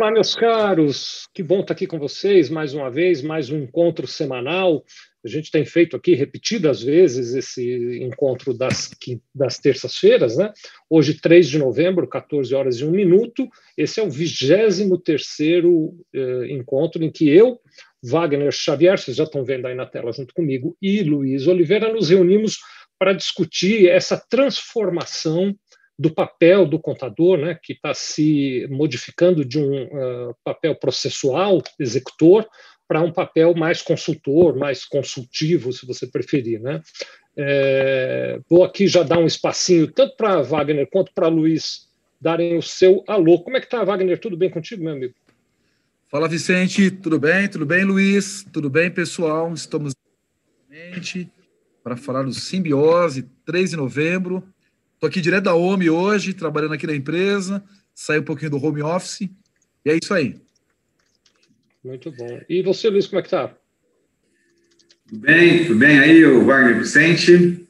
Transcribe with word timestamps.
Olá, 0.00 0.12
meus 0.12 0.32
caros, 0.32 1.28
que 1.34 1.42
bom 1.42 1.58
estar 1.58 1.74
aqui 1.74 1.84
com 1.84 1.98
vocês 1.98 2.48
mais 2.48 2.72
uma 2.72 2.88
vez, 2.88 3.20
mais 3.20 3.50
um 3.50 3.58
encontro 3.58 4.06
semanal. 4.06 4.84
A 5.24 5.28
gente 5.28 5.50
tem 5.50 5.64
feito 5.64 5.96
aqui 5.96 6.14
repetidas 6.14 6.80
vezes 6.80 7.34
esse 7.34 7.98
encontro 8.00 8.54
das, 8.54 8.92
das 9.34 9.58
terças-feiras, 9.58 10.36
né? 10.36 10.52
Hoje, 10.88 11.20
3 11.20 11.48
de 11.48 11.58
novembro, 11.58 12.06
14 12.06 12.54
horas 12.54 12.76
e 12.76 12.84
1 12.84 12.92
minuto. 12.92 13.48
Esse 13.76 13.98
é 13.98 14.04
o 14.04 14.08
23 14.08 14.88
eh, 16.14 16.46
encontro 16.48 17.02
em 17.02 17.10
que 17.10 17.28
eu, 17.28 17.58
Wagner 18.00 18.52
Xavier, 18.52 18.96
vocês 19.00 19.16
já 19.16 19.24
estão 19.24 19.44
vendo 19.44 19.66
aí 19.66 19.74
na 19.74 19.84
tela 19.84 20.12
junto 20.12 20.32
comigo, 20.32 20.76
e 20.80 21.02
Luiz 21.02 21.48
Oliveira 21.48 21.92
nos 21.92 22.10
reunimos 22.10 22.60
para 23.00 23.12
discutir 23.12 23.88
essa 23.88 24.16
transformação 24.16 25.56
do 25.98 26.10
papel 26.10 26.64
do 26.64 26.78
contador, 26.78 27.38
né, 27.38 27.58
que 27.60 27.72
está 27.72 27.92
se 27.92 28.66
modificando 28.70 29.44
de 29.44 29.58
um 29.58 29.84
uh, 29.84 30.34
papel 30.44 30.74
processual, 30.76 31.60
executor, 31.78 32.46
para 32.86 33.02
um 33.02 33.12
papel 33.12 33.54
mais 33.54 33.82
consultor, 33.82 34.56
mais 34.56 34.84
consultivo, 34.84 35.72
se 35.72 35.84
você 35.84 36.06
preferir. 36.06 36.60
Né? 36.60 36.80
É, 37.36 38.40
vou 38.48 38.64
aqui 38.64 38.86
já 38.86 39.02
dar 39.02 39.18
um 39.18 39.26
espacinho, 39.26 39.92
tanto 39.92 40.16
para 40.16 40.40
Wagner 40.40 40.88
quanto 40.90 41.12
para 41.12 41.28
Luiz 41.28 41.88
darem 42.20 42.56
o 42.56 42.62
seu 42.62 43.04
alô. 43.06 43.40
Como 43.40 43.56
é 43.56 43.60
que 43.60 43.66
está, 43.66 43.84
Wagner? 43.84 44.18
Tudo 44.18 44.36
bem 44.36 44.48
contigo, 44.48 44.82
meu 44.82 44.94
amigo? 44.94 45.14
Fala, 46.10 46.26
Vicente. 46.26 46.90
Tudo 46.90 47.18
bem? 47.18 47.46
Tudo 47.48 47.66
bem, 47.66 47.84
Luiz? 47.84 48.44
Tudo 48.50 48.70
bem, 48.70 48.90
pessoal? 48.90 49.52
Estamos 49.52 49.92
para 51.84 51.96
falar 51.96 52.22
do 52.22 52.32
Simbiose, 52.32 53.28
3 53.44 53.70
de 53.70 53.76
novembro. 53.76 54.42
Estou 54.98 55.06
aqui 55.08 55.20
direto 55.20 55.44
da 55.44 55.54
OMI 55.54 55.88
hoje, 55.88 56.34
trabalhando 56.34 56.74
aqui 56.74 56.84
na 56.84 56.96
empresa, 56.96 57.62
saí 57.94 58.18
um 58.18 58.24
pouquinho 58.24 58.50
do 58.50 58.56
home 58.56 58.82
office, 58.82 59.20
e 59.84 59.90
é 59.90 59.94
isso 59.94 60.12
aí. 60.12 60.34
Muito 61.84 62.10
bom. 62.10 62.40
E 62.48 62.64
você, 62.64 62.90
Luiz, 62.90 63.06
como 63.06 63.20
é 63.20 63.22
que 63.22 63.30
tá? 63.30 63.54
Tudo 65.06 65.20
bem, 65.20 65.66
tudo 65.66 65.78
bem 65.78 66.00
aí, 66.00 66.24
o 66.26 66.44
Wagner 66.44 66.80
Vicente. 66.80 67.64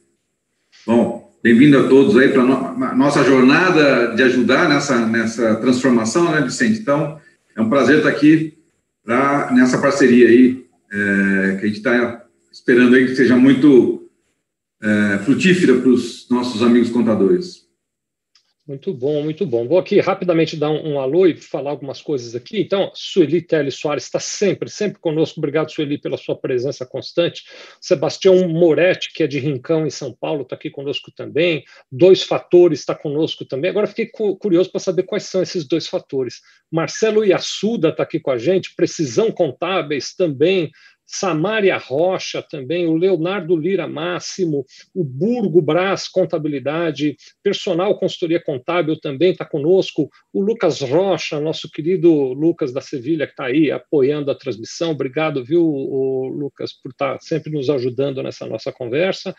Bom, 0.87 1.31
bem-vindo 1.43 1.77
a 1.77 1.87
todos 1.87 2.17
aí 2.17 2.29
para 2.29 2.41
a 2.41 2.95
nossa 2.95 3.23
jornada 3.23 4.15
de 4.15 4.23
ajudar 4.23 4.67
nessa, 4.67 5.05
nessa 5.05 5.55
transformação, 5.57 6.31
né, 6.31 6.41
Vicente? 6.41 6.79
Então, 6.79 7.21
é 7.55 7.61
um 7.61 7.69
prazer 7.69 7.97
estar 7.97 8.09
aqui 8.09 8.57
pra, 9.03 9.51
nessa 9.51 9.79
parceria 9.79 10.29
aí, 10.29 10.65
é, 10.91 11.57
que 11.59 11.65
a 11.65 11.67
gente 11.67 11.77
está 11.77 12.25
esperando 12.51 12.95
aí 12.95 13.05
que 13.05 13.15
seja 13.15 13.37
muito 13.37 13.98
é, 14.81 15.17
frutífera 15.19 15.79
para 15.79 15.89
os 15.89 16.29
nossos 16.29 16.61
amigos 16.63 16.89
contadores. 16.89 17.69
Muito 18.69 18.93
bom, 18.93 19.23
muito 19.23 19.47
bom. 19.47 19.67
Vou 19.67 19.79
aqui 19.79 19.99
rapidamente 19.99 20.55
dar 20.55 20.69
um, 20.69 20.93
um 20.93 20.99
alô 20.99 21.25
e 21.25 21.35
falar 21.35 21.71
algumas 21.71 22.03
coisas 22.03 22.35
aqui. 22.35 22.61
Então, 22.61 22.91
Sueli 22.93 23.41
Teles 23.41 23.73
Soares 23.73 24.03
está 24.03 24.19
sempre, 24.19 24.69
sempre 24.69 24.99
conosco. 24.99 25.39
Obrigado, 25.39 25.71
Sueli, 25.71 25.97
pela 25.97 26.17
sua 26.17 26.35
presença 26.35 26.85
constante. 26.85 27.45
Sebastião 27.81 28.47
Moretti, 28.47 29.11
que 29.11 29.23
é 29.23 29.27
de 29.27 29.39
Rincão, 29.39 29.87
em 29.87 29.89
São 29.89 30.13
Paulo, 30.13 30.43
está 30.43 30.55
aqui 30.55 30.69
conosco 30.69 31.11
também. 31.11 31.63
Dois 31.91 32.21
Fatores 32.21 32.81
está 32.81 32.93
conosco 32.93 33.43
também. 33.43 33.71
Agora 33.71 33.87
fiquei 33.87 34.05
curioso 34.05 34.69
para 34.69 34.79
saber 34.79 35.01
quais 35.01 35.23
são 35.23 35.41
esses 35.41 35.67
dois 35.67 35.87
fatores. 35.87 36.35
Marcelo 36.71 37.25
Iassuda 37.25 37.89
está 37.89 38.03
aqui 38.03 38.19
com 38.19 38.29
a 38.29 38.37
gente. 38.37 38.75
Precisão 38.75 39.31
Contábeis 39.31 40.13
também. 40.13 40.69
Samária 41.11 41.75
Rocha 41.75 42.39
também, 42.39 42.85
o 42.85 42.95
Leonardo 42.95 43.57
Lira 43.57 43.87
Máximo, 43.87 44.63
o 44.93 45.03
Burgo 45.03 45.59
Brás 45.59 46.07
Contabilidade, 46.07 47.17
Personal 47.41 47.97
Consultoria 47.97 48.39
Contábil 48.39 48.95
também 48.99 49.31
está 49.31 49.43
conosco, 49.43 50.07
o 50.31 50.39
Lucas 50.39 50.81
Rocha, 50.81 51.39
nosso 51.39 51.67
querido 51.71 52.11
Lucas 52.33 52.71
da 52.71 52.79
Sevilha, 52.79 53.25
que 53.25 53.33
está 53.33 53.45
aí 53.45 53.71
apoiando 53.71 54.29
a 54.29 54.35
transmissão. 54.35 54.91
Obrigado, 54.91 55.43
viu, 55.43 55.65
Lucas, 55.65 56.73
por 56.73 56.91
estar 56.91 57.13
tá 57.13 57.19
sempre 57.19 57.51
nos 57.51 57.71
ajudando 57.71 58.21
nessa 58.21 58.45
nossa 58.45 58.71
conversa. 58.71 59.31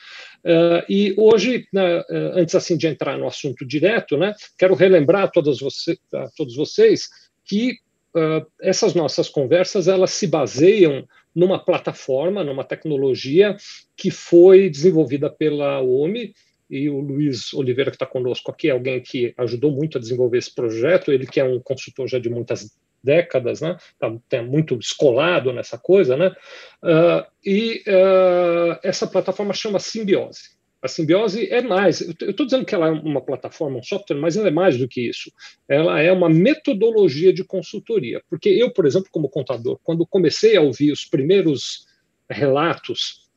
Uh, 0.45 0.83
e 0.89 1.15
hoje, 1.17 1.69
uh, 1.73 2.35
antes 2.35 2.57
assim 2.57 2.77
de 2.77 2.89
entrar 2.89 3.17
no 3.17 3.29
assunto 3.29 3.65
direto, 3.65 4.17
né, 4.17 4.35
quero 4.59 4.75
relembrar 4.75 5.23
a 5.23 5.29
todos, 5.29 5.61
você, 5.61 5.97
a 6.13 6.29
todos 6.37 6.57
vocês 6.57 7.09
que 7.45 7.77
uh, 8.17 8.45
essas 8.61 8.93
nossas 8.93 9.29
conversas 9.29 9.87
elas 9.87 10.11
se 10.11 10.27
baseiam 10.27 11.07
numa 11.35 11.59
plataforma, 11.59 12.43
numa 12.43 12.65
tecnologia 12.65 13.57
que 13.97 14.11
foi 14.11 14.69
desenvolvida 14.69 15.31
pela 15.31 15.81
OMI, 15.81 16.33
e 16.71 16.89
o 16.89 17.01
Luiz 17.01 17.53
Oliveira, 17.53 17.91
que 17.91 17.97
está 17.97 18.07
conosco 18.07 18.51
aqui, 18.51 18.69
é 18.69 18.71
alguém 18.71 19.01
que 19.01 19.35
ajudou 19.37 19.73
muito 19.73 19.99
a 19.99 20.01
desenvolver 20.01 20.39
esse 20.39 20.55
projeto, 20.55 21.11
ele 21.11 21.27
que 21.27 21.41
é 21.41 21.45
um 21.45 21.59
consultor 21.59 22.07
já 22.07 22.19
de 22.19 22.31
muitas 22.31 22.71
décadas, 23.03 23.61
né? 23.61 23.77
Está 23.93 24.43
muito 24.43 24.79
escolado 24.79 25.53
nessa 25.53 25.77
coisa, 25.77 26.17
né? 26.17 26.29
Uh, 26.83 27.27
e 27.45 27.83
uh, 27.89 28.79
essa 28.85 29.07
plataforma 29.07 29.53
chama 29.53 29.81
Simbiose. 29.81 30.60
A 30.83 30.89
simbiose 30.89 31.47
é 31.51 31.61
mais. 31.61 32.01
Eu 32.01 32.31
estou 32.31 32.47
dizendo 32.47 32.65
que 32.65 32.75
ela 32.75 32.89
é 32.89 32.91
uma 32.91 33.21
plataforma, 33.21 33.79
um 33.79 33.83
software, 33.83 34.17
mas 34.17 34.37
ela 34.37 34.49
é 34.49 34.51
mais 34.51 34.79
do 34.79 34.89
que 34.89 35.09
isso. 35.09 35.31
Ela 35.69 36.01
é 36.01 36.11
uma 36.11 36.29
metodologia 36.29 37.33
de 37.33 37.45
consultoria. 37.45 38.23
Porque 38.31 38.49
eu, 38.49 38.73
por 38.73 38.87
exemplo, 38.87 39.09
como 39.11 39.29
contador, 39.29 39.79
quando 39.85 40.07
comecei 40.07 40.57
a 40.57 40.63
ouvir 40.63 40.91
os 40.91 41.05
primeiros 41.05 41.87
relatos 42.29 43.29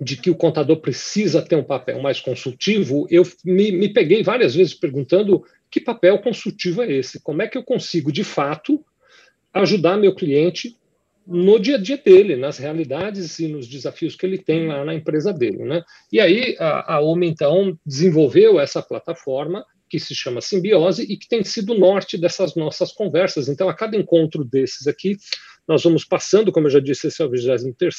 de 0.00 0.16
que 0.16 0.30
o 0.30 0.34
contador 0.34 0.78
precisa 0.78 1.42
ter 1.42 1.56
um 1.56 1.62
papel 1.62 2.00
mais 2.00 2.20
consultivo, 2.20 3.06
eu 3.10 3.22
me, 3.44 3.70
me 3.70 3.88
peguei 3.88 4.22
várias 4.22 4.54
vezes 4.54 4.74
perguntando 4.74 5.44
que 5.70 5.80
papel 5.80 6.18
consultivo 6.18 6.82
é 6.82 6.90
esse? 6.90 7.20
Como 7.20 7.42
é 7.42 7.46
que 7.46 7.56
eu 7.56 7.62
consigo, 7.62 8.10
de 8.10 8.24
fato, 8.24 8.84
ajudar 9.52 9.96
meu 9.96 10.14
cliente 10.14 10.76
no 11.26 11.58
dia 11.58 11.76
a 11.76 11.78
dia 11.78 11.96
dele, 11.96 12.36
nas 12.36 12.58
realidades 12.58 13.38
e 13.38 13.48
nos 13.48 13.68
desafios 13.68 14.16
que 14.16 14.26
ele 14.26 14.38
tem 14.38 14.66
lá 14.66 14.84
na 14.84 14.94
empresa 14.94 15.32
dele. 15.32 15.64
Né? 15.64 15.82
E 16.12 16.20
aí 16.20 16.56
a, 16.58 16.94
a 16.94 17.00
OMA, 17.00 17.26
então, 17.26 17.78
desenvolveu 17.84 18.58
essa 18.58 18.82
plataforma 18.82 19.64
que 19.88 19.98
se 19.98 20.14
chama 20.14 20.40
Simbiose 20.40 21.02
e 21.02 21.16
que 21.16 21.28
tem 21.28 21.42
sido 21.42 21.72
o 21.72 21.78
norte 21.78 22.16
dessas 22.16 22.54
nossas 22.54 22.92
conversas. 22.92 23.48
Então, 23.48 23.68
a 23.68 23.74
cada 23.74 23.96
encontro 23.96 24.44
desses 24.44 24.86
aqui, 24.86 25.16
nós 25.66 25.82
vamos 25.82 26.04
passando, 26.04 26.52
como 26.52 26.66
eu 26.66 26.70
já 26.70 26.80
disse, 26.80 27.08
esse 27.08 27.20
é 27.20 27.24
o 27.24 27.30
23 27.30 27.94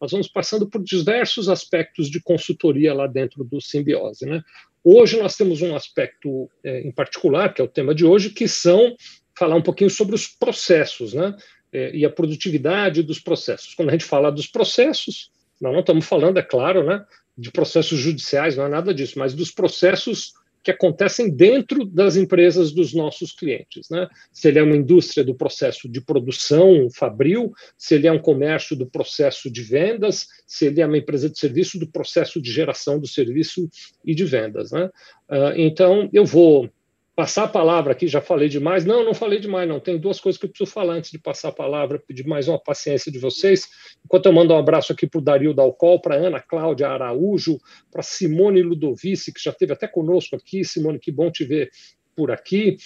nós 0.00 0.10
vamos 0.10 0.28
passando 0.28 0.68
por 0.68 0.82
diversos 0.82 1.48
aspectos 1.48 2.10
de 2.10 2.20
consultoria 2.20 2.92
lá 2.92 3.06
dentro 3.06 3.42
do 3.42 3.60
Simbiose. 3.60 4.26
Né? 4.26 4.42
Hoje 4.82 5.18
nós 5.18 5.34
temos 5.34 5.62
um 5.62 5.74
aspecto 5.74 6.50
é, 6.62 6.80
em 6.82 6.92
particular, 6.92 7.54
que 7.54 7.60
é 7.62 7.64
o 7.64 7.68
tema 7.68 7.94
de 7.94 8.04
hoje, 8.04 8.30
que 8.30 8.46
são 8.46 8.94
falar 9.36 9.56
um 9.56 9.62
pouquinho 9.62 9.90
sobre 9.90 10.14
os 10.14 10.26
processos, 10.26 11.12
né? 11.12 11.34
É, 11.74 11.90
e 11.94 12.04
a 12.04 12.10
produtividade 12.10 13.02
dos 13.02 13.18
processos. 13.18 13.74
Quando 13.74 13.88
a 13.88 13.92
gente 13.92 14.04
fala 14.04 14.30
dos 14.30 14.46
processos, 14.46 15.30
nós 15.60 15.72
não 15.72 15.80
estamos 15.80 16.06
falando, 16.06 16.38
é 16.38 16.42
claro, 16.42 16.84
né, 16.84 17.04
de 17.36 17.50
processos 17.50 17.98
judiciais, 17.98 18.56
não 18.56 18.64
é 18.64 18.68
nada 18.68 18.94
disso, 18.94 19.18
mas 19.18 19.34
dos 19.34 19.50
processos 19.50 20.34
que 20.62 20.70
acontecem 20.70 21.28
dentro 21.28 21.84
das 21.84 22.16
empresas 22.16 22.72
dos 22.72 22.94
nossos 22.94 23.32
clientes. 23.32 23.90
Né? 23.90 24.08
Se 24.32 24.48
ele 24.48 24.58
é 24.58 24.62
uma 24.62 24.76
indústria 24.76 25.22
do 25.22 25.34
processo 25.34 25.86
de 25.88 26.00
produção 26.00 26.88
fabril, 26.90 27.52
se 27.76 27.96
ele 27.96 28.06
é 28.06 28.12
um 28.12 28.18
comércio 28.18 28.74
do 28.74 28.86
processo 28.86 29.50
de 29.50 29.62
vendas, 29.62 30.26
se 30.46 30.64
ele 30.66 30.80
é 30.80 30.86
uma 30.86 30.96
empresa 30.96 31.28
de 31.28 31.38
serviço 31.38 31.78
do 31.78 31.86
processo 31.86 32.40
de 32.40 32.50
geração 32.50 32.98
do 32.98 33.06
serviço 33.06 33.68
e 34.02 34.14
de 34.14 34.24
vendas. 34.24 34.72
Né? 34.72 34.86
Uh, 35.28 35.52
então, 35.58 36.08
eu 36.14 36.24
vou 36.24 36.70
passar 37.14 37.44
a 37.44 37.48
palavra 37.48 37.92
aqui, 37.92 38.08
já 38.08 38.20
falei 38.20 38.48
demais. 38.48 38.84
Não, 38.84 39.04
não 39.04 39.14
falei 39.14 39.38
demais, 39.38 39.68
não. 39.68 39.78
Tem 39.78 39.98
duas 39.98 40.20
coisas 40.20 40.38
que 40.38 40.46
eu 40.46 40.50
preciso 40.50 40.70
falar 40.70 40.94
antes 40.94 41.10
de 41.10 41.18
passar 41.18 41.48
a 41.48 41.52
palavra, 41.52 41.98
pedir 41.98 42.26
mais 42.26 42.48
uma 42.48 42.58
paciência 42.58 43.10
de 43.10 43.18
vocês. 43.18 43.68
Enquanto 44.04 44.26
eu 44.26 44.32
mando 44.32 44.52
um 44.52 44.58
abraço 44.58 44.92
aqui 44.92 45.06
para 45.06 45.18
o 45.18 45.22
Dario 45.22 45.54
Dalcol, 45.54 46.00
para 46.00 46.16
Ana 46.16 46.40
Cláudia 46.40 46.88
Araújo, 46.88 47.58
para 47.90 48.02
Simone 48.02 48.62
Ludovici, 48.62 49.32
que 49.32 49.42
já 49.42 49.50
esteve 49.52 49.72
até 49.72 49.86
conosco 49.86 50.34
aqui. 50.34 50.64
Simone, 50.64 50.98
que 50.98 51.12
bom 51.12 51.30
te 51.30 51.44
ver 51.44 51.70
por 52.16 52.30
aqui. 52.30 52.76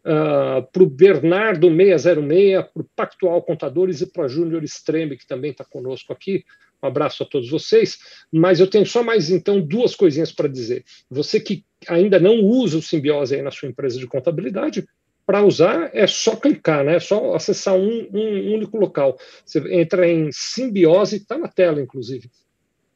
Uh, 0.00 0.62
para 0.70 0.82
o 0.82 0.86
Bernardo 0.86 1.68
606, 1.68 2.64
para 2.72 2.82
o 2.82 2.88
Pactual 2.94 3.42
Contadores 3.42 4.00
e 4.00 4.06
para 4.06 4.28
Júnior 4.28 4.62
Extreme, 4.62 5.16
que 5.16 5.26
também 5.26 5.50
está 5.50 5.64
conosco 5.64 6.12
aqui. 6.12 6.44
Um 6.82 6.86
abraço 6.86 7.22
a 7.22 7.26
todos 7.26 7.50
vocês. 7.50 7.98
Mas 8.32 8.60
eu 8.60 8.66
tenho 8.66 8.86
só 8.86 9.02
mais, 9.02 9.30
então, 9.30 9.60
duas 9.60 9.94
coisinhas 9.94 10.30
para 10.30 10.48
dizer. 10.48 10.84
Você 11.10 11.40
que 11.40 11.64
ainda 11.86 12.18
não 12.18 12.40
usa 12.40 12.78
o 12.78 12.82
Simbiose 12.82 13.34
aí 13.34 13.42
na 13.42 13.50
sua 13.50 13.68
empresa 13.68 13.98
de 13.98 14.06
contabilidade, 14.06 14.88
para 15.26 15.44
usar 15.44 15.90
é 15.92 16.06
só 16.06 16.34
clicar, 16.36 16.82
né? 16.82 16.96
É 16.96 17.00
só 17.00 17.34
acessar 17.34 17.74
um, 17.74 18.08
um 18.12 18.54
único 18.54 18.78
local. 18.78 19.18
Você 19.44 19.58
entra 19.74 20.08
em 20.08 20.30
Simbiose, 20.32 21.16
está 21.16 21.36
na 21.36 21.48
tela, 21.48 21.82
inclusive, 21.82 22.30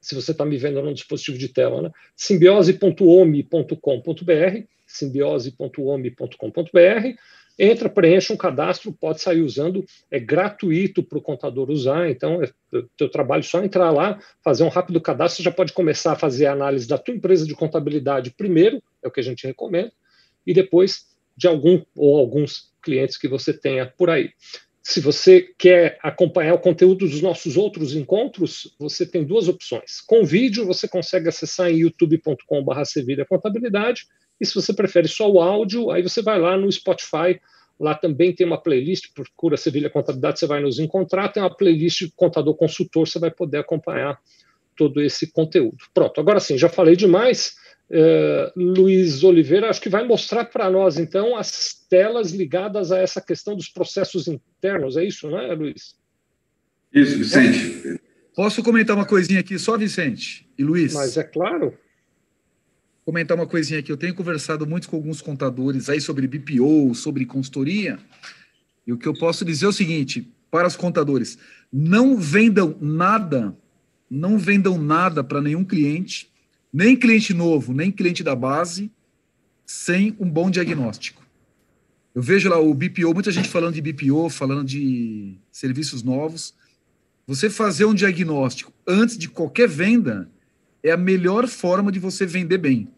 se 0.00 0.14
você 0.14 0.32
está 0.32 0.44
me 0.44 0.56
vendo 0.56 0.82
no 0.82 0.94
dispositivo 0.94 1.36
de 1.36 1.48
tela, 1.48 1.82
né? 1.82 1.90
simbiose.omi.com.br, 2.16 4.66
simbiose.omi.com.br, 4.86 7.16
entra, 7.58 7.88
preenche 7.88 8.32
um 8.32 8.36
cadastro, 8.36 8.92
pode 8.92 9.20
sair 9.20 9.40
usando, 9.40 9.84
é 10.10 10.18
gratuito 10.18 11.02
para 11.02 11.18
o 11.18 11.22
contador 11.22 11.70
usar, 11.70 12.10
então 12.10 12.42
é 12.42 12.50
teu 12.96 13.08
trabalho 13.08 13.42
só 13.42 13.62
entrar 13.62 13.90
lá, 13.90 14.18
fazer 14.42 14.64
um 14.64 14.68
rápido 14.68 15.00
cadastro, 15.00 15.42
já 15.42 15.50
pode 15.50 15.72
começar 15.72 16.12
a 16.12 16.16
fazer 16.16 16.46
a 16.46 16.52
análise 16.52 16.88
da 16.88 16.98
tua 16.98 17.14
empresa 17.14 17.46
de 17.46 17.54
contabilidade 17.54 18.30
primeiro, 18.30 18.82
é 19.02 19.08
o 19.08 19.10
que 19.10 19.20
a 19.20 19.24
gente 19.24 19.46
recomenda, 19.46 19.92
e 20.46 20.52
depois 20.52 21.06
de 21.36 21.46
algum 21.46 21.82
ou 21.96 22.18
alguns 22.18 22.72
clientes 22.82 23.16
que 23.16 23.28
você 23.28 23.52
tenha 23.52 23.86
por 23.86 24.10
aí. 24.10 24.30
Se 24.82 25.00
você 25.00 25.48
quer 25.56 25.96
acompanhar 26.02 26.54
o 26.54 26.58
conteúdo 26.58 27.06
dos 27.06 27.22
nossos 27.22 27.56
outros 27.56 27.94
encontros, 27.94 28.74
você 28.80 29.06
tem 29.06 29.24
duas 29.24 29.46
opções. 29.46 30.00
Com 30.00 30.24
vídeo, 30.24 30.66
você 30.66 30.88
consegue 30.88 31.28
acessar 31.28 31.70
em 31.70 31.78
youtube.com.br 31.78 33.24
Contabilidade, 33.28 34.06
e 34.42 34.46
se 34.46 34.56
você 34.56 34.74
prefere 34.74 35.06
só 35.06 35.30
o 35.30 35.40
áudio, 35.40 35.92
aí 35.92 36.02
você 36.02 36.20
vai 36.20 36.36
lá 36.36 36.56
no 36.56 36.70
Spotify, 36.70 37.40
lá 37.78 37.94
também 37.94 38.34
tem 38.34 38.44
uma 38.44 38.60
playlist, 38.60 39.14
procura 39.14 39.56
Sevilha 39.56 39.88
Contabilidade, 39.88 40.40
você 40.40 40.48
vai 40.48 40.60
nos 40.60 40.80
encontrar, 40.80 41.28
tem 41.28 41.40
uma 41.40 41.54
playlist 41.54 42.10
Contador 42.16 42.56
Consultor, 42.56 43.06
você 43.06 43.20
vai 43.20 43.30
poder 43.30 43.58
acompanhar 43.58 44.20
todo 44.76 45.00
esse 45.00 45.30
conteúdo. 45.30 45.76
Pronto, 45.94 46.20
agora 46.20 46.40
sim, 46.40 46.58
já 46.58 46.68
falei 46.68 46.96
demais. 46.96 47.54
Uh, 47.88 48.50
Luiz 48.56 49.22
Oliveira, 49.22 49.70
acho 49.70 49.80
que 49.80 49.88
vai 49.88 50.04
mostrar 50.04 50.46
para 50.46 50.68
nós, 50.68 50.98
então, 50.98 51.36
as 51.36 51.74
telas 51.88 52.32
ligadas 52.32 52.90
a 52.90 52.98
essa 52.98 53.20
questão 53.20 53.54
dos 53.54 53.68
processos 53.68 54.26
internos, 54.26 54.96
é 54.96 55.04
isso, 55.04 55.30
né, 55.30 55.54
Luiz? 55.54 55.94
Isso, 56.92 57.16
Vicente. 57.16 58.00
Posso 58.34 58.60
comentar 58.62 58.96
uma 58.96 59.06
coisinha 59.06 59.38
aqui 59.38 59.56
só, 59.56 59.78
Vicente 59.78 60.48
e 60.58 60.64
Luiz? 60.64 60.94
Mas 60.94 61.16
é 61.16 61.22
claro. 61.22 61.78
Comentar 63.04 63.36
uma 63.36 63.46
coisinha 63.46 63.80
aqui. 63.80 63.90
Eu 63.90 63.96
tenho 63.96 64.14
conversado 64.14 64.66
muito 64.66 64.88
com 64.88 64.96
alguns 64.96 65.20
contadores 65.20 65.88
aí 65.88 66.00
sobre 66.00 66.26
BPO, 66.26 66.94
sobre 66.94 67.26
consultoria, 67.26 67.98
e 68.86 68.92
o 68.92 68.98
que 68.98 69.06
eu 69.06 69.14
posso 69.14 69.44
dizer 69.44 69.66
é 69.66 69.68
o 69.68 69.72
seguinte: 69.72 70.32
para 70.50 70.68
os 70.68 70.76
contadores, 70.76 71.38
não 71.72 72.16
vendam 72.16 72.76
nada, 72.80 73.56
não 74.10 74.38
vendam 74.38 74.76
nada 74.78 75.24
para 75.24 75.40
nenhum 75.40 75.64
cliente 75.64 76.32
nem 76.72 76.96
cliente 76.96 77.34
novo, 77.34 77.74
nem 77.74 77.90
cliente 77.90 78.22
da 78.22 78.34
base, 78.34 78.90
sem 79.66 80.16
um 80.18 80.28
bom 80.28 80.50
diagnóstico. 80.50 81.22
Eu 82.14 82.22
vejo 82.22 82.48
lá 82.48 82.58
o 82.58 82.72
BPO, 82.72 83.12
muita 83.12 83.30
gente 83.30 83.48
falando 83.48 83.74
de 83.74 83.82
BPO, 83.82 84.30
falando 84.30 84.64
de 84.64 85.36
serviços 85.50 86.02
novos. 86.02 86.54
Você 87.26 87.50
fazer 87.50 87.84
um 87.84 87.94
diagnóstico 87.94 88.72
antes 88.86 89.18
de 89.18 89.28
qualquer 89.28 89.68
venda 89.68 90.30
é 90.82 90.90
a 90.90 90.96
melhor 90.96 91.46
forma 91.46 91.92
de 91.92 91.98
você 91.98 92.26
vender 92.26 92.58
bem. 92.58 92.88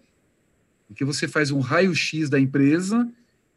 Porque 0.89 1.05
você 1.05 1.29
faz 1.29 1.51
um 1.51 1.61
raio-x 1.61 2.29
da 2.29 2.39
empresa 2.39 3.09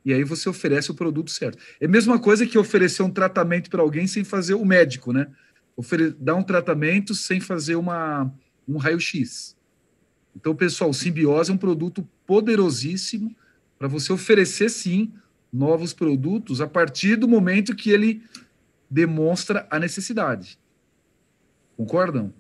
e 0.04 0.14
aí 0.14 0.24
você 0.24 0.50
oferece 0.50 0.90
o 0.92 0.96
produto 0.96 1.32
certo. 1.32 1.58
É 1.80 1.86
a 1.86 1.90
mesma 1.90 2.20
coisa 2.20 2.46
que 2.46 2.58
oferecer 2.58 3.04
um 3.04 3.12
tratamento 3.12 3.70
para 3.70 3.82
alguém 3.82 4.08
sem 4.08 4.24
fazer 4.24 4.54
o 4.54 4.66
médico, 4.66 5.12
né? 5.12 5.28
Ofere 5.76 6.12
dar 6.12 6.36
um 6.36 6.44
tratamento 6.44 7.14
sem 7.14 7.40
fazer 7.40 7.76
uma, 7.76 8.32
um 8.68 8.78
raio-x. 8.78 9.56
Então, 10.36 10.56
pessoal, 10.56 10.94
Simbiose 10.94 11.52
é 11.52 11.54
um 11.54 11.58
produto 11.58 12.08
poderosíssimo 12.26 13.36
para 13.78 13.88
você 13.88 14.12
oferecer, 14.12 14.70
sim, 14.70 15.12
novos 15.52 15.94
produtos 15.94 16.62
a 16.62 16.68
partir 16.68 17.16
do 17.16 17.28
momento 17.28 17.76
que 17.76 17.90
ele 17.90 18.24
demonstra 18.90 19.68
a 19.70 19.80
necessidade. 19.80 20.60
Concordam? 21.76 22.34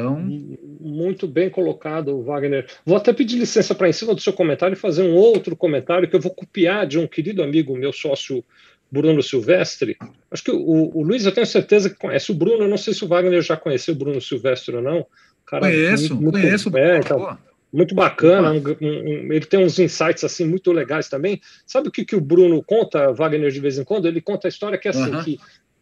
Então. 0.00 0.58
Muito 0.80 1.26
bem 1.26 1.50
colocado, 1.50 2.22
Wagner. 2.22 2.66
Vou 2.84 2.96
até 2.96 3.12
pedir 3.12 3.38
licença 3.38 3.74
para, 3.74 3.88
em 3.88 3.92
cima 3.92 4.14
do 4.14 4.20
seu 4.20 4.32
comentário, 4.32 4.76
fazer 4.76 5.02
um 5.02 5.14
outro 5.14 5.56
comentário 5.56 6.08
que 6.08 6.14
eu 6.14 6.20
vou 6.20 6.32
copiar 6.32 6.86
de 6.86 6.98
um 6.98 7.06
querido 7.06 7.42
amigo, 7.42 7.76
meu 7.76 7.92
sócio 7.92 8.44
Bruno 8.90 9.22
Silvestre. 9.22 9.96
Acho 10.30 10.44
que 10.44 10.50
o, 10.50 10.96
o 10.96 11.02
Luiz, 11.02 11.26
eu 11.26 11.32
tenho 11.32 11.46
certeza 11.46 11.90
que 11.90 11.96
conhece 11.96 12.30
o 12.30 12.34
Bruno. 12.34 12.62
Eu 12.62 12.68
não 12.68 12.78
sei 12.78 12.94
se 12.94 13.04
o 13.04 13.08
Wagner 13.08 13.42
já 13.42 13.56
conheceu 13.56 13.94
o 13.94 13.98
Bruno 13.98 14.20
Silvestre 14.20 14.76
ou 14.76 14.82
não. 14.82 15.06
Cara, 15.46 15.62
conheço, 15.62 16.14
muito, 16.14 16.40
conheço. 16.40 16.76
É, 16.76 16.98
então, 16.98 17.38
muito 17.72 17.94
bacana, 17.94 18.52
um, 18.52 18.62
um, 18.80 19.32
ele 19.32 19.44
tem 19.44 19.62
uns 19.62 19.78
insights 19.78 20.24
assim 20.24 20.44
muito 20.44 20.72
legais 20.72 21.08
também. 21.08 21.40
Sabe 21.66 21.88
o 21.88 21.90
que, 21.90 22.04
que 22.04 22.16
o 22.16 22.20
Bruno 22.20 22.62
conta, 22.62 23.12
Wagner, 23.12 23.50
de 23.50 23.60
vez 23.60 23.78
em 23.78 23.84
quando? 23.84 24.08
Ele 24.08 24.20
conta 24.20 24.48
a 24.48 24.50
história 24.50 24.78
que 24.78 24.88
é 24.88 24.90
assim, 24.90 25.22
que 25.22 25.38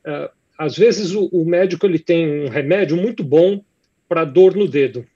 uh, 0.07 0.29
às 0.59 0.77
vezes 0.77 1.13
o, 1.13 1.27
o, 1.27 1.45
médico 1.45 1.87
ele 1.87 1.99
tem 1.99 2.45
um 2.45 2.49
remédio 2.49 2.97
muito 2.97 3.23
bom 3.23 3.61
para 4.09 4.25
dor 4.25 4.55
no 4.55 4.69
dedo. 4.69 5.07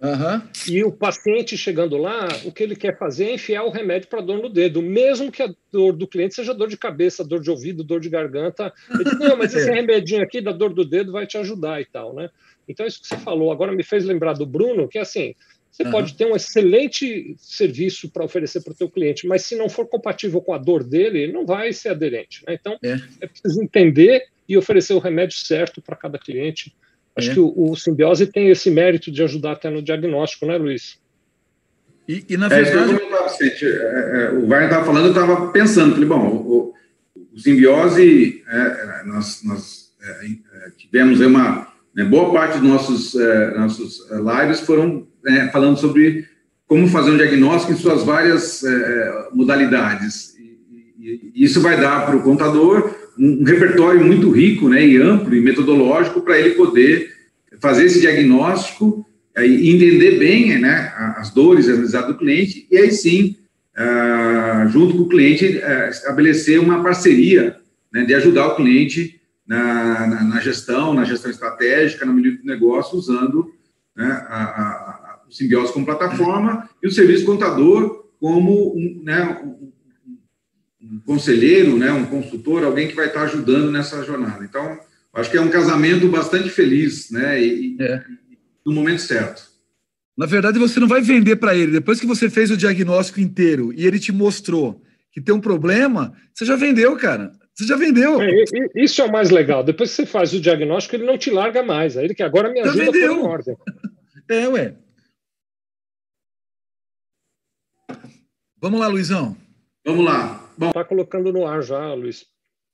Uhum. 0.00 0.42
E 0.66 0.82
o 0.82 0.90
paciente 0.90 1.58
chegando 1.58 1.98
lá, 1.98 2.26
o 2.46 2.52
que 2.52 2.62
ele 2.62 2.74
quer 2.74 2.98
fazer 2.98 3.26
é 3.26 3.34
enfiar 3.34 3.64
o 3.64 3.70
remédio 3.70 4.08
para 4.08 4.22
dor 4.22 4.40
no 4.40 4.48
dedo, 4.48 4.80
mesmo 4.80 5.30
que 5.30 5.42
a 5.42 5.54
dor 5.70 5.92
do 5.92 6.08
cliente 6.08 6.34
seja 6.34 6.54
dor 6.54 6.68
de 6.68 6.76
cabeça, 6.78 7.22
dor 7.22 7.40
de 7.40 7.50
ouvido, 7.50 7.84
dor 7.84 8.00
de 8.00 8.08
garganta. 8.08 8.72
Ele 8.90 9.04
diz, 9.04 9.18
não, 9.18 9.36
mas 9.36 9.52
esse 9.54 9.68
é. 9.68 9.74
remedinho 9.74 10.22
aqui 10.22 10.40
da 10.40 10.52
dor 10.52 10.72
do 10.72 10.86
dedo 10.86 11.12
vai 11.12 11.26
te 11.26 11.36
ajudar 11.36 11.82
e 11.82 11.84
tal, 11.84 12.14
né? 12.14 12.30
Então, 12.66 12.86
isso 12.86 13.02
que 13.02 13.08
você 13.08 13.18
falou 13.18 13.52
agora 13.52 13.72
me 13.72 13.82
fez 13.82 14.04
lembrar 14.04 14.32
do 14.32 14.46
Bruno, 14.46 14.88
que 14.88 14.96
é 14.96 15.02
assim, 15.02 15.34
você 15.70 15.84
uhum. 15.84 15.90
pode 15.90 16.14
ter 16.14 16.24
um 16.24 16.34
excelente 16.34 17.34
serviço 17.38 18.10
para 18.10 18.24
oferecer 18.24 18.62
para 18.62 18.72
o 18.72 18.76
teu 18.76 18.88
cliente, 18.88 19.26
mas 19.26 19.42
se 19.42 19.54
não 19.54 19.68
for 19.68 19.86
compatível 19.86 20.40
com 20.40 20.54
a 20.54 20.58
dor 20.58 20.82
dele, 20.82 21.20
ele 21.20 21.32
não 21.32 21.44
vai 21.44 21.72
ser 21.72 21.90
aderente. 21.90 22.42
Né? 22.46 22.54
Então, 22.54 22.78
é. 22.82 22.96
é. 23.20 23.26
preciso 23.26 23.62
entender 23.62 24.24
e 24.48 24.56
oferecer 24.56 24.94
o 24.94 24.98
remédio 24.98 25.36
certo 25.36 25.80
para 25.80 25.94
cada 25.94 26.18
cliente. 26.18 26.74
Acho 27.16 27.30
é. 27.30 27.34
que 27.34 27.40
o, 27.40 27.52
o, 27.56 27.76
simbiose 27.76 28.26
tem 28.26 28.48
esse 28.48 28.70
mérito 28.70 29.10
de 29.10 29.22
ajudar 29.22 29.52
até 29.52 29.68
no 29.68 29.82
diagnóstico, 29.82 30.46
né, 30.46 30.56
Luiz? 30.56 30.98
E, 32.08 32.24
e 32.28 32.36
na 32.36 32.46
é, 32.46 32.62
verdade... 32.62 33.00
É, 33.42 33.66
é, 33.66 34.30
o 34.32 34.46
Wagner 34.46 34.68
estava 34.68 34.84
falando, 34.84 35.04
eu 35.06 35.12
estava 35.12 35.48
pensando, 35.52 35.92
falei, 35.92 36.08
bom, 36.08 36.26
o, 36.28 36.74
o 37.32 37.38
simbiose, 37.38 38.42
nós, 39.04 39.42
nós 39.44 39.90
tivemos 40.76 41.20
uma 41.20 41.70
né? 41.94 42.04
Boa 42.04 42.32
parte 42.32 42.58
dos 42.58 42.68
nossos, 42.68 43.14
é, 43.14 43.58
nossos 43.58 44.10
é, 44.10 44.16
lives 44.16 44.60
foram 44.60 45.06
é, 45.26 45.48
falando 45.48 45.78
sobre 45.78 46.28
como 46.66 46.86
fazer 46.88 47.10
um 47.10 47.16
diagnóstico 47.16 47.72
em 47.72 47.76
suas 47.76 48.04
várias 48.04 48.62
é, 48.62 49.28
modalidades. 49.32 50.34
E, 50.38 51.32
e, 51.34 51.44
isso 51.44 51.60
vai 51.60 51.80
dar 51.80 52.06
para 52.06 52.16
o 52.16 52.22
contador 52.22 52.94
um, 53.20 53.44
repertório 53.44 54.04
muito 54.04 54.30
rico 54.30 54.68
né, 54.68 54.84
e 54.84 54.96
amplo 54.96 55.34
e 55.34 55.40
metodológico 55.40 56.22
para 56.22 56.38
ele 56.38 56.54
poder 56.54 57.12
fazer 57.60 57.84
esse 57.84 58.00
diagnóstico 58.00 59.06
e 59.38 59.70
entender 59.70 60.18
bem 60.18 60.58
né, 60.58 60.92
as 61.16 61.30
dores 61.30 61.66
e 61.66 61.70
as 61.70 61.78
necessidades 61.78 62.08
do 62.08 62.18
cliente, 62.18 62.66
e 62.70 62.76
aí 62.76 62.90
sim, 62.90 63.36
junto 64.70 64.96
com 64.96 65.02
o 65.02 65.08
cliente, 65.08 65.60
estabelecer 65.90 66.58
uma 66.58 66.82
parceria 66.82 67.56
né, 67.92 68.04
de 68.04 68.14
ajudar 68.14 68.48
o 68.48 68.56
cliente 68.56 69.20
na, 69.46 70.06
na, 70.06 70.24
na, 70.24 70.40
gestão, 70.40 70.94
na 70.94 71.04
gestão 71.04 71.30
estratégica, 71.30 72.06
no 72.06 72.12
meio 72.12 72.38
do 72.38 72.44
negócio, 72.44 72.96
usando 72.96 73.52
né, 73.96 74.06
a, 74.06 74.36
a, 74.36 74.62
a, 74.62 75.20
o 75.28 75.32
simbiose 75.32 75.72
como 75.72 75.86
plataforma 75.86 76.68
e 76.82 76.86
o 76.86 76.92
serviço 76.92 77.24
contador 77.24 78.04
como 78.20 78.74
um, 78.76 79.02
né, 79.02 79.40
um, 79.42 79.69
um, 81.00 81.12
conselheiro, 81.12 81.76
né, 81.76 81.90
um 81.90 82.06
consultor, 82.06 82.64
alguém 82.64 82.88
que 82.88 82.94
vai 82.94 83.06
estar 83.06 83.22
ajudando 83.22 83.70
nessa 83.70 84.02
jornada. 84.04 84.44
Então, 84.44 84.78
acho 85.14 85.30
que 85.30 85.36
é 85.36 85.40
um 85.40 85.50
casamento 85.50 86.08
bastante 86.08 86.50
feliz, 86.50 87.10
né, 87.10 87.42
e, 87.42 87.76
é. 87.80 88.04
e 88.30 88.38
no 88.64 88.72
momento 88.72 89.00
certo. 89.00 89.50
Na 90.16 90.26
verdade, 90.26 90.58
você 90.58 90.78
não 90.78 90.88
vai 90.88 91.00
vender 91.00 91.36
para 91.36 91.54
ele. 91.54 91.72
Depois 91.72 91.98
que 91.98 92.06
você 92.06 92.28
fez 92.28 92.50
o 92.50 92.56
diagnóstico 92.56 93.20
inteiro 93.20 93.72
e 93.72 93.86
ele 93.86 93.98
te 93.98 94.12
mostrou 94.12 94.82
que 95.12 95.20
tem 95.20 95.34
um 95.34 95.40
problema, 95.40 96.14
você 96.34 96.44
já 96.44 96.56
vendeu, 96.56 96.96
cara. 96.96 97.32
Você 97.54 97.66
já 97.66 97.76
vendeu. 97.76 98.20
É, 98.20 98.44
isso 98.76 99.00
é 99.02 99.04
o 99.04 99.12
mais 99.12 99.30
legal. 99.30 99.64
Depois 99.64 99.90
que 99.90 99.96
você 99.96 100.06
faz 100.06 100.32
o 100.32 100.40
diagnóstico, 100.40 100.96
ele 100.96 101.06
não 101.06 101.18
te 101.18 101.30
larga 101.30 101.62
mais. 101.62 101.96
Aí 101.96 102.04
ele 102.04 102.14
que 102.14 102.22
agora 102.22 102.50
me 102.50 102.60
ajuda 102.60 103.06
a 103.06 103.20
ordem. 103.20 103.56
É, 104.28 104.48
ué. 104.48 104.74
Vamos 108.60 108.78
lá, 108.78 108.88
Luizão. 108.88 109.36
Vamos 109.84 110.04
lá. 110.04 110.39
Bom. 110.60 110.72
Tá 110.72 110.84
colocando 110.84 111.32
no 111.32 111.46
ar 111.46 111.62
já, 111.62 111.94
Luiz. 111.94 112.26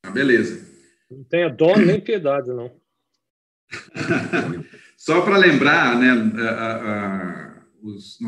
Ah, 0.03 0.11
beleza. 0.11 0.61
Não 1.09 1.23
tenha 1.23 1.49
dó 1.49 1.77
nem 1.77 2.01
piedade, 2.01 2.49
não. 2.49 2.73
Só 4.99 5.21
para 5.21 5.37
lembrar, 5.37 5.97
né, 5.97 6.11
a, 6.43 6.51
a, 6.51 7.63
os, 7.81 8.19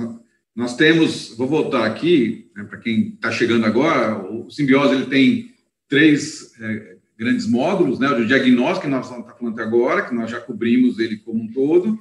nós 0.54 0.76
temos, 0.76 1.36
vou 1.36 1.48
voltar 1.48 1.84
aqui, 1.86 2.48
né, 2.54 2.62
para 2.62 2.78
quem 2.78 3.14
está 3.14 3.32
chegando 3.32 3.66
agora, 3.66 4.16
o 4.30 4.48
Simbiose 4.48 4.94
ele 4.94 5.06
tem 5.06 5.52
três 5.88 6.52
é, 6.60 6.96
grandes 7.18 7.48
módulos, 7.48 7.98
né? 7.98 8.08
O 8.10 8.24
diagnóstico, 8.24 8.82
que 8.82 8.92
nós 8.92 9.06
estamos 9.06 9.28
falando 9.36 9.60
agora, 9.60 10.06
que 10.06 10.14
nós 10.14 10.30
já 10.30 10.38
cobrimos 10.38 11.00
ele 11.00 11.16
como 11.16 11.42
um 11.42 11.50
todo, 11.50 11.98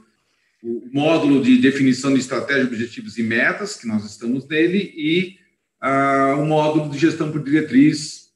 o 0.61 0.87
módulo 0.93 1.41
de 1.41 1.57
definição 1.57 2.13
de 2.13 2.19
estratégia, 2.19 2.65
objetivos 2.65 3.17
e 3.17 3.23
metas, 3.23 3.77
que 3.77 3.87
nós 3.87 4.05
estamos 4.05 4.47
nele, 4.47 4.93
e 4.95 5.46
ah, 5.81 6.35
o 6.39 6.45
módulo 6.45 6.89
de 6.89 6.97
gestão 6.97 7.31
por 7.31 7.43
diretriz, 7.43 8.27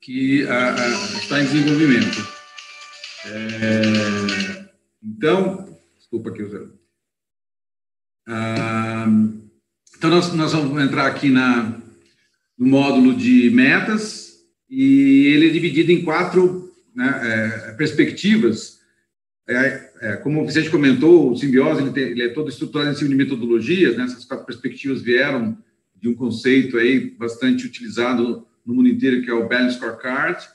que 0.00 0.46
ah, 0.48 0.74
está 1.18 1.40
em 1.40 1.46
desenvolvimento. 1.46 2.26
É, 3.26 4.68
então, 5.02 5.78
desculpa 5.96 6.30
aqui 6.30 6.42
o 6.42 6.74
ah, 8.26 9.06
então, 9.96 10.10
nós, 10.10 10.32
nós 10.32 10.52
vamos 10.52 10.82
entrar 10.82 11.06
aqui 11.06 11.30
na, 11.30 11.80
no 12.58 12.66
módulo 12.66 13.14
de 13.14 13.50
metas, 13.50 14.34
e 14.68 15.26
ele 15.28 15.48
é 15.48 15.50
dividido 15.50 15.92
em 15.92 16.02
quatro 16.02 16.72
né, 16.94 17.20
é, 17.22 17.72
perspectivas. 17.72 18.80
É, 19.48 19.90
é, 20.00 20.16
como 20.16 20.42
o 20.42 20.46
Vicente 20.46 20.70
comentou, 20.70 21.30
o 21.30 21.36
simbiose 21.36 21.82
ele, 21.82 21.92
tem, 21.92 22.04
ele, 22.04 22.22
é 22.22 22.28
todo 22.30 22.48
estruturado 22.48 22.90
em 22.90 22.94
cima 22.94 23.10
de 23.10 23.16
metodologias. 23.16 23.96
Né, 23.96 24.04
essas 24.04 24.24
quatro 24.24 24.46
perspectivas 24.46 25.02
vieram 25.02 25.56
de 26.04 26.10
um 26.10 26.14
conceito 26.14 26.76
aí 26.76 27.12
bastante 27.12 27.64
utilizado 27.64 28.46
no 28.64 28.74
mundo 28.74 28.90
inteiro, 28.90 29.22
que 29.22 29.30
é 29.30 29.32
o 29.32 29.48
Balance 29.48 29.76
Scorecard, 29.76 30.46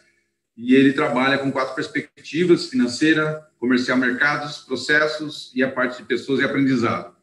e 0.56 0.76
ele 0.76 0.94
trabalha 0.94 1.40
com 1.40 1.52
quatro 1.52 1.74
perspectivas: 1.74 2.68
financeira, 2.68 3.48
comercial, 3.58 3.98
mercados, 3.98 4.60
processos 4.60 5.52
e 5.56 5.64
a 5.64 5.72
parte 5.72 5.98
de 5.98 6.08
pessoas 6.08 6.40
e 6.40 6.44
aprendizado. 6.44 7.16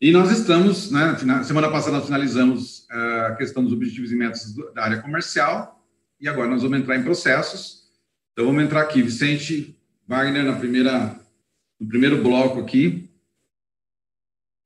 E 0.00 0.10
nós 0.10 0.32
estamos, 0.32 0.90
né, 0.90 1.16
semana 1.44 1.70
passada 1.70 1.98
nós 1.98 2.06
finalizamos 2.06 2.88
ah, 2.90 3.28
a 3.28 3.36
questão 3.36 3.62
dos 3.62 3.72
objetivos 3.72 4.10
e 4.10 4.16
metas 4.16 4.52
da 4.74 4.82
área 4.82 5.00
comercial, 5.00 5.80
e 6.20 6.28
agora 6.28 6.50
nós 6.50 6.62
vamos 6.62 6.80
entrar 6.80 6.96
em 6.96 7.04
processos. 7.04 7.84
Então 8.32 8.46
vamos 8.46 8.64
entrar 8.64 8.80
aqui, 8.80 9.00
Vicente 9.00 9.78
Wagner, 10.08 10.44
na 10.44 10.56
primeira, 10.56 11.20
no 11.78 11.86
primeiro 11.86 12.20
bloco 12.20 12.58
aqui, 12.58 13.08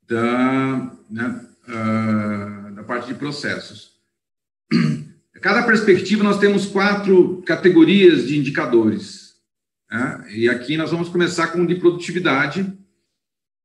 da, 0.07 0.91
né, 1.11 1.49
uh, 1.69 2.28
parte 2.89 3.09
de 3.09 3.15
processos. 3.15 3.93
Cada 5.41 5.63
perspectiva, 5.63 6.25
nós 6.25 6.41
temos 6.41 6.67
quatro 6.67 7.43
categorias 7.47 8.27
de 8.27 8.39
indicadores. 8.39 9.35
Né? 9.91 10.25
E 10.31 10.49
aqui 10.49 10.77
nós 10.77 10.91
vamos 10.91 11.09
começar 11.09 11.49
com 11.49 11.63
o 11.63 11.67
de 11.67 11.77
produtividade, 11.77 12.67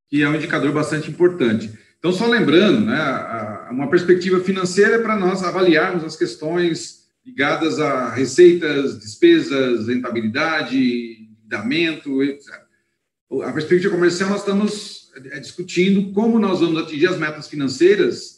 que 0.08 0.22
é 0.22 0.28
um 0.28 0.36
indicador 0.36 0.72
bastante 0.72 1.10
importante. 1.10 1.72
Então, 1.98 2.12
só 2.12 2.26
lembrando, 2.26 2.80
né, 2.80 3.68
uma 3.70 3.88
perspectiva 3.88 4.38
financeira 4.40 4.96
é 4.96 5.02
para 5.02 5.16
nós 5.16 5.42
avaliarmos 5.42 6.04
as 6.04 6.16
questões 6.16 7.04
ligadas 7.24 7.80
a 7.80 8.10
receitas, 8.10 9.00
despesas, 9.00 9.88
rentabilidade, 9.88 10.76
endividamento, 10.76 12.22
etc. 12.22 12.62
A 13.42 13.52
perspectiva 13.52 13.94
comercial, 13.94 14.28
nós 14.28 14.40
estamos 14.40 15.10
é, 15.32 15.40
discutindo 15.40 16.12
como 16.12 16.38
nós 16.38 16.60
vamos 16.60 16.82
atingir 16.82 17.06
as 17.08 17.18
metas 17.18 17.48
financeiras 17.48 18.33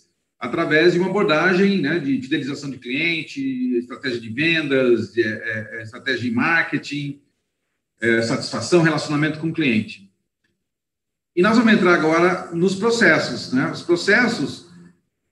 através 0.46 0.92
de 0.92 0.98
uma 0.98 1.08
abordagem 1.08 1.80
né, 1.80 1.98
de 1.98 2.20
fidelização 2.22 2.70
de 2.70 2.78
cliente, 2.78 3.40
estratégia 3.76 4.20
de 4.20 4.30
vendas, 4.30 5.12
de, 5.12 5.22
é, 5.22 5.68
é, 5.72 5.82
estratégia 5.82 6.22
de 6.22 6.30
marketing, 6.30 7.20
é, 8.00 8.22
satisfação, 8.22 8.82
relacionamento 8.82 9.38
com 9.38 9.48
o 9.48 9.52
cliente. 9.52 10.10
E 11.34 11.42
nós 11.42 11.58
vamos 11.58 11.72
entrar 11.72 11.94
agora 11.94 12.50
nos 12.54 12.74
processos. 12.74 13.52
Né? 13.52 13.70
Os 13.70 13.82
processos, 13.82 14.66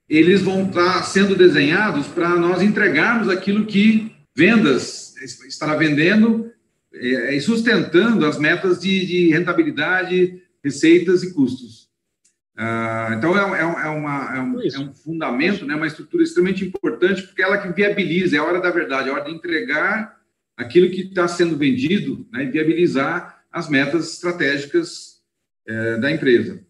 eles 0.08 0.42
vão 0.42 0.66
estar 0.66 1.02
sendo 1.04 1.34
desenhados 1.34 2.06
para 2.06 2.36
nós 2.36 2.60
entregarmos 2.60 3.28
aquilo 3.28 3.66
que 3.66 4.14
vendas 4.36 5.14
estará 5.46 5.74
vendendo 5.76 6.50
é, 6.92 7.34
e 7.34 7.40
sustentando 7.40 8.26
as 8.26 8.38
metas 8.38 8.80
de, 8.80 9.06
de 9.06 9.28
rentabilidade, 9.30 10.42
receitas 10.62 11.22
e 11.22 11.32
custos. 11.32 11.88
Uh, 12.56 13.14
então, 13.14 13.36
é, 13.36 13.58
é, 13.58 13.62
é, 13.62 13.88
uma, 13.88 14.36
é, 14.36 14.40
um, 14.40 14.60
é, 14.60 14.78
um, 14.78 14.94
fundamento, 14.94 15.66
né, 15.66 15.74
uma 15.74 15.88
estrutura 15.88 16.22
extremamente 16.22 16.64
importante, 16.64 17.22
porque 17.22 17.42
ela 17.42 17.58
que 17.58 17.72
viabiliza, 17.72 18.36
é 18.36 18.38
a 18.38 18.44
hora 18.44 18.60
da 18.60 18.70
verdade, 18.70 19.08
é 19.08 19.12
a 19.12 19.14
hora 19.16 19.24
de 19.24 19.32
entregar 19.32 20.20
aquilo 20.56 20.88
que 20.90 21.00
está 21.00 21.26
sendo 21.26 21.56
vendido 21.56 22.26
né, 22.32 22.44
e 22.44 22.50
viabilizar 22.50 23.42
as 23.50 23.68
metas 23.68 24.12
estratégicas 24.12 25.20
é, 25.66 25.96
da 25.96 26.12
empresa. 26.12 26.60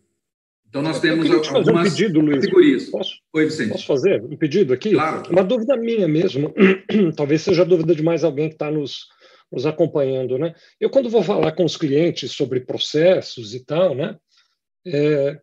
Então, 0.68 0.82
nós 0.82 1.00
temos 1.00 1.30
algumas 1.30 1.68
um 1.68 1.90
pedido, 1.90 2.20
Luiz. 2.20 2.40
categorias. 2.40 2.84
Posso, 2.86 3.14
Oi, 3.32 3.44
Vicente. 3.44 3.72
Posso 3.72 3.86
fazer 3.86 4.22
um 4.24 4.36
pedido 4.36 4.72
aqui? 4.72 4.92
Claro. 4.92 5.30
Uma 5.30 5.44
dúvida 5.44 5.76
minha 5.76 6.08
mesmo, 6.08 6.52
talvez 7.14 7.42
seja 7.42 7.64
dúvida 7.64 7.94
de 7.94 8.02
mais 8.02 8.24
alguém 8.24 8.48
que 8.48 8.56
está 8.56 8.70
nos, 8.70 9.06
nos 9.52 9.66
acompanhando. 9.66 10.36
Né? 10.36 10.52
Eu, 10.80 10.90
quando 10.90 11.10
vou 11.10 11.22
falar 11.22 11.52
com 11.52 11.64
os 11.64 11.76
clientes 11.76 12.32
sobre 12.32 12.60
processos 12.60 13.54
e 13.54 13.64
tal, 13.64 13.94
né, 13.94 14.16
é, 14.84 15.40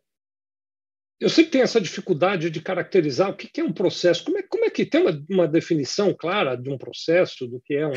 eu 1.22 1.30
sempre 1.30 1.52
tenho 1.52 1.64
essa 1.64 1.80
dificuldade 1.80 2.50
de 2.50 2.60
caracterizar 2.60 3.30
o 3.30 3.36
que 3.36 3.62
é 3.62 3.64
um 3.64 3.72
processo. 3.72 4.26
Como 4.26 4.40
é, 4.40 4.42
como 4.42 4.66
é 4.66 4.72
que 4.72 4.84
tem 4.84 5.02
uma, 5.02 5.24
uma 5.30 5.48
definição 5.48 6.16
clara 6.16 6.56
de 6.56 6.68
um 6.68 6.80
processo, 6.80 7.48
do 7.48 7.62
que 7.64 7.76
é 7.76 7.88
um, 7.88 7.94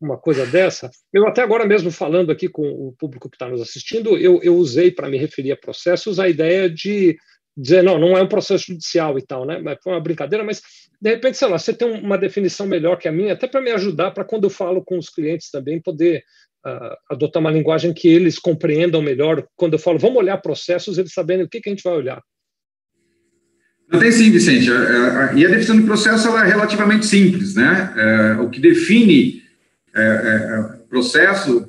uma 0.00 0.16
coisa 0.16 0.46
dessa? 0.46 0.88
Eu 1.12 1.26
até 1.26 1.42
agora 1.42 1.66
mesmo 1.66 1.90
falando 1.90 2.30
aqui 2.30 2.48
com 2.48 2.62
o 2.62 2.94
público 2.96 3.28
que 3.28 3.34
está 3.34 3.48
nos 3.48 3.60
assistindo, 3.60 4.16
eu, 4.16 4.40
eu 4.44 4.54
usei 4.54 4.92
para 4.92 5.08
me 5.08 5.18
referir 5.18 5.50
a 5.50 5.56
processos 5.56 6.20
a 6.20 6.28
ideia 6.28 6.70
de 6.70 7.16
dizer, 7.56 7.82
não, 7.82 7.98
não 7.98 8.16
é 8.16 8.22
um 8.22 8.28
processo 8.28 8.66
judicial 8.68 9.18
e 9.18 9.22
tal, 9.22 9.44
né? 9.44 9.58
Mas 9.58 9.78
foi 9.82 9.92
uma 9.92 10.00
brincadeira, 10.00 10.44
mas 10.44 10.62
de 11.00 11.10
repente, 11.10 11.38
sei 11.38 11.48
lá, 11.48 11.58
você 11.58 11.72
tem 11.72 11.90
uma 11.90 12.16
definição 12.16 12.64
melhor 12.64 12.96
que 12.96 13.08
a 13.08 13.12
minha, 13.12 13.32
até 13.32 13.48
para 13.48 13.60
me 13.60 13.72
ajudar, 13.72 14.12
para 14.12 14.24
quando 14.24 14.44
eu 14.44 14.50
falo 14.50 14.84
com 14.84 14.98
os 14.98 15.08
clientes 15.08 15.50
também 15.50 15.80
poder 15.80 16.22
uh, 16.64 16.96
adotar 17.10 17.40
uma 17.40 17.50
linguagem 17.50 17.92
que 17.92 18.06
eles 18.06 18.38
compreendam 18.38 19.02
melhor. 19.02 19.44
Quando 19.56 19.72
eu 19.72 19.78
falo, 19.80 19.98
vamos 19.98 20.18
olhar 20.18 20.36
processos, 20.38 20.96
eles 20.96 21.12
sabendo 21.12 21.44
o 21.44 21.48
que, 21.48 21.60
que 21.60 21.68
a 21.68 21.72
gente 21.72 21.82
vai 21.82 21.94
olhar. 21.94 22.22
Não 23.90 24.00
tem 24.00 24.10
sim, 24.10 24.30
Vicente. 24.30 24.68
E 24.68 25.44
a 25.44 25.48
definição 25.48 25.76
de 25.76 25.84
processo 25.84 26.28
é 26.36 26.46
relativamente 26.46 27.06
simples, 27.06 27.54
né? 27.54 27.92
É, 27.96 28.40
o 28.40 28.50
que 28.50 28.60
define 28.60 29.42
é, 29.94 30.02
é, 30.02 30.76
processo, 30.88 31.68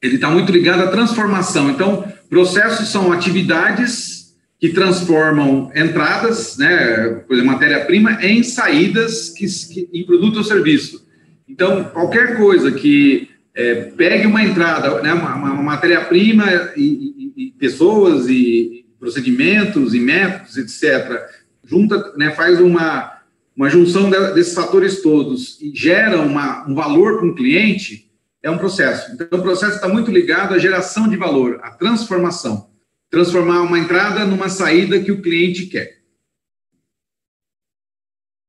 ele 0.00 0.14
está 0.16 0.30
muito 0.30 0.52
ligado 0.52 0.82
à 0.82 0.88
transformação. 0.88 1.70
Então, 1.70 2.10
processos 2.30 2.88
são 2.88 3.12
atividades 3.12 4.34
que 4.58 4.68
transformam 4.68 5.72
entradas, 5.74 6.56
né, 6.56 7.22
matéria-prima, 7.44 8.24
em 8.24 8.44
saídas 8.44 9.30
que, 9.30 9.44
que, 9.46 9.88
em 9.92 10.06
produto 10.06 10.36
ou 10.36 10.44
serviço. 10.44 11.04
Então, 11.48 11.82
qualquer 11.84 12.36
coisa 12.36 12.70
que 12.70 13.28
é, 13.54 13.74
pegue 13.96 14.26
uma 14.26 14.42
entrada, 14.42 15.02
né, 15.02 15.12
uma, 15.12 15.34
uma 15.34 15.62
matéria-prima 15.62 16.72
e, 16.76 17.32
e, 17.36 17.48
e 17.48 17.50
pessoas 17.58 18.28
e 18.28 18.81
procedimentos 19.02 19.94
e 19.94 19.98
métodos, 19.98 20.56
etc., 20.56 21.28
junta, 21.64 22.16
né, 22.16 22.30
faz 22.30 22.60
uma, 22.60 23.20
uma 23.56 23.68
junção 23.68 24.08
desses 24.08 24.54
fatores 24.54 25.02
todos 25.02 25.60
e 25.60 25.74
gera 25.74 26.20
uma, 26.20 26.64
um 26.68 26.74
valor 26.76 27.18
para 27.18 27.26
o 27.26 27.34
cliente, 27.34 28.08
é 28.40 28.48
um 28.48 28.58
processo. 28.58 29.12
Então, 29.12 29.26
o 29.32 29.42
processo 29.42 29.74
está 29.74 29.88
muito 29.88 30.08
ligado 30.08 30.54
à 30.54 30.58
geração 30.58 31.08
de 31.08 31.16
valor, 31.16 31.58
à 31.64 31.72
transformação. 31.72 32.70
Transformar 33.10 33.62
uma 33.62 33.76
entrada 33.76 34.24
numa 34.24 34.48
saída 34.48 35.00
que 35.00 35.10
o 35.10 35.20
cliente 35.20 35.66
quer. 35.66 35.98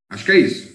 Acho 0.07 0.23
que 0.23 0.31
é 0.33 0.39
isso. 0.39 0.72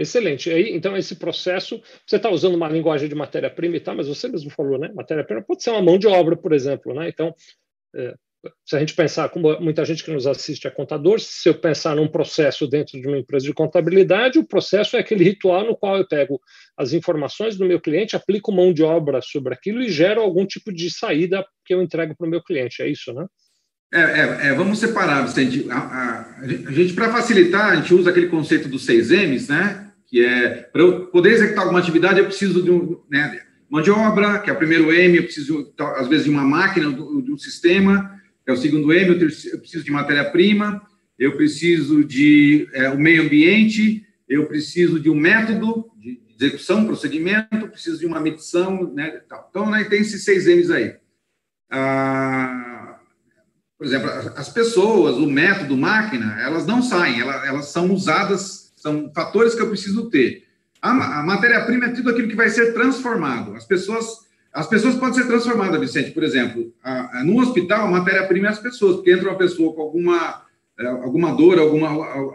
Excelente. 0.00 0.48
Aí, 0.48 0.74
então, 0.74 0.96
esse 0.96 1.14
processo, 1.14 1.78
você 2.06 2.16
está 2.16 2.30
usando 2.30 2.54
uma 2.54 2.70
linguagem 2.70 3.06
de 3.06 3.14
matéria-prima 3.14 3.76
e 3.76 3.80
tal, 3.80 3.94
mas 3.94 4.08
você 4.08 4.28
mesmo 4.28 4.48
falou, 4.48 4.78
né? 4.78 4.90
Matéria-prima 4.94 5.42
pode 5.42 5.62
ser 5.62 5.68
uma 5.72 5.82
mão 5.82 5.98
de 5.98 6.06
obra, 6.06 6.34
por 6.34 6.54
exemplo, 6.54 6.94
né? 6.94 7.10
Então, 7.10 7.34
é, 7.94 8.14
se 8.64 8.76
a 8.76 8.78
gente 8.78 8.94
pensar, 8.94 9.28
como 9.28 9.60
muita 9.60 9.84
gente 9.84 10.02
que 10.02 10.10
nos 10.10 10.26
assiste 10.26 10.66
é 10.66 10.70
contador, 10.70 11.20
se 11.20 11.50
eu 11.50 11.54
pensar 11.54 11.94
num 11.94 12.08
processo 12.08 12.66
dentro 12.66 12.98
de 12.98 13.06
uma 13.06 13.18
empresa 13.18 13.44
de 13.44 13.52
contabilidade, 13.52 14.38
o 14.38 14.46
processo 14.46 14.96
é 14.96 15.00
aquele 15.00 15.22
ritual 15.22 15.66
no 15.66 15.76
qual 15.76 15.98
eu 15.98 16.08
pego 16.08 16.40
as 16.78 16.94
informações 16.94 17.58
do 17.58 17.66
meu 17.66 17.78
cliente, 17.78 18.16
aplico 18.16 18.50
mão 18.50 18.72
de 18.72 18.82
obra 18.82 19.20
sobre 19.20 19.52
aquilo 19.52 19.82
e 19.82 19.90
gero 19.90 20.22
algum 20.22 20.46
tipo 20.46 20.72
de 20.72 20.90
saída 20.90 21.46
que 21.62 21.74
eu 21.74 21.82
entrego 21.82 22.16
para 22.16 22.26
o 22.26 22.30
meu 22.30 22.42
cliente. 22.42 22.80
É 22.80 22.88
isso, 22.88 23.12
né? 23.12 23.26
É, 23.92 24.00
é, 24.00 24.46
é, 24.46 24.54
vamos 24.54 24.78
separar, 24.78 25.26
Vicente. 25.26 25.70
A, 25.70 25.76
a, 25.76 26.36
a 26.40 26.46
gente, 26.72 26.94
para 26.94 27.12
facilitar, 27.12 27.72
a 27.72 27.76
gente 27.76 27.92
usa 27.92 28.08
aquele 28.08 28.28
conceito 28.28 28.66
dos 28.66 28.86
seis 28.86 29.10
M's, 29.10 29.48
né? 29.48 29.89
Que 30.10 30.24
é, 30.24 30.48
para 30.72 30.82
eu 30.82 31.06
poder 31.06 31.30
executar 31.30 31.62
alguma 31.62 31.78
atividade, 31.78 32.18
eu 32.18 32.26
preciso 32.26 32.60
de 32.62 32.70
um, 32.70 33.00
né, 33.08 33.40
mão 33.70 33.80
de 33.80 33.92
obra, 33.92 34.40
que 34.40 34.50
é 34.50 34.52
o 34.52 34.56
primeiro 34.56 34.92
M, 34.92 35.16
eu 35.16 35.22
preciso, 35.22 35.72
às 35.96 36.08
vezes, 36.08 36.24
de 36.24 36.30
uma 36.30 36.42
máquina, 36.42 36.92
de 36.92 37.32
um 37.32 37.38
sistema, 37.38 38.20
que 38.44 38.50
é 38.50 38.52
o 38.52 38.56
segundo 38.56 38.92
M, 38.92 39.12
eu 39.12 39.60
preciso 39.60 39.84
de 39.84 39.92
matéria-prima, 39.92 40.82
eu 41.16 41.36
preciso 41.36 42.02
de 42.02 42.68
é, 42.72 42.90
o 42.90 42.98
meio 42.98 43.22
ambiente, 43.22 44.04
eu 44.28 44.46
preciso 44.46 44.98
de 44.98 45.08
um 45.08 45.14
método 45.14 45.88
de 45.96 46.20
execução, 46.36 46.86
procedimento, 46.86 47.68
preciso 47.68 48.00
de 48.00 48.06
uma 48.06 48.18
medição, 48.18 48.92
né, 48.92 49.10
tal. 49.28 49.46
Então, 49.48 49.70
né, 49.70 49.84
tem 49.84 50.00
esses 50.00 50.24
seis 50.24 50.46
M's 50.46 50.70
aí. 50.70 50.96
Ah, 51.70 52.98
por 53.78 53.86
exemplo, 53.86 54.10
as 54.36 54.48
pessoas, 54.48 55.16
o 55.16 55.30
método, 55.30 55.76
máquina, 55.76 56.40
elas 56.40 56.66
não 56.66 56.82
saem, 56.82 57.20
elas, 57.20 57.46
elas 57.46 57.66
são 57.66 57.92
usadas 57.92 58.59
são 58.80 59.12
fatores 59.14 59.54
que 59.54 59.60
eu 59.60 59.68
preciso 59.68 60.08
ter. 60.08 60.44
A, 60.80 61.20
a 61.20 61.22
matéria-prima 61.22 61.86
é 61.86 61.90
tudo 61.90 62.10
aquilo 62.10 62.28
que 62.28 62.34
vai 62.34 62.48
ser 62.48 62.72
transformado. 62.72 63.54
As 63.54 63.66
pessoas, 63.66 64.06
as 64.52 64.66
pessoas 64.66 64.94
podem 64.94 65.14
ser 65.14 65.26
transformadas, 65.26 65.78
Vicente. 65.78 66.12
Por 66.12 66.24
exemplo, 66.24 66.72
a, 66.82 67.20
a, 67.20 67.24
no 67.24 67.38
hospital, 67.38 67.86
a 67.86 67.90
matéria-prima 67.90 68.48
é 68.48 68.50
as 68.50 68.58
pessoas, 68.58 68.96
porque 68.96 69.12
entra 69.12 69.28
uma 69.28 69.36
pessoa 69.36 69.74
com 69.74 69.82
alguma, 69.82 70.42
é, 70.78 70.86
alguma 70.86 71.34
dor, 71.36 71.58
alguma, 71.58 71.88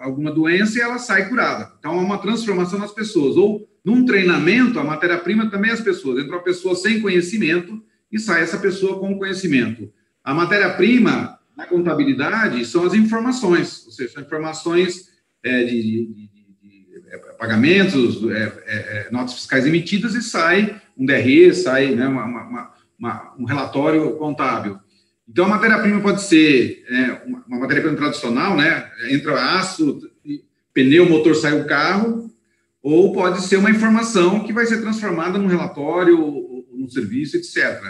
alguma 0.04 0.32
doença 0.32 0.78
e 0.78 0.82
ela 0.82 1.00
sai 1.00 1.28
curada. 1.28 1.74
Então, 1.80 1.98
há 1.98 2.02
uma 2.02 2.20
transformação 2.20 2.78
nas 2.78 2.92
pessoas. 2.92 3.36
Ou, 3.36 3.68
num 3.84 4.06
treinamento, 4.06 4.80
a 4.80 4.84
matéria-prima 4.84 5.50
também 5.50 5.72
é 5.72 5.74
as 5.74 5.82
pessoas. 5.82 6.24
Entra 6.24 6.36
uma 6.36 6.44
pessoa 6.44 6.76
sem 6.76 7.02
conhecimento 7.02 7.82
e 8.12 8.20
sai 8.20 8.44
essa 8.44 8.60
pessoa 8.60 9.00
com 9.00 9.18
conhecimento. 9.18 9.92
A 10.24 10.32
matéria-prima, 10.32 11.40
na 11.58 11.66
contabilidade, 11.66 12.64
são 12.66 12.86
as 12.86 12.94
informações, 12.94 13.84
ou 13.88 13.92
seja, 13.92 14.14
são 14.14 14.24
informações 14.24 15.10
é, 15.44 15.64
de, 15.64 15.82
de 16.08 16.35
é, 16.35 16.35
pagamentos, 17.38 18.24
é, 18.30 18.52
é, 18.66 18.76
é, 18.76 19.08
notas 19.12 19.34
fiscais 19.34 19.66
emitidas 19.66 20.16
e 20.16 20.22
sai 20.22 20.82
um 20.98 21.06
DRE, 21.06 21.54
sai 21.54 21.96
né, 21.96 22.08
uma, 22.08 22.26
uma, 22.26 22.74
uma, 22.98 23.36
um 23.38 23.46
relatório 23.46 24.16
contábil. 24.18 24.80
Então, 25.28 25.46
a 25.46 25.50
matéria-prima 25.50 26.02
pode 26.02 26.22
ser 26.22 26.86
uma, 27.26 27.60
matéria-prima 27.60 27.98
tradicional, 27.98 28.56
né, 28.56 28.90
entra 29.10 29.58
aço, 29.58 30.02
pneu, 30.74 31.10
motor, 31.10 31.36
saiu 31.36 31.62
o 31.62 31.66
carro, 31.66 32.30
ou 32.82 33.12
pode 33.12 33.42
ser 33.42 33.58
uma 33.58 33.72
informação 33.72 34.44
que 34.44 34.54
vai 34.54 34.66
ser 34.66 34.82
transformada 34.82 35.38
num 35.38 35.48
relatório, 35.48 36.22
ou, 36.22 36.68
num 36.72 36.90
serviço, 36.90 37.38
etc. 37.38 37.82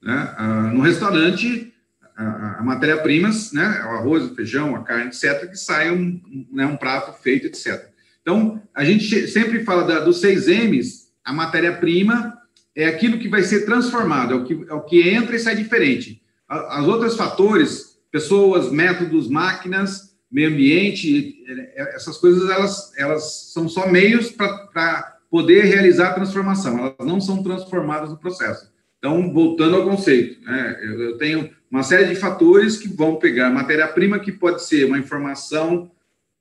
Né? 0.00 0.34
Ah, 0.36 0.70
no 0.72 0.80
restaurante, 0.80 1.72
a, 2.16 2.60
a 2.60 2.62
matéria-primas, 2.62 3.52
né, 3.52 3.82
o 3.84 3.96
arroz, 3.96 4.24
o 4.24 4.34
feijão, 4.34 4.76
a 4.76 4.82
carne, 4.82 5.08
etc., 5.08 5.50
que 5.50 5.56
sai 5.56 5.90
um, 5.90 6.20
né, 6.52 6.64
um 6.64 6.76
prato 6.76 7.12
feito, 7.20 7.46
etc. 7.46 7.95
Então, 8.26 8.60
a 8.74 8.84
gente 8.84 9.28
sempre 9.28 9.62
fala 9.62 9.84
da, 9.84 10.00
dos 10.00 10.20
seis 10.20 10.48
M's, 10.48 11.12
a 11.24 11.32
matéria-prima 11.32 12.36
é 12.74 12.88
aquilo 12.88 13.20
que 13.20 13.28
vai 13.28 13.44
ser 13.44 13.64
transformado, 13.64 14.34
é 14.34 14.36
o 14.36 14.44
que, 14.44 14.66
é 14.68 14.74
o 14.74 14.80
que 14.80 15.08
entra 15.08 15.36
e 15.36 15.38
sai 15.38 15.54
diferente. 15.54 16.20
As 16.48 16.84
outros 16.88 17.16
fatores, 17.16 18.00
pessoas, 18.10 18.68
métodos, 18.72 19.28
máquinas, 19.28 20.16
meio 20.28 20.48
ambiente, 20.48 21.40
é, 21.46 21.82
é, 21.82 21.94
essas 21.94 22.18
coisas, 22.18 22.50
elas, 22.50 22.92
elas 22.98 23.52
são 23.52 23.68
só 23.68 23.88
meios 23.88 24.28
para 24.32 25.18
poder 25.30 25.64
realizar 25.64 26.08
a 26.08 26.14
transformação, 26.14 26.78
elas 26.80 27.06
não 27.06 27.20
são 27.20 27.44
transformadas 27.44 28.10
no 28.10 28.18
processo. 28.18 28.72
Então, 28.98 29.32
voltando 29.32 29.76
ao 29.76 29.84
conceito, 29.84 30.44
né, 30.44 30.80
eu 30.82 31.16
tenho 31.16 31.48
uma 31.70 31.84
série 31.84 32.06
de 32.06 32.16
fatores 32.16 32.76
que 32.76 32.88
vão 32.88 33.20
pegar 33.20 33.50
matéria-prima, 33.50 34.18
que 34.18 34.32
pode 34.32 34.64
ser 34.64 34.84
uma 34.84 34.98
informação, 34.98 35.92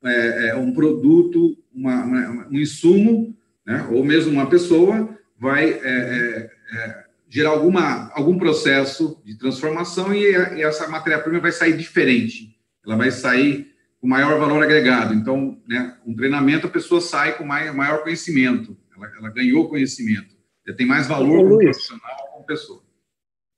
é, 0.06 0.50
é, 0.50 0.56
um 0.56 0.72
produto, 0.72 1.58
uma, 1.76 2.04
uma, 2.04 2.48
um 2.48 2.60
insumo, 2.60 3.36
né, 3.66 3.88
ou 3.92 4.04
mesmo 4.04 4.32
uma 4.32 4.50
pessoa, 4.50 5.18
vai 5.38 5.70
é, 5.70 5.80
é, 5.84 6.52
é 6.72 7.06
gerar 7.28 7.50
alguma, 7.50 8.10
algum 8.14 8.38
processo 8.38 9.22
de 9.26 9.38
transformação 9.38 10.14
e, 10.14 10.22
e 10.22 10.64
essa 10.64 10.88
matéria-prima 10.88 11.40
vai 11.40 11.52
sair 11.52 11.76
diferente, 11.76 12.58
ela 12.86 12.96
vai 12.96 13.12
sair 13.12 13.74
com 14.00 14.08
maior 14.08 14.40
valor 14.40 14.64
agregado. 14.64 15.14
Então, 15.14 15.60
né, 15.68 15.98
um 16.06 16.16
treinamento, 16.16 16.68
a 16.68 16.70
pessoa 16.70 17.02
sai 17.02 17.38
com 17.38 17.44
mais, 17.44 17.74
maior 17.74 18.04
conhecimento, 18.04 18.78
ela, 18.96 19.12
ela 19.18 19.30
ganhou 19.30 19.68
conhecimento, 19.68 20.36
tem 20.78 20.86
mais 20.86 21.08
valor 21.08 21.44
como 21.44 21.60
profissional, 21.60 22.30
como 22.32 22.46
pessoa. 22.46 22.85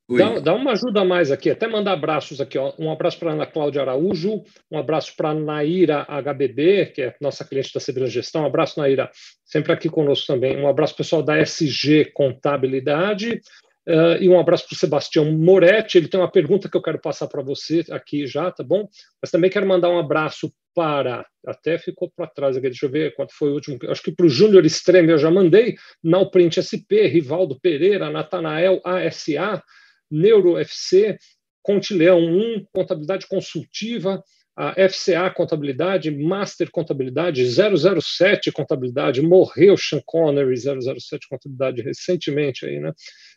Dá, 0.09 0.39
dá, 0.39 0.53
uma 0.53 0.71
ajuda 0.71 1.01
a 1.01 1.05
mais 1.05 1.31
aqui, 1.31 1.49
até 1.49 1.67
mandar 1.67 1.91
abraços 1.91 2.39
aqui. 2.39 2.57
Ó. 2.57 2.73
Um 2.79 2.89
abraço 2.89 3.19
para 3.19 3.33
Ana 3.33 3.45
Cláudia 3.45 3.81
Araújo, 3.81 4.41
um 4.71 4.77
abraço 4.77 5.13
para 5.17 5.33
Naira 5.33 6.05
HBB, 6.07 6.93
que 6.95 7.01
é 7.01 7.15
nossa 7.19 7.43
cliente 7.43 7.73
da 7.73 7.81
Segurança 7.81 8.13
Gestão. 8.13 8.43
Um 8.43 8.45
abraço, 8.45 8.79
Naira, 8.79 9.11
sempre 9.43 9.73
aqui 9.73 9.89
conosco 9.89 10.25
também. 10.25 10.55
Um 10.55 10.67
abraço 10.67 10.95
pessoal 10.95 11.21
da 11.21 11.37
SG 11.37 12.11
Contabilidade. 12.13 13.41
Uh, 13.85 14.21
e 14.21 14.27
um 14.27 14.37
abraço 14.37 14.67
para 14.67 14.75
o 14.75 14.77
Sebastião 14.77 15.25
Moretti. 15.31 15.97
Ele 15.97 16.09
tem 16.09 16.19
uma 16.19 16.31
pergunta 16.31 16.69
que 16.69 16.75
eu 16.75 16.81
quero 16.81 16.99
passar 16.99 17.27
para 17.27 17.41
você 17.41 17.85
aqui 17.89 18.27
já, 18.27 18.51
tá 18.51 18.61
bom? 18.61 18.87
Mas 19.21 19.31
também 19.31 19.49
quero 19.49 19.65
mandar 19.65 19.89
um 19.89 19.97
abraço 19.99 20.51
para. 20.75 21.25
Até 21.45 21.77
ficou 21.77 22.11
para 22.13 22.27
trás 22.27 22.57
aqui, 22.57 22.67
deixa 22.67 22.85
eu 22.85 22.89
ver 22.89 23.15
quanto 23.15 23.33
foi 23.33 23.49
o 23.49 23.53
último. 23.53 23.79
Acho 23.89 24.03
que 24.03 24.11
para 24.11 24.25
o 24.25 24.29
Júnior 24.29 24.65
Extreme 24.65 25.11
eu 25.11 25.17
já 25.17 25.31
mandei. 25.31 25.75
Nalprint 26.03 26.59
SP, 26.59 27.07
Rivaldo 27.07 27.57
Pereira, 27.59 28.09
Natanael 28.09 28.81
ASA. 28.83 29.63
NeuroFC, 30.09 31.17
Contileão 31.61 32.19
1, 32.19 32.65
Contabilidade 32.71 33.27
Consultiva, 33.27 34.23
a 34.55 34.73
FCA 34.89 35.29
Contabilidade, 35.29 36.09
Master 36.09 36.71
Contabilidade, 36.71 37.45
007 37.45 38.51
Contabilidade, 38.51 39.21
morreu 39.21 39.77
Sean 39.77 40.01
Connery, 40.03 40.57
007 40.57 41.27
Contabilidade 41.29 41.81
recentemente 41.83 42.65
aí, 42.65 42.79
né? 42.79 42.91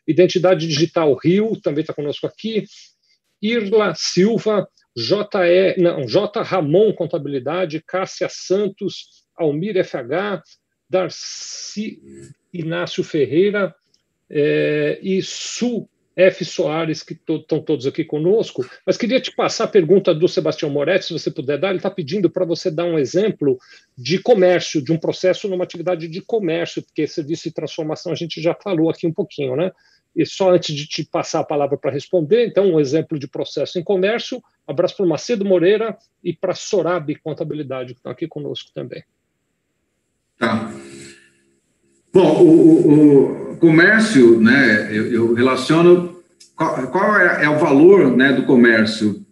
Identidade 0.09 0.67
Digital 0.67 1.15
Rio, 1.15 1.61
também 1.61 1.83
está 1.83 1.93
conosco 1.93 2.27
aqui, 2.27 2.65
Irla 3.43 3.95
Silva, 3.95 4.67
JE, 4.97 5.83
não, 5.83 6.06
J. 6.06 6.43
Ramon 6.43 6.93
Contabilidade, 6.95 7.83
Cássia 7.87 8.28
Santos, 8.30 9.25
Almir 9.37 9.76
FH, 9.85 10.43
Darcy 10.89 12.00
Inácio 12.52 13.04
Ferreira 13.04 13.75
é, 14.28 14.99
e 15.02 15.23
Su 15.23 15.89
F. 16.17 16.45
Soares, 16.45 17.03
que 17.03 17.15
to 17.15 17.37
estão 17.37 17.61
todos 17.61 17.87
aqui 17.87 18.05
conosco, 18.05 18.69
mas 18.85 18.97
queria 18.97 19.21
te 19.21 19.35
passar 19.35 19.65
a 19.65 19.69
pergunta 19.69 20.15
do 20.15 20.29
Sebastião 20.29 20.71
Moretti, 20.71 21.07
se 21.07 21.13
você 21.13 21.31
puder 21.31 21.59
dar. 21.59 21.69
Ele 21.69 21.79
está 21.79 21.91
pedindo 21.91 22.29
para 22.29 22.45
você 22.45 22.71
dar 22.71 22.85
um 22.85 22.99
exemplo 22.99 23.59
de 23.97 24.19
comércio, 24.19 24.83
de 24.83 24.93
um 24.93 24.99
processo 24.99 25.49
numa 25.49 25.65
atividade 25.65 26.09
de 26.09 26.21
comércio, 26.21 26.83
porque 26.83 27.07
serviço 27.07 27.45
de 27.45 27.55
transformação 27.55 28.13
a 28.13 28.17
gente 28.17 28.43
já 28.43 28.55
falou 28.55 28.91
aqui 28.91 29.07
um 29.07 29.13
pouquinho, 29.13 29.57
né? 29.57 29.71
E 30.15 30.27
só 30.27 30.51
antes 30.51 30.75
de 30.75 30.87
te 30.87 31.05
passar 31.05 31.41
a 31.41 31.45
palavra 31.45 31.79
para 31.79 31.93
responder, 31.93 32.47
então, 32.47 32.73
um 32.73 32.81
exemplo 32.81 33.19
de 33.19 33.29
processo 33.29 33.79
em 33.79 33.85
comércio. 33.85 34.43
Abraço 34.67 34.97
para 34.97 35.07
o 35.07 35.09
Macedo 35.09 35.45
Moreira 35.45 35.97
e 36.23 36.33
para 36.33 36.55
Sorab 36.55 37.15
Contabilidade, 37.17 37.95
que 37.95 38.01
estão 38.01 38.11
aqui 38.11 38.27
conosco 38.27 38.71
também. 38.75 39.05
Tá. 40.37 40.69
Bom, 42.13 42.43
o, 42.43 42.89
o, 42.89 43.50
o 43.50 43.50
comércio, 43.61 44.41
né, 44.41 44.89
eu, 44.91 45.13
eu 45.13 45.35
relaciono 45.35 46.21
qual, 46.57 46.87
qual 46.89 47.21
é, 47.21 47.45
é, 47.45 47.49
o 47.49 47.59
valor 47.59 48.17
né, 48.17 48.33
do 48.33 48.45
comércio. 48.45 49.25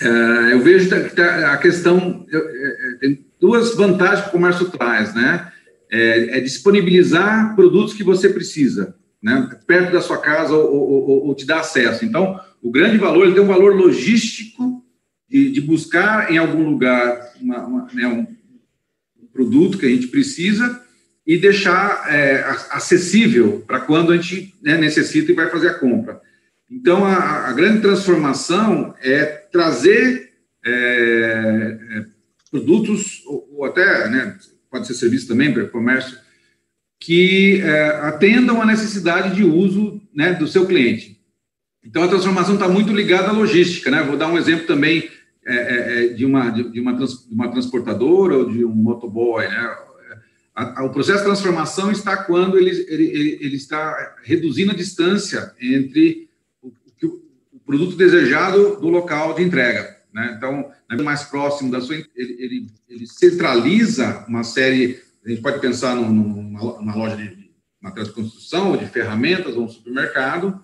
É, 0.00 0.52
eu 0.52 0.60
vejo 0.60 0.88
a 0.94 1.56
questão 1.56 2.24
eu, 2.30 2.40
é, 2.40 2.96
tem 3.00 3.26
duas 3.40 3.74
vantagens 3.74 4.22
que 4.22 4.28
o 4.28 4.32
comércio 4.32 4.70
traz, 4.70 5.14
né? 5.14 5.52
É, 5.90 6.38
é, 6.38 6.40
disponibilizar 6.40 7.54
produtos 7.54 7.94
que 7.94 8.04
você 8.04 8.28
precisa, 8.28 8.94
né, 9.22 9.48
perto 9.66 9.90
da 9.90 10.02
sua 10.02 10.18
casa 10.18 10.54
ou, 10.54 10.70
ou, 10.70 11.26
ou 11.28 11.34
te 11.34 11.46
dar 11.46 11.60
acesso. 11.60 12.04
Então, 12.04 12.38
o 12.62 12.70
grande 12.70 12.98
valor 12.98 13.24
ele 13.24 13.34
tem 13.34 13.42
um 13.42 13.46
valor 13.46 13.74
logístico 13.74 14.84
de, 15.28 15.50
de 15.50 15.60
buscar 15.62 16.30
em 16.30 16.36
algum 16.36 16.68
lugar 16.68 17.32
uma, 17.40 17.66
uma, 17.66 17.88
né, 17.94 18.06
um 18.06 19.26
produto 19.32 19.78
que 19.78 19.86
a 19.86 19.88
gente 19.88 20.08
precisa 20.08 20.82
e 21.28 21.36
deixar 21.36 22.06
é, 22.08 22.42
acessível 22.70 23.62
para 23.66 23.80
quando 23.80 24.12
a 24.12 24.16
gente 24.16 24.54
né, 24.62 24.78
necessita 24.78 25.30
e 25.30 25.34
vai 25.34 25.50
fazer 25.50 25.68
a 25.68 25.74
compra. 25.74 26.22
Então, 26.70 27.04
a, 27.04 27.48
a 27.48 27.52
grande 27.52 27.82
transformação 27.82 28.94
é 29.02 29.26
trazer 29.26 30.32
é, 30.64 30.70
é, 30.70 32.04
produtos, 32.50 33.22
ou, 33.26 33.46
ou, 33.52 33.64
até, 33.66 34.08
né, 34.08 34.38
pode 34.70 34.86
ser 34.86 34.94
serviço 34.94 35.28
também 35.28 35.52
para 35.52 35.66
comércio, 35.66 36.16
que 36.98 37.60
é, 37.60 37.88
atendam 38.06 38.62
a 38.62 38.66
necessidade 38.66 39.36
de 39.36 39.44
uso 39.44 40.00
né, 40.14 40.32
do 40.32 40.48
seu 40.48 40.66
cliente. 40.66 41.20
Então, 41.84 42.04
a 42.04 42.08
transformação 42.08 42.54
está 42.54 42.68
muito 42.68 42.90
ligada 42.90 43.28
à 43.28 43.32
logística. 43.32 43.90
Né? 43.90 44.02
Vou 44.02 44.16
dar 44.16 44.28
um 44.28 44.38
exemplo 44.38 44.66
também 44.66 45.10
é, 45.46 45.56
é, 46.06 46.08
de, 46.08 46.24
uma, 46.24 46.48
de, 46.48 46.80
uma 46.80 46.96
trans, 46.96 47.26
uma 47.30 47.50
transportadora 47.50 48.34
ou 48.34 48.50
de 48.50 48.64
um 48.64 48.74
motoboy, 48.74 49.46
né? 49.46 49.87
A, 50.58 50.80
a, 50.80 50.84
o 50.84 50.90
processo 50.90 51.18
de 51.18 51.24
transformação 51.24 51.92
está 51.92 52.16
quando 52.16 52.58
ele, 52.58 52.70
ele, 52.88 53.38
ele, 53.40 53.54
está 53.54 54.16
reduzindo 54.24 54.72
a 54.72 54.74
distância 54.74 55.54
entre 55.60 56.28
o, 56.60 56.66
o, 56.66 57.22
o, 57.52 57.60
produto 57.64 57.94
desejado 57.94 58.74
do 58.80 58.88
local 58.88 59.34
de 59.34 59.44
entrega. 59.44 59.96
Né? 60.12 60.34
Então, 60.36 60.72
mais 61.04 61.22
próximo 61.22 61.70
da 61.70 61.80
sua. 61.80 61.94
Ele, 61.94 62.06
ele, 62.16 62.66
ele, 62.88 63.06
centraliza 63.06 64.24
uma 64.26 64.42
série. 64.42 65.00
A 65.24 65.28
gente 65.28 65.42
pode 65.42 65.60
pensar 65.60 65.94
numa, 65.94 66.10
numa 66.10 66.96
loja 66.96 67.16
de 67.16 67.50
material 67.80 68.08
de 68.08 68.14
construção, 68.14 68.72
ou 68.72 68.76
de 68.76 68.86
ferramentas, 68.86 69.54
ou 69.54 69.62
um 69.64 69.68
supermercado, 69.68 70.60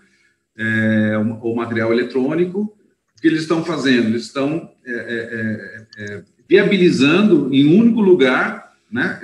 é, 0.58 1.16
ou 1.40 1.54
material 1.54 1.92
eletrônico. 1.92 2.62
O 2.62 3.20
que 3.20 3.28
eles 3.28 3.42
estão 3.42 3.64
fazendo? 3.64 4.08
Eles 4.08 4.22
estão 4.22 4.72
é, 4.84 4.92
é, 4.92 6.04
é, 6.04 6.16
é 6.16 6.22
viabilizando 6.48 7.54
em 7.54 7.68
um 7.68 7.78
único 7.78 8.00
lugar, 8.00 8.74
né, 8.90 9.20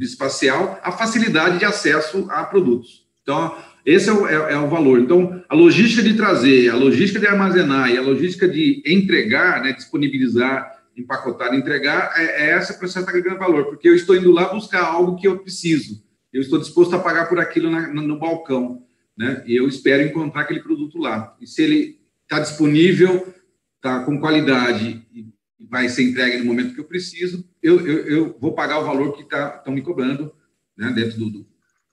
espacial, 0.00 0.80
a 0.82 0.92
facilidade 0.92 1.58
de 1.58 1.64
acesso 1.64 2.26
a 2.30 2.44
produtos. 2.44 3.04
Então, 3.22 3.56
esse 3.84 4.08
é 4.08 4.12
o, 4.12 4.26
é, 4.26 4.52
é 4.52 4.58
o, 4.58 4.68
valor. 4.68 4.98
Então, 5.00 5.42
a 5.48 5.54
logística 5.54 6.02
de 6.02 6.14
trazer, 6.14 6.70
a 6.70 6.76
logística 6.76 7.20
de 7.20 7.26
armazenar 7.26 7.90
e 7.90 7.98
a 7.98 8.02
logística 8.02 8.48
de 8.48 8.82
entregar, 8.86 9.62
né, 9.62 9.72
disponibilizar, 9.72 10.82
empacotar, 10.96 11.54
entregar, 11.54 12.12
é, 12.16 12.46
é 12.46 12.50
essa 12.50 12.74
processo 12.74 13.08
agregando 13.08 13.38
valor, 13.38 13.66
porque 13.66 13.88
eu 13.88 13.94
estou 13.94 14.16
indo 14.16 14.30
lá 14.30 14.52
buscar 14.52 14.84
algo 14.84 15.16
que 15.16 15.26
eu 15.26 15.38
preciso. 15.38 16.02
Eu 16.32 16.40
estou 16.40 16.58
disposto 16.58 16.94
a 16.94 16.98
pagar 16.98 17.28
por 17.28 17.38
aquilo 17.38 17.70
na, 17.70 17.88
no, 17.88 18.02
no 18.02 18.18
balcão, 18.18 18.82
né? 19.16 19.42
E 19.46 19.54
eu 19.54 19.68
espero 19.68 20.02
encontrar 20.02 20.42
aquele 20.42 20.60
produto 20.60 20.98
lá. 20.98 21.36
E 21.40 21.46
se 21.46 21.62
ele 21.62 22.00
está 22.22 22.40
disponível, 22.40 23.32
está 23.76 24.00
com 24.00 24.18
qualidade 24.18 25.06
e 25.12 25.33
vai 25.68 25.88
ser 25.88 26.02
entregue 26.02 26.38
no 26.38 26.44
momento 26.44 26.74
que 26.74 26.80
eu 26.80 26.84
preciso, 26.84 27.48
eu, 27.62 27.86
eu, 27.86 28.06
eu 28.06 28.38
vou 28.40 28.54
pagar 28.54 28.80
o 28.80 28.84
valor 28.84 29.16
que 29.16 29.22
estão 29.22 29.62
tá, 29.64 29.70
me 29.70 29.82
cobrando 29.82 30.32
né, 30.76 30.90
dentro 30.92 31.18
do, 31.18 31.30
do, 31.30 31.46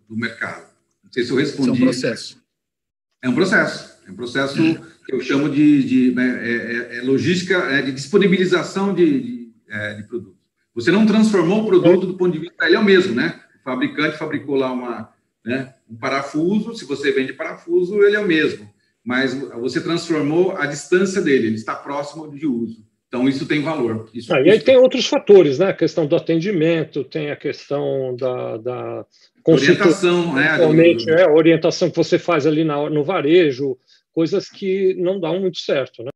do, 0.10 0.18
mercado. 0.18 0.70
Não 1.04 1.12
sei 1.12 1.24
se 1.24 1.32
eu 1.32 1.38
respondi. 1.38 1.72
Isso 1.72 1.80
é 1.80 1.84
um 1.84 1.86
processo. 1.86 2.44
É 3.24 3.30
um 3.30 3.36
processo. 3.36 4.02
É 4.08 4.12
um 4.12 4.16
processo 4.16 4.56
que 5.06 5.14
eu 5.14 5.22
chamo 5.22 5.50
de, 5.50 5.84
de 5.84 6.12
né, 6.16 6.40
é, 6.42 6.54
é, 6.54 6.98
é 6.98 7.02
logística, 7.02 7.56
é 7.56 7.82
de 7.82 7.92
disponibilização 7.92 8.94
de, 8.94 9.22
de, 9.22 9.54
é, 9.70 9.94
de 9.96 10.04
produtos. 10.04 10.42
Você 10.74 10.92
não 10.92 11.06
transformou 11.06 11.64
o 11.64 11.68
produto 11.68 12.08
do 12.08 12.18
ponto 12.18 12.32
de 12.32 12.40
vista, 12.40 12.66
ele 12.66 12.76
é 12.76 12.80
o 12.80 12.84
mesmo, 12.84 13.14
né? 13.14 13.42
O 13.60 13.64
fabricante 13.64 14.18
fabricou 14.18 14.56
lá 14.56 14.72
uma, 14.72 15.14
né, 15.46 15.74
um 15.90 15.96
parafuso, 15.96 16.74
se 16.76 16.86
você 16.86 17.12
vende 17.12 17.34
parafuso, 17.34 18.02
ele 18.02 18.16
é 18.16 18.20
o 18.20 18.28
mesmo, 18.28 18.72
mas 19.04 19.34
você 19.34 19.82
transformou 19.82 20.56
a 20.56 20.66
distância 20.66 21.22
dele, 21.22 21.48
ele 21.48 21.56
está 21.56 21.76
próximo 21.76 22.32
de 22.32 22.48
uso. 22.48 22.86
Então, 23.12 23.28
isso 23.28 23.46
tem 23.46 23.62
valor. 23.62 24.10
Isso 24.14 24.34
ah, 24.34 24.40
e 24.40 24.50
aí 24.50 24.60
tem 24.62 24.78
outros 24.78 25.06
fatores, 25.06 25.60
né? 25.60 25.66
A 25.66 25.74
questão 25.74 26.08
do 26.08 26.16
atendimento, 26.16 27.04
tem 27.04 27.30
a 27.30 27.36
questão 27.36 28.16
da, 28.16 28.56
da 28.56 29.06
orientação, 29.46 30.34
né? 30.34 30.48
É, 31.10 31.24
a 31.24 31.34
orientação 31.34 31.90
que 31.90 31.98
você 31.98 32.18
faz 32.18 32.48
ali 32.48 32.64
na, 32.64 32.90
no 32.90 33.04
varejo, 33.04 33.78
coisas 34.14 34.50
que 34.50 34.94
não 34.94 35.20
dão 35.20 35.42
muito 35.42 35.58
certo, 35.58 36.04
né? 36.04 36.10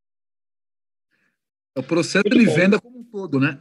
É 1.75 1.81
o 1.81 1.83
processo 1.83 2.23
muito 2.29 2.39
de 2.39 2.45
bom. 2.45 2.55
venda 2.55 2.79
como 2.79 2.99
um 2.99 3.03
todo, 3.03 3.41
né? 3.41 3.59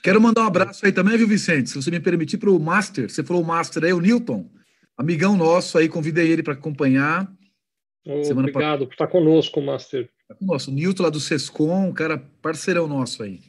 Quero 0.00 0.20
mandar 0.20 0.42
um 0.42 0.46
abraço 0.46 0.86
aí 0.86 0.92
também, 0.92 1.18
viu, 1.18 1.26
Vicente? 1.26 1.70
Se 1.70 1.74
você 1.74 1.90
me 1.90 1.98
permitir, 1.98 2.38
para 2.38 2.50
o 2.50 2.60
Master. 2.60 3.10
Você 3.10 3.24
falou 3.24 3.42
o 3.42 3.44
Master 3.44 3.82
aí, 3.82 3.92
o 3.92 4.00
Newton, 4.00 4.48
amigão 4.96 5.36
nosso 5.36 5.76
aí, 5.76 5.88
convidei 5.88 6.30
ele 6.30 6.44
para 6.44 6.52
acompanhar. 6.52 7.28
Oh, 8.06 8.30
obrigado 8.30 8.86
por 8.86 8.92
estar 8.92 9.08
conosco, 9.08 9.60
Master. 9.60 10.08
Nosso 10.40 10.70
Newton 10.70 11.02
lá 11.02 11.10
do 11.10 11.20
Sescom, 11.20 11.88
um 11.88 11.92
cara 11.92 12.18
parceirão 12.40 12.86
nosso 12.86 13.22
aí. 13.22 13.40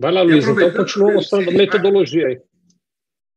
Vai 0.00 0.12
lá, 0.12 0.22
Luiz, 0.22 0.46
então 0.46 0.72
continua 0.72 1.12
mostrando 1.12 1.50
a 1.50 1.52
metodologia 1.52 2.28
aí. 2.28 2.40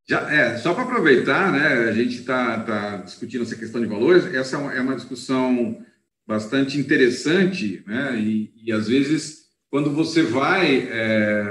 Já, 0.07 0.31
é, 0.31 0.57
só 0.57 0.73
para 0.73 0.83
aproveitar, 0.83 1.51
né, 1.51 1.89
a 1.89 1.91
gente 1.91 2.17
está 2.17 2.59
tá 2.63 2.97
discutindo 2.97 3.43
essa 3.43 3.55
questão 3.55 3.81
de 3.81 3.87
valores, 3.87 4.25
essa 4.33 4.57
é 4.57 4.81
uma 4.81 4.95
discussão 4.95 5.83
bastante 6.25 6.77
interessante, 6.77 7.83
né, 7.87 8.19
e, 8.19 8.51
e 8.63 8.71
às 8.71 8.87
vezes, 8.87 9.45
quando 9.69 9.91
você 9.91 10.21
vai, 10.23 10.87
é, 10.89 11.41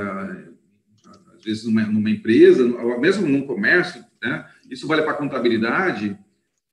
às 1.35 1.45
vezes 1.45 1.65
numa, 1.65 1.83
numa 1.87 2.11
empresa, 2.11 2.65
ou 2.65 3.01
mesmo 3.01 3.27
num 3.27 3.47
comércio, 3.47 4.05
né, 4.23 4.47
isso 4.69 4.87
vale 4.87 5.03
para 5.03 5.15
contabilidade, 5.15 6.19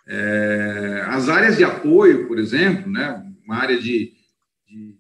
é, 0.07 1.03
as 1.07 1.27
áreas 1.27 1.57
de 1.57 1.63
apoio, 1.63 2.27
por 2.27 2.39
exemplo, 2.39 2.89
né, 2.89 3.23
uma 3.45 3.57
área 3.57 3.77
de, 3.77 4.13
de, 4.67 4.95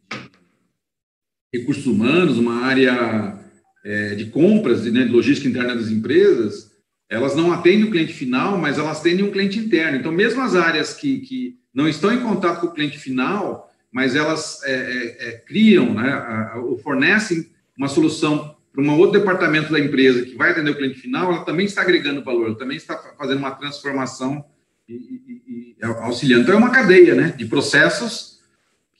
recursos 1.53 1.85
humanos, 1.85 2.37
uma 2.37 2.65
área 2.65 3.39
é, 3.85 4.15
de 4.15 4.25
compras, 4.25 4.83
né, 4.85 5.05
de 5.05 5.11
logística 5.11 5.47
interna 5.47 5.75
das 5.75 5.89
empresas, 5.89 6.71
elas 7.09 7.35
não 7.35 7.53
atendem 7.53 7.85
o 7.85 7.91
cliente 7.91 8.11
final, 8.11 8.57
mas 8.57 8.77
elas 8.77 8.99
atendem 8.99 9.23
um 9.23 9.31
cliente 9.31 9.57
interno. 9.57 9.97
Então, 9.97 10.11
mesmo 10.11 10.41
as 10.41 10.55
áreas 10.55 10.93
que, 10.93 11.19
que 11.19 11.55
não 11.73 11.87
estão 11.87 12.11
em 12.13 12.19
contato 12.19 12.59
com 12.59 12.67
o 12.67 12.73
cliente 12.73 12.97
final, 12.97 13.71
mas 13.89 14.13
elas 14.13 14.61
é, 14.65 14.73
é, 14.73 15.29
é 15.29 15.31
criam, 15.37 15.93
né, 15.93 16.51
ou 16.57 16.77
fornecem 16.79 17.49
uma 17.77 17.87
solução 17.87 18.57
para 18.73 18.83
um 18.83 18.99
outro 18.99 19.19
departamento 19.19 19.71
da 19.71 19.79
empresa 19.79 20.25
que 20.25 20.35
vai 20.35 20.51
atender 20.51 20.69
o 20.69 20.75
cliente 20.75 20.99
final, 20.99 21.31
ela 21.31 21.45
também 21.45 21.65
está 21.65 21.81
agregando 21.81 22.23
valor, 22.23 22.47
ela 22.47 22.57
também 22.57 22.77
está 22.77 22.95
fazendo 23.17 23.39
uma 23.39 23.51
transformação 23.51 24.45
e, 24.87 24.93
e, 24.93 25.75
e 25.79 25.85
auxiliando. 25.85 26.43
Então, 26.43 26.55
é 26.55 26.57
uma 26.57 26.71
cadeia 26.71 27.15
né, 27.15 27.33
de 27.37 27.45
processos 27.45 28.39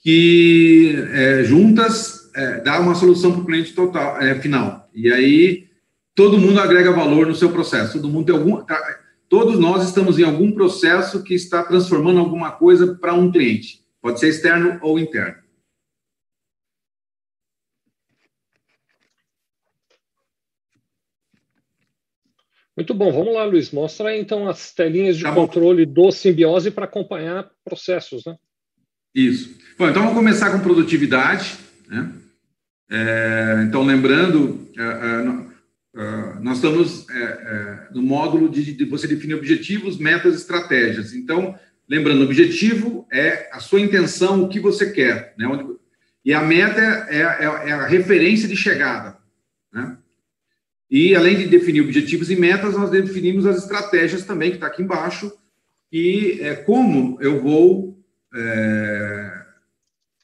que 0.02 0.94
é, 1.12 1.44
juntas 1.44 2.30
é, 2.34 2.60
dá 2.60 2.80
uma 2.80 2.94
solução 2.94 3.32
para 3.32 3.40
o 3.40 3.46
cliente 3.46 3.72
total, 3.72 4.20
é, 4.20 4.34
final. 4.40 4.88
E 4.94 5.12
aí 5.12 5.66
todo 6.14 6.38
mundo 6.38 6.60
agrega 6.60 6.92
valor 6.92 7.26
no 7.26 7.34
seu 7.34 7.50
processo, 7.50 7.94
todo 7.94 8.08
mundo 8.08 8.26
tem 8.26 8.34
algum. 8.34 8.56
Tá, 8.64 8.80
todos 9.28 9.58
nós 9.58 9.84
estamos 9.84 10.18
em 10.18 10.24
algum 10.24 10.52
processo 10.52 11.22
que 11.22 11.34
está 11.34 11.62
transformando 11.62 12.20
alguma 12.20 12.50
coisa 12.52 12.94
para 12.94 13.14
um 13.14 13.30
cliente, 13.30 13.80
pode 14.00 14.20
ser 14.20 14.28
externo 14.28 14.78
ou 14.82 14.98
interno. 14.98 15.47
Muito 22.78 22.94
bom, 22.94 23.10
vamos 23.10 23.34
lá, 23.34 23.42
Luiz. 23.42 23.72
Mostra 23.72 24.10
aí, 24.10 24.20
então 24.20 24.48
as 24.48 24.72
telinhas 24.72 25.16
de 25.16 25.24
tá 25.24 25.34
controle 25.34 25.84
do 25.84 26.12
simbiose 26.12 26.70
para 26.70 26.84
acompanhar 26.84 27.50
processos, 27.64 28.24
né? 28.24 28.36
Isso. 29.12 29.58
Bom, 29.76 29.88
então 29.88 30.02
vamos 30.02 30.16
começar 30.16 30.52
com 30.52 30.60
produtividade. 30.60 31.56
Né? 31.88 32.12
É, 32.88 33.64
então, 33.66 33.82
lembrando, 33.82 34.70
é, 34.78 34.80
é, 34.80 36.00
é 36.00 36.40
nós 36.40 36.58
estamos 36.58 37.04
é, 37.10 37.20
é, 37.20 37.88
no 37.92 38.00
módulo 38.00 38.48
de, 38.48 38.72
de, 38.72 38.84
você 38.84 39.08
definir 39.08 39.34
objetivos, 39.34 39.98
metas, 39.98 40.36
estratégias. 40.36 41.12
Então, 41.12 41.58
lembrando, 41.88 42.22
objetivo 42.22 43.08
é 43.12 43.50
a 43.52 43.58
sua 43.58 43.80
intenção, 43.80 44.44
o 44.44 44.48
que 44.48 44.60
você 44.60 44.92
quer, 44.92 45.34
né? 45.36 45.46
E 46.24 46.32
a 46.32 46.42
meta 46.42 46.80
é, 46.80 47.24
a 47.24 47.88
referência 47.88 48.46
de 48.46 48.56
chegada, 48.56 49.18
né? 49.72 49.97
E, 50.90 51.14
além 51.14 51.36
de 51.36 51.46
definir 51.46 51.82
objetivos 51.82 52.30
e 52.30 52.36
metas, 52.36 52.74
nós 52.74 52.90
definimos 52.90 53.44
as 53.44 53.58
estratégias 53.58 54.24
também, 54.24 54.50
que 54.50 54.56
está 54.56 54.68
aqui 54.68 54.82
embaixo, 54.82 55.30
e 55.92 56.38
é 56.40 56.54
como 56.54 57.18
eu 57.20 57.42
vou 57.42 57.98
é, 58.34 59.42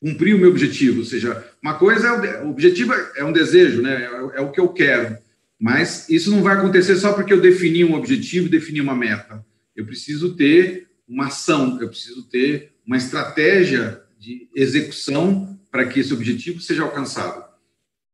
cumprir 0.00 0.35
o 0.35 0.38
meu 0.38 0.50
objetivo. 0.50 1.00
Ou 1.00 1.05
seja, 1.05 1.44
uma 1.62 1.74
coisa, 1.74 2.09
é 2.09 2.42
o, 2.42 2.50
objetivo 2.50 2.94
é, 2.94 3.12
é 3.16 3.24
um 3.24 3.33
desejo, 3.33 3.83
né? 3.83 4.05
É, 4.05 4.38
é, 4.38 4.40
o 4.40 4.50
que 4.50 4.61
eu 4.61 4.68
quero. 4.68 5.18
Mas 5.61 6.09
isso 6.09 6.31
não 6.31 6.42
vai 6.42 6.57
acontecer 6.57 6.96
só 6.96 7.12
porque 7.12 7.33
eu 7.33 7.40
defini 7.40 7.85
um 7.85 7.94
objetivo, 7.94 8.48
defini 8.48 8.81
uma 8.81 8.94
meta. 8.94 9.44
Eu 9.77 9.85
preciso 9.85 10.35
ter 10.35 10.88
uma 11.07 11.27
ação, 11.27 11.79
eu 11.81 11.88
preciso 11.88 12.22
ter 12.24 12.72
uma 12.87 12.96
estratégia 12.96 14.00
de 14.18 14.48
execução 14.55 15.59
para 15.70 15.85
que 15.85 16.00
esse 16.00 16.12
objetivo 16.12 16.61
seja 16.61 16.83
alcançado. 16.83 17.44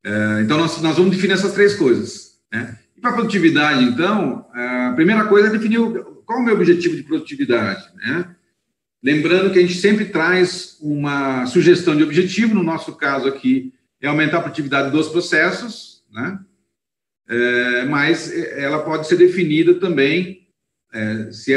É, 0.05 0.41
então, 0.43 0.59
nós, 0.59 0.81
nós 0.83 0.97
vamos 0.97 1.15
definir 1.15 1.35
essas 1.35 1.53
três 1.53 1.75
coisas 1.75 2.30
né? 2.53 2.79
E 2.97 3.01
para 3.01 3.13
produtividade, 3.13 3.85
então, 3.85 4.47
a 4.53 4.93
primeira 4.95 5.25
coisa 5.25 5.49
é 5.49 5.51
definir 5.51 5.81
qual 6.27 6.39
é 6.39 6.43
o 6.43 6.45
meu 6.45 6.55
objetivo 6.55 6.97
de 6.97 7.03
produtividade. 7.03 7.83
Né? 7.95 8.37
Lembrando 9.03 9.51
que 9.51 9.59
a 9.59 9.63
gente 9.63 9.75
sempre 9.75 10.05
traz 10.07 10.77
uma 10.81 11.47
sugestão 11.47 11.97
de 11.97 12.03
objetivo, 12.03 12.55
no 12.55 12.63
nosso 12.63 12.95
caso 12.97 13.29
aqui 13.29 13.73
é 14.01 14.07
aumentar 14.07 14.39
a 14.39 14.43
produtividade 14.43 14.91
dos 14.91 15.09
processos, 15.09 16.03
né? 16.13 16.39
É, 17.29 17.85
mas 17.85 18.33
ela 18.33 18.81
pode 18.81 19.07
ser 19.07 19.17
definida 19.17 19.75
também 19.75 20.49
é, 20.93 21.31
se 21.31 21.55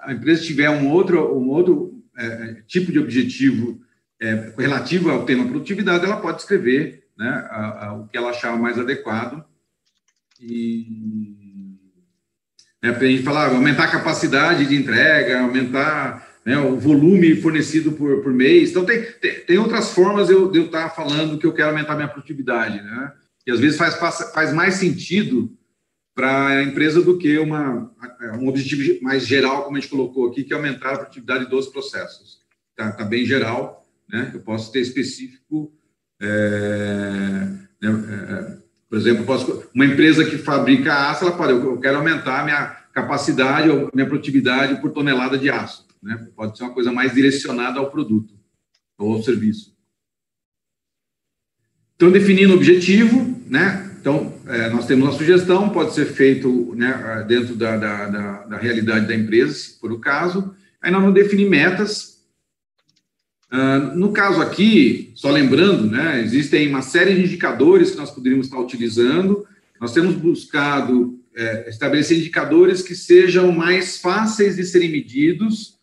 a 0.00 0.12
empresa 0.12 0.42
tiver 0.42 0.68
um 0.68 0.90
outro, 0.90 1.38
um 1.38 1.48
outro 1.50 2.02
é, 2.16 2.62
tipo 2.66 2.90
de 2.90 2.98
objetivo 2.98 3.80
é, 4.20 4.52
relativo 4.58 5.10
ao 5.10 5.24
tema 5.24 5.46
produtividade, 5.46 6.04
ela 6.04 6.16
pode 6.16 6.40
escrever 6.40 7.04
né, 7.16 7.28
a, 7.48 7.86
a, 7.86 7.94
o 7.94 8.08
que 8.08 8.16
ela 8.16 8.30
achar 8.30 8.58
mais 8.58 8.78
adequado 8.78 9.44
e 10.48 11.78
né, 12.82 12.90
a 12.90 13.04
gente 13.04 13.22
falar, 13.22 13.48
aumentar 13.48 13.84
a 13.84 13.90
capacidade 13.90 14.66
de 14.66 14.76
entrega, 14.76 15.40
aumentar 15.40 16.28
né, 16.44 16.58
o 16.58 16.78
volume 16.78 17.34
fornecido 17.36 17.92
por, 17.92 18.22
por 18.22 18.32
mês. 18.32 18.70
Então, 18.70 18.84
tem, 18.84 19.02
tem, 19.12 19.40
tem 19.40 19.58
outras 19.58 19.92
formas 19.92 20.28
eu, 20.28 20.50
de 20.50 20.58
eu 20.58 20.66
estar 20.66 20.90
tá 20.90 20.94
falando 20.94 21.38
que 21.38 21.46
eu 21.46 21.54
quero 21.54 21.70
aumentar 21.70 21.96
minha 21.96 22.08
produtividade, 22.08 22.82
né? 22.82 23.12
E 23.46 23.50
às 23.50 23.60
vezes 23.60 23.78
faz, 23.78 23.94
faz 24.32 24.52
mais 24.52 24.74
sentido 24.74 25.50
para 26.14 26.46
a 26.48 26.62
empresa 26.62 27.02
do 27.02 27.18
que 27.18 27.38
uma, 27.38 27.90
um 28.38 28.48
objetivo 28.48 29.02
mais 29.02 29.26
geral, 29.26 29.64
como 29.64 29.76
a 29.76 29.80
gente 29.80 29.90
colocou 29.90 30.28
aqui, 30.28 30.44
que 30.44 30.52
é 30.52 30.56
aumentar 30.56 30.92
a 30.92 30.98
produtividade 30.98 31.46
dos 31.46 31.68
processos. 31.68 32.40
Está 32.70 32.92
tá 32.92 33.04
bem 33.04 33.24
geral, 33.24 33.86
né? 34.08 34.30
Eu 34.32 34.40
posso 34.40 34.70
ter 34.70 34.80
específico. 34.80 35.72
É, 36.20 36.28
né, 37.82 37.90
é, 38.60 38.63
por 38.94 39.00
exemplo, 39.00 39.24
posso, 39.24 39.64
uma 39.74 39.84
empresa 39.84 40.24
que 40.24 40.38
fabrica 40.38 41.10
aço, 41.10 41.24
ela 41.24 41.36
pode, 41.36 41.52
eu 41.52 41.76
quero 41.80 41.96
aumentar 41.96 42.42
a 42.42 42.44
minha 42.44 42.66
capacidade 42.92 43.68
ou 43.68 43.90
minha 43.92 44.06
produtividade 44.06 44.80
por 44.80 44.92
tonelada 44.92 45.36
de 45.36 45.50
aço. 45.50 45.84
Né? 46.00 46.28
Pode 46.36 46.56
ser 46.56 46.62
uma 46.62 46.72
coisa 46.72 46.92
mais 46.92 47.12
direcionada 47.12 47.80
ao 47.80 47.90
produto 47.90 48.34
ou 48.96 49.14
ao 49.14 49.20
serviço. 49.20 49.74
Então, 51.96 52.12
definindo 52.12 52.52
o 52.52 52.56
objetivo, 52.56 53.36
né? 53.48 53.96
Então, 54.00 54.32
é, 54.46 54.70
nós 54.70 54.86
temos 54.86 55.08
uma 55.08 55.18
sugestão, 55.18 55.70
pode 55.70 55.92
ser 55.92 56.04
feito 56.06 56.72
né, 56.76 57.24
dentro 57.26 57.56
da, 57.56 57.76
da, 57.76 58.06
da, 58.08 58.32
da 58.44 58.56
realidade 58.58 59.08
da 59.08 59.14
empresa, 59.16 59.54
se 59.54 59.80
for 59.80 59.90
o 59.90 59.98
caso. 59.98 60.54
Aí 60.80 60.92
nós 60.92 61.00
vamos 61.00 61.16
definir 61.16 61.50
metas 61.50 62.13
Uh, 63.54 63.96
no 63.96 64.12
caso 64.12 64.42
aqui, 64.42 65.12
só 65.14 65.30
lembrando, 65.30 65.86
né, 65.86 66.20
existem 66.20 66.68
uma 66.68 66.82
série 66.82 67.14
de 67.14 67.20
indicadores 67.20 67.92
que 67.92 67.96
nós 67.96 68.10
poderíamos 68.10 68.46
estar 68.46 68.58
utilizando. 68.58 69.46
Nós 69.80 69.92
temos 69.92 70.16
buscado 70.16 71.20
é, 71.36 71.68
estabelecer 71.68 72.18
indicadores 72.18 72.82
que 72.82 72.96
sejam 72.96 73.52
mais 73.52 73.98
fáceis 73.98 74.56
de 74.56 74.64
serem 74.64 74.90
medidos, 74.90 75.78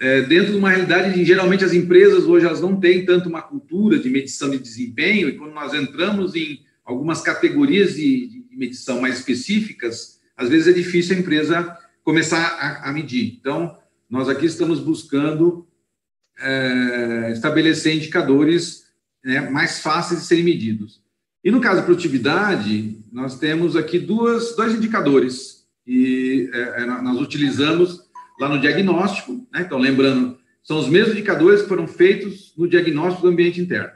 é, 0.00 0.22
dentro 0.22 0.50
de 0.52 0.58
uma 0.58 0.70
realidade 0.70 1.14
de 1.14 1.24
geralmente 1.24 1.64
as 1.64 1.72
empresas 1.72 2.24
hoje 2.24 2.44
elas 2.44 2.60
não 2.60 2.80
têm 2.80 3.04
tanto 3.04 3.28
uma 3.28 3.40
cultura 3.40 4.00
de 4.00 4.10
medição 4.10 4.50
de 4.50 4.58
desempenho, 4.58 5.28
e 5.28 5.36
quando 5.36 5.52
nós 5.52 5.72
entramos 5.74 6.34
em 6.34 6.58
algumas 6.84 7.20
categorias 7.20 7.94
de, 7.94 8.26
de 8.26 8.56
medição 8.56 9.00
mais 9.00 9.18
específicas, 9.18 10.20
às 10.36 10.48
vezes 10.48 10.66
é 10.66 10.72
difícil 10.72 11.14
a 11.14 11.20
empresa 11.20 11.78
começar 12.02 12.42
a, 12.58 12.90
a 12.90 12.92
medir. 12.92 13.38
Então, 13.38 13.78
nós 14.10 14.28
aqui 14.28 14.46
estamos 14.46 14.80
buscando 14.80 15.68
é, 16.42 17.32
estabelecer 17.32 17.96
indicadores 17.96 18.86
né, 19.24 19.40
mais 19.48 19.80
fáceis 19.80 20.20
de 20.20 20.26
serem 20.26 20.44
medidos. 20.44 21.00
E 21.44 21.50
no 21.50 21.60
caso 21.60 21.76
da 21.76 21.82
produtividade, 21.82 22.98
nós 23.12 23.38
temos 23.38 23.76
aqui 23.76 23.98
duas, 23.98 24.54
dois 24.54 24.74
indicadores 24.74 25.66
que 25.84 26.50
é, 26.52 26.84
nós 26.84 27.20
utilizamos 27.20 28.00
lá 28.38 28.48
no 28.48 28.60
diagnóstico. 28.60 29.46
Né? 29.52 29.62
Então, 29.62 29.78
lembrando, 29.78 30.38
são 30.62 30.78
os 30.78 30.88
mesmos 30.88 31.12
indicadores 31.12 31.62
que 31.62 31.68
foram 31.68 31.86
feitos 31.86 32.52
no 32.56 32.68
diagnóstico 32.68 33.22
do 33.22 33.28
ambiente 33.28 33.60
interno. 33.60 33.92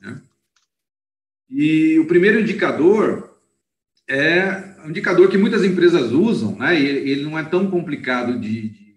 Né? 0.00 0.20
E 1.50 1.98
o 1.98 2.06
primeiro 2.06 2.40
indicador 2.40 3.32
é 4.08 4.72
um 4.84 4.90
indicador 4.90 5.30
que 5.30 5.38
muitas 5.38 5.64
empresas 5.64 6.12
usam, 6.12 6.56
né? 6.56 6.78
E 6.78 6.86
ele 6.86 7.22
não 7.22 7.38
é 7.38 7.44
tão 7.44 7.70
complicado 7.70 8.38
de, 8.38 8.68
de, 8.68 8.68
de 8.68 8.91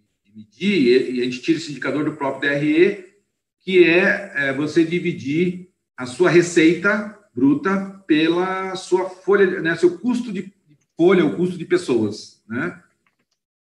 e 0.60 1.22
a 1.22 1.24
gente 1.24 1.42
tira 1.42 1.58
esse 1.58 1.72
indicador 1.72 2.04
do 2.04 2.16
próprio 2.16 2.50
DRE, 2.50 3.06
que 3.62 3.84
é, 3.84 4.32
é 4.36 4.54
você 4.54 4.84
dividir 4.84 5.70
a 5.98 6.06
sua 6.06 6.30
receita 6.30 7.18
bruta 7.34 8.04
pela 8.06 8.76
sua 8.76 9.10
folha, 9.10 9.62
né, 9.62 9.76
seu 9.76 9.98
custo 9.98 10.32
de 10.32 10.54
folha, 10.96 11.26
o 11.26 11.36
custo 11.36 11.58
de 11.58 11.66
pessoas, 11.66 12.42
né? 12.48 12.82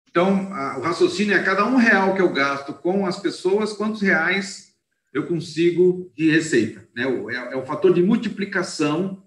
Então, 0.09 0.53
a, 0.53 0.77
o 0.77 0.81
raciocínio 0.81 1.33
é 1.33 1.43
cada 1.43 1.65
um 1.65 1.77
real 1.77 2.15
que 2.15 2.21
eu 2.21 2.33
gasto 2.33 2.73
com 2.73 3.05
as 3.05 3.19
pessoas, 3.19 3.71
quantos 3.71 4.01
reais 4.01 4.73
eu 5.13 5.25
consigo 5.25 6.11
de 6.15 6.29
receita, 6.29 6.87
né? 6.95 7.03
É, 7.03 7.53
é 7.53 7.55
o 7.55 7.65
fator 7.65 7.93
de 7.93 8.01
multiplicação 8.01 9.23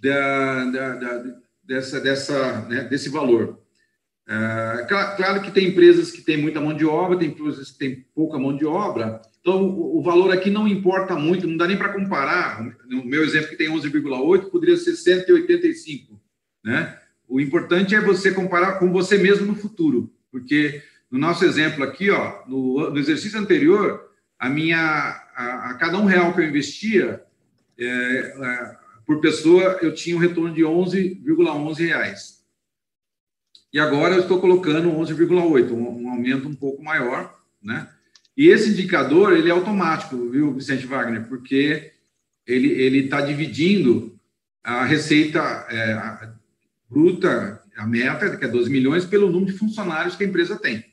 da, 0.00 0.64
da, 0.66 0.94
da 0.96 1.34
dessa, 1.64 2.00
dessa, 2.00 2.60
né, 2.68 2.84
desse 2.84 3.08
valor. 3.08 3.63
É, 4.26 4.86
claro 5.16 5.42
que 5.42 5.50
tem 5.50 5.68
empresas 5.68 6.10
que 6.10 6.22
têm 6.22 6.38
muita 6.38 6.60
mão 6.60 6.74
de 6.74 6.86
obra, 6.86 7.18
tem 7.18 7.28
empresas 7.28 7.70
que 7.70 7.78
têm 7.78 8.06
pouca 8.14 8.38
mão 8.38 8.56
de 8.56 8.64
obra, 8.64 9.20
então 9.44 9.62
o, 9.62 9.98
o 9.98 10.02
valor 10.02 10.32
aqui 10.32 10.48
não 10.48 10.66
importa 10.66 11.14
muito, 11.14 11.46
não 11.46 11.58
dá 11.58 11.66
nem 11.66 11.76
para 11.76 11.92
comparar. 11.92 12.64
No 12.88 13.04
meu 13.04 13.22
exemplo, 13.22 13.50
que 13.50 13.56
tem 13.56 13.68
11,8, 13.68 14.50
poderia 14.50 14.76
ser 14.78 14.96
185, 14.96 16.18
né? 16.64 16.98
O 17.28 17.38
importante 17.38 17.94
é 17.94 18.00
você 18.00 18.32
comparar 18.32 18.78
com 18.78 18.90
você 18.90 19.18
mesmo 19.18 19.46
no 19.46 19.54
futuro, 19.54 20.10
porque 20.32 20.82
no 21.10 21.18
nosso 21.18 21.44
exemplo 21.44 21.84
aqui, 21.84 22.10
ó, 22.10 22.42
no, 22.46 22.90
no 22.90 22.98
exercício 22.98 23.38
anterior, 23.38 24.10
a 24.38 24.48
minha, 24.48 24.78
a, 24.78 25.70
a, 25.70 25.74
cada 25.74 25.98
um 25.98 26.06
real 26.06 26.32
que 26.32 26.40
eu 26.40 26.48
investia, 26.48 27.22
é, 27.78 27.84
é, 27.86 28.76
por 29.06 29.20
pessoa, 29.20 29.78
eu 29.82 29.94
tinha 29.94 30.16
um 30.16 30.20
retorno 30.20 30.54
de 30.54 30.62
11,11 30.62 31.86
reais. 31.86 32.43
E 33.74 33.80
agora 33.80 34.14
eu 34.14 34.20
estou 34.20 34.40
colocando 34.40 34.88
11,8, 34.88 35.72
um, 35.72 36.04
um 36.04 36.08
aumento 36.08 36.46
um 36.46 36.54
pouco 36.54 36.80
maior, 36.80 37.36
né? 37.60 37.88
E 38.36 38.46
esse 38.46 38.70
indicador, 38.70 39.32
ele 39.32 39.48
é 39.48 39.52
automático, 39.52 40.30
viu, 40.30 40.54
Vicente 40.54 40.86
Wagner? 40.86 41.26
Porque 41.26 41.90
ele 42.46 42.68
ele 42.68 42.98
está 43.00 43.20
dividindo 43.20 44.16
a 44.62 44.84
receita 44.84 45.40
é, 45.68 45.92
a 45.92 46.34
bruta, 46.88 47.60
a 47.76 47.84
meta, 47.84 48.36
que 48.36 48.44
é 48.44 48.48
12 48.48 48.70
milhões, 48.70 49.04
pelo 49.04 49.28
número 49.28 49.50
de 49.50 49.58
funcionários 49.58 50.14
que 50.14 50.22
a 50.22 50.26
empresa 50.28 50.56
tem. 50.56 50.84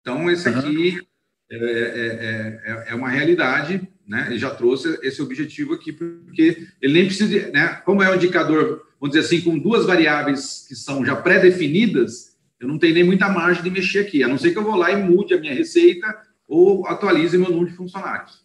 Então, 0.00 0.30
esse 0.30 0.48
aqui 0.48 0.90
uhum. 1.00 1.06
é, 1.50 1.56
é, 1.56 2.60
é, 2.64 2.84
é 2.90 2.94
uma 2.94 3.08
realidade 3.08 3.88
né? 4.06 4.26
Ele 4.28 4.38
já 4.38 4.50
trouxe 4.50 4.98
esse 5.02 5.20
objetivo 5.22 5.74
aqui, 5.74 5.92
porque 5.92 6.68
ele 6.80 6.92
nem 6.92 7.06
precisa, 7.06 7.50
né? 7.50 7.68
Como 7.84 8.02
é 8.02 8.10
um 8.10 8.14
indicador, 8.14 8.86
vamos 9.00 9.14
dizer 9.14 9.26
assim, 9.26 9.40
com 9.40 9.58
duas 9.58 9.86
variáveis 9.86 10.64
que 10.66 10.74
são 10.74 11.04
já 11.04 11.16
pré-definidas, 11.16 12.36
eu 12.58 12.68
não 12.68 12.78
tenho 12.78 12.94
nem 12.94 13.04
muita 13.04 13.28
margem 13.28 13.62
de 13.62 13.70
mexer 13.70 14.00
aqui, 14.00 14.22
a 14.22 14.28
não 14.28 14.38
ser 14.38 14.52
que 14.52 14.58
eu 14.58 14.64
vou 14.64 14.76
lá 14.76 14.90
e 14.90 14.96
mude 14.96 15.34
a 15.34 15.40
minha 15.40 15.54
receita 15.54 16.06
ou 16.46 16.86
atualize 16.86 17.36
meu 17.36 17.50
número 17.50 17.70
de 17.70 17.76
funcionários. 17.76 18.44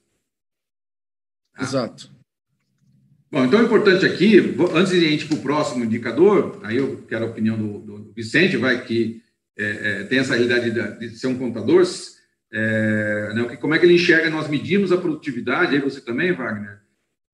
Tá? 1.55 1.63
Exato. 1.63 2.11
Bom, 3.31 3.45
então 3.45 3.59
o 3.59 3.63
importante 3.63 4.05
aqui, 4.05 4.39
antes 4.73 4.91
de 4.91 5.05
a 5.05 5.09
gente 5.09 5.25
ir 5.25 5.27
para 5.27 5.37
o 5.37 5.41
próximo 5.41 5.85
indicador, 5.85 6.59
aí 6.63 6.77
eu 6.77 7.03
quero 7.07 7.25
a 7.25 7.29
opinião 7.29 7.55
do, 7.55 7.79
do 7.79 8.13
Vicente, 8.13 8.57
vai 8.57 8.83
que 8.83 9.21
é, 9.55 10.01
é, 10.01 10.03
tem 10.05 10.19
essa 10.19 10.33
realidade 10.33 10.71
de, 10.71 11.09
de 11.09 11.15
ser 11.15 11.27
um 11.27 11.37
contador, 11.37 11.85
é, 12.51 13.33
né, 13.35 13.55
como 13.57 13.75
é 13.75 13.79
que 13.79 13.85
ele 13.85 13.95
enxerga 13.95 14.29
nós 14.29 14.49
medimos 14.49 14.91
a 14.91 14.97
produtividade, 14.97 15.75
aí 15.75 15.81
você 15.81 16.01
também, 16.01 16.33
Wagner, 16.33 16.78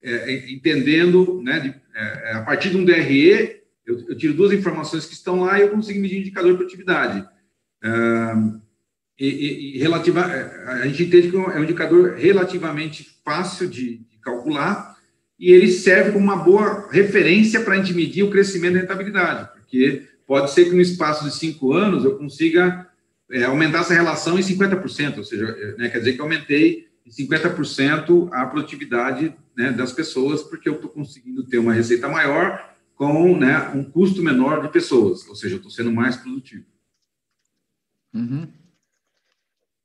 é, 0.05 0.31
é 0.31 0.51
entendendo, 0.51 1.41
né, 1.43 1.59
de, 1.59 1.69
é, 1.95 2.31
é, 2.31 2.33
a 2.33 2.41
partir 2.43 2.69
de 2.69 2.77
um 2.77 2.85
DRE, 2.85 3.61
eu, 3.85 3.99
eu, 4.07 4.17
tiro 4.17 4.33
duas 4.33 4.51
informações 4.51 5.05
que 5.05 5.13
estão 5.13 5.41
lá 5.41 5.59
e 5.59 5.63
eu 5.63 5.69
consigo 5.69 5.99
medir 5.99 6.19
indicador 6.19 6.51
de 6.51 6.57
produtividade. 6.57 7.25
E, 9.17 9.27
e, 9.27 9.75
e, 9.75 9.79
relativa, 9.79 10.25
a 10.25 10.87
gente 10.87 11.03
entende 11.03 11.29
que 11.29 11.37
é 11.37 11.39
um 11.39 11.63
indicador 11.63 12.15
relativamente 12.15 13.07
fácil 13.23 13.69
de, 13.69 13.99
de 13.99 14.17
calcular 14.21 14.95
e 15.39 15.51
ele 15.51 15.69
serve 15.69 16.11
como 16.11 16.23
uma 16.23 16.37
boa 16.37 16.89
referência 16.91 17.61
para 17.61 17.75
a 17.75 17.77
gente 17.77 17.93
medir 17.93 18.23
o 18.23 18.31
crescimento 18.31 18.73
da 18.73 18.79
rentabilidade, 18.81 19.49
porque 19.53 20.03
pode 20.25 20.51
ser 20.51 20.65
que 20.65 20.75
no 20.75 20.81
espaço 20.81 21.23
de 21.25 21.35
cinco 21.35 21.73
anos 21.73 22.03
eu 22.03 22.17
consiga 22.17 22.87
é, 23.31 23.43
aumentar 23.43 23.79
essa 23.79 23.93
relação 23.93 24.39
em 24.39 24.41
50%, 24.41 25.17
ou 25.17 25.23
seja, 25.23 25.45
é, 25.45 25.77
né, 25.77 25.89
quer 25.89 25.99
dizer 25.99 26.13
que 26.13 26.21
aumentei 26.21 26.87
em 27.05 27.09
50% 27.09 28.29
a 28.31 28.45
produtividade 28.45 29.33
né, 29.55 29.71
das 29.71 29.91
pessoas, 29.91 30.43
porque 30.43 30.67
eu 30.67 30.75
estou 30.75 30.89
conseguindo 30.89 31.45
ter 31.45 31.57
uma 31.57 31.73
receita 31.73 32.07
maior 32.07 32.73
com 32.95 33.37
né, 33.37 33.69
um 33.69 33.83
custo 33.83 34.21
menor 34.21 34.61
de 34.61 34.69
pessoas, 34.69 35.27
ou 35.27 35.35
seja, 35.35 35.55
eu 35.55 35.57
estou 35.57 35.71
sendo 35.71 35.91
mais 35.91 36.15
produtivo. 36.15 36.65
Uhum. 38.13 38.47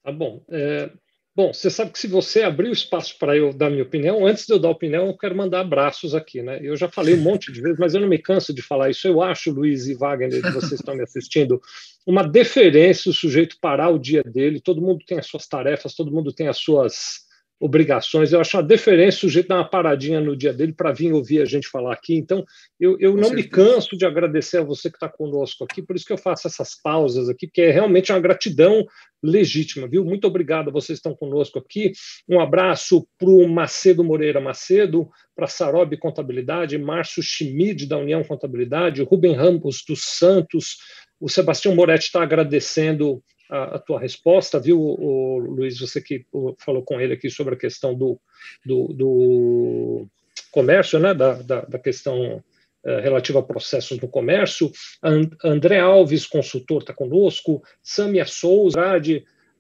Tá 0.03 0.13
bom. 0.13 0.45
É, 0.49 0.91
Bom, 1.35 1.55
você 1.55 1.71
sabe 1.71 1.93
que 1.93 1.99
se 1.99 2.09
você 2.09 2.43
abrir 2.43 2.69
o 2.69 2.73
espaço 2.73 3.17
para 3.17 3.37
eu 3.37 3.53
dar 3.53 3.71
minha 3.71 3.85
opinião, 3.85 4.27
antes 4.27 4.45
de 4.45 4.53
eu 4.53 4.59
dar 4.59 4.69
a 4.69 4.73
opinião, 4.73 5.07
eu 5.07 5.17
quero 5.17 5.37
mandar 5.37 5.61
abraços 5.61 6.13
aqui, 6.13 6.43
né? 6.43 6.59
Eu 6.61 6.77
já 6.77 6.89
falei 6.89 7.15
um 7.15 7.23
monte 7.23 7.53
de 7.53 7.63
vezes, 7.63 7.79
mas 7.79 7.95
eu 7.95 8.01
não 8.01 8.09
me 8.09 8.19
canso 8.19 8.53
de 8.53 8.61
falar 8.61 8.91
isso. 8.91 9.07
Eu 9.07 9.23
acho, 9.23 9.53
Luiz 9.53 9.87
e 9.87 9.95
Wagner, 9.95 10.43
que 10.43 10.51
vocês 10.51 10.73
estão 10.73 10.95
me 10.95 11.05
assistindo, 11.05 11.59
uma 12.05 12.29
deferência 12.29 13.11
o 13.11 13.15
sujeito 13.15 13.57
parar 13.61 13.91
o 13.91 13.99
dia 13.99 14.23
dele. 14.25 14.61
Todo 14.61 14.83
mundo 14.83 15.05
tem 15.07 15.19
as 15.19 15.27
suas 15.27 15.47
tarefas, 15.47 15.95
todo 15.95 16.11
mundo 16.13 16.33
tem 16.33 16.49
as 16.49 16.59
suas 16.59 17.21
obrigações. 17.61 18.33
Eu 18.33 18.41
acho 18.41 18.57
uma 18.57 18.63
deferência 18.63 19.19
o 19.19 19.21
sujeito 19.21 19.49
dar 19.49 19.57
uma 19.57 19.69
paradinha 19.69 20.19
no 20.19 20.35
dia 20.35 20.53
dele 20.53 20.73
para 20.73 20.93
vir 20.93 21.13
ouvir 21.13 21.43
a 21.43 21.45
gente 21.45 21.69
falar 21.69 21.93
aqui. 21.93 22.15
Então, 22.15 22.43
eu, 22.81 22.97
eu 22.99 23.15
não 23.15 23.31
me 23.31 23.45
canso 23.45 23.99
de 23.99 24.07
agradecer 24.07 24.59
a 24.59 24.65
você 24.65 24.89
que 24.89 24.97
está 24.97 25.11
conosco 25.11 25.63
aqui, 25.65 25.83
por 25.83 25.95
isso 25.95 26.07
que 26.07 26.13
eu 26.13 26.19
faço 26.19 26.49
essas 26.49 26.75
pausas 26.75 27.29
aqui, 27.29 27.47
porque 27.47 27.61
é 27.61 27.71
realmente 27.71 28.11
uma 28.11 28.19
gratidão 28.19 28.87
legítima, 29.23 29.87
viu? 29.87 30.03
Muito 30.03 30.27
obrigado 30.27 30.71
a 30.71 30.73
vocês 30.73 30.99
que 30.99 31.07
estão 31.07 31.15
conosco 31.15 31.59
aqui. 31.59 31.93
Um 32.27 32.41
abraço 32.41 33.07
para 33.19 33.29
o 33.29 33.47
Macedo 33.47 34.03
Moreira 34.03 34.41
Macedo, 34.41 35.11
para 35.37 35.47
Sarob 35.47 35.95
Contabilidade, 35.99 36.79
Márcio 36.79 37.23
Schmid, 37.23 37.87
da 37.87 37.99
União 37.99 38.25
Contabilidade, 38.25 39.03
Rubem 39.03 39.35
Ramos 39.35 39.85
dos 39.87 40.03
Santos, 40.03 40.79
o 41.21 41.29
Sebastião 41.29 41.75
Moretti 41.75 42.07
está 42.07 42.23
agradecendo 42.23 43.23
a, 43.51 43.77
a, 43.77 43.79
tua 43.79 43.99
resposta, 43.99 44.61
viu, 44.61 44.81
o, 44.81 45.39
Luiz, 45.39 45.79
você 45.79 46.01
que 46.01 46.25
falou 46.59 46.83
com 46.83 47.01
ele 47.01 47.15
aqui 47.15 47.29
sobre 47.29 47.55
a 47.55 47.59
questão 47.59 47.95
do, 47.95 48.19
do, 48.65 48.93
do 48.93 50.07
comércio, 50.51 50.99
né, 50.99 51.13
da, 51.13 51.35
da, 51.43 51.61
da 51.63 51.79
questão 51.79 52.37
uh, 52.37 53.01
relativa 53.03 53.41
a 53.41 53.43
processos 53.43 53.99
no 53.99 54.09
comércio. 54.09 54.71
And, 55.03 55.31
André 55.45 55.81
Alves, 55.81 56.27
consultor, 56.27 56.83
está 56.83 56.95
conosco. 56.95 57.63
Samia 57.83 58.25
Souza, 58.25 58.81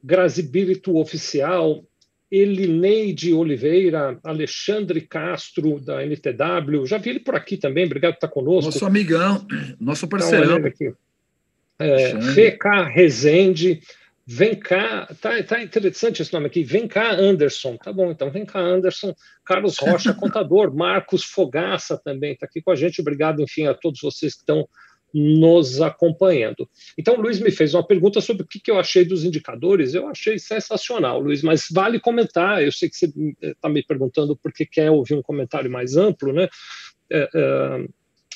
Grazibilito 0.02 0.96
Oficial, 0.96 1.84
Elineide 2.30 3.34
Oliveira, 3.34 4.18
Alexandre 4.22 5.00
Castro, 5.00 5.80
da 5.80 6.04
NTW. 6.04 6.86
Já 6.86 6.96
vi 6.96 7.10
ele 7.10 7.20
por 7.20 7.34
aqui 7.34 7.56
também, 7.56 7.84
obrigado 7.84 8.12
por 8.12 8.18
estar 8.18 8.28
conosco. 8.28 8.70
Nosso 8.70 8.86
amigão, 8.86 9.46
nosso 9.80 10.08
parceirão. 10.08 10.58
Então, 10.58 10.94
é, 11.80 12.14
VK 12.14 12.88
Rezende, 12.92 13.80
vem 14.26 14.54
cá, 14.54 15.08
tá, 15.20 15.42
tá 15.42 15.62
interessante 15.62 16.22
esse 16.22 16.32
nome 16.32 16.46
aqui, 16.46 16.62
vem 16.62 16.86
cá 16.86 17.12
Anderson, 17.12 17.76
tá 17.76 17.92
bom, 17.92 18.10
então 18.10 18.30
vem 18.30 18.44
cá 18.44 18.60
Anderson, 18.60 19.14
Carlos 19.44 19.78
Rocha, 19.78 20.12
contador, 20.14 20.72
Marcos 20.74 21.24
Fogaça 21.24 22.00
também 22.04 22.34
está 22.34 22.46
aqui 22.46 22.62
com 22.62 22.70
a 22.70 22.76
gente, 22.76 23.00
obrigado, 23.00 23.42
enfim, 23.42 23.66
a 23.66 23.74
todos 23.74 24.00
vocês 24.00 24.34
que 24.34 24.40
estão 24.40 24.68
nos 25.12 25.80
acompanhando. 25.80 26.68
Então, 26.96 27.16
o 27.16 27.20
Luiz 27.20 27.40
me 27.40 27.50
fez 27.50 27.74
uma 27.74 27.86
pergunta 27.86 28.20
sobre 28.20 28.44
o 28.44 28.46
que, 28.46 28.60
que 28.60 28.70
eu 28.70 28.78
achei 28.78 29.04
dos 29.04 29.24
indicadores. 29.24 29.94
Eu 29.94 30.06
achei 30.08 30.38
sensacional, 30.38 31.20
Luiz, 31.20 31.42
mas 31.42 31.66
vale 31.72 31.98
comentar. 31.98 32.62
Eu 32.62 32.70
sei 32.70 32.88
que 32.88 32.96
você 32.96 33.12
está 33.42 33.68
me 33.68 33.82
perguntando 33.84 34.36
porque 34.36 34.64
quer 34.64 34.90
ouvir 34.90 35.14
um 35.14 35.22
comentário 35.22 35.70
mais 35.70 35.96
amplo, 35.96 36.32
né? 36.32 36.48
É, 37.10 37.28
é, 37.34 37.86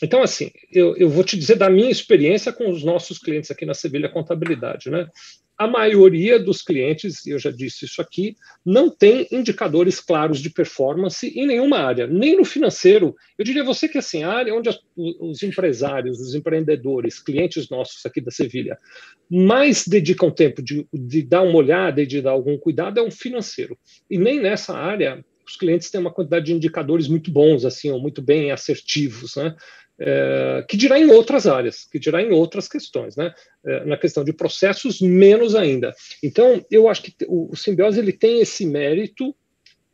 então, 0.05 0.23
assim, 0.23 0.51
eu, 0.71 0.95
eu, 0.99 1.09
vou 1.09 1.25
te 1.25 1.35
dizer 1.35 1.57
da 1.57 1.71
minha 1.71 1.91
experiência 1.91 2.53
com 2.53 2.69
os 2.69 2.85
nossos 2.85 3.19
clientes 3.19 3.51
aqui 3.51 3.65
na 3.65 3.73
Sevilha 3.73 4.07
Contabilidade, 4.07 4.91
né? 4.91 5.09
A 5.57 5.67
maioria 5.67 6.39
dos 6.39 6.61
clientes, 6.61 7.27
eu 7.27 7.39
já 7.39 7.51
disse 7.51 7.87
isso 7.87 8.03
aqui, 8.03 8.37
não 8.67 8.91
tem 8.91 9.27
indicadores 9.33 10.01
claros 10.01 10.41
de 10.41 10.51
performance 10.51 11.27
em 11.27 11.47
nenhuma 11.47 11.79
área, 11.79 12.07
nem 12.07 12.37
no 12.37 12.45
financeiro. 12.45 13.15
Eu 13.39 13.47
diria 13.47 13.65
você 13.65 13.89
que 13.89 13.97
assim, 13.97 14.25
a 14.25 14.31
área 14.33 14.55
onde 14.55 14.69
as, 14.69 14.79
os 14.95 15.43
empresários, 15.43 16.21
os 16.21 16.35
empreendedores, 16.35 17.19
clientes 17.19 17.71
nossos 17.71 18.05
aqui 18.05 18.21
da 18.21 18.31
Sevilha, 18.31 18.77
mais 19.31 19.87
dedicam 19.87 20.31
tempo 20.31 20.61
de, 20.61 20.87
de 20.93 21.23
dar 21.23 21.43
uma 21.43 21.57
olhada 21.57 22.03
e 22.03 22.07
de 22.07 22.21
dar 22.21 22.33
algum 22.33 22.59
cuidado 22.59 23.01
é 23.01 23.03
o 23.03 23.11
financeiro. 23.11 23.79
E 24.11 24.19
nem 24.19 24.41
nessa 24.41 24.77
área 24.77 25.25
os 25.47 25.57
clientes 25.57 25.91
têm 25.91 26.01
uma 26.01 26.13
quantidade 26.13 26.47
de 26.47 26.53
indicadores 26.53 27.07
muito 27.07 27.31
bons, 27.31 27.65
assim, 27.65 27.91
ou 27.91 28.01
muito 28.01 28.23
bem 28.23 28.51
assertivos, 28.51 29.37
né? 29.37 29.55
É, 29.99 30.65
que 30.69 30.77
dirá 30.77 30.99
em 30.99 31.09
outras 31.09 31.47
áreas, 31.47 31.87
que 31.91 32.01
dirá 32.01 32.21
em 32.21 32.33
outras 32.33 32.67
questões, 32.67 33.15
né? 33.15 33.33
É, 33.65 33.85
na 33.85 33.97
questão 33.97 34.25
de 34.25 34.33
processos, 34.33 35.01
menos 35.01 35.55
ainda. 35.55 35.95
Então, 36.23 36.65
eu 36.71 36.89
acho 36.89 37.03
que 37.03 37.15
o, 37.29 37.53
o 37.53 37.57
simbiose 37.57 38.01
ele 38.01 38.13
tem 38.13 38.41
esse 38.41 38.67
mérito 38.67 39.35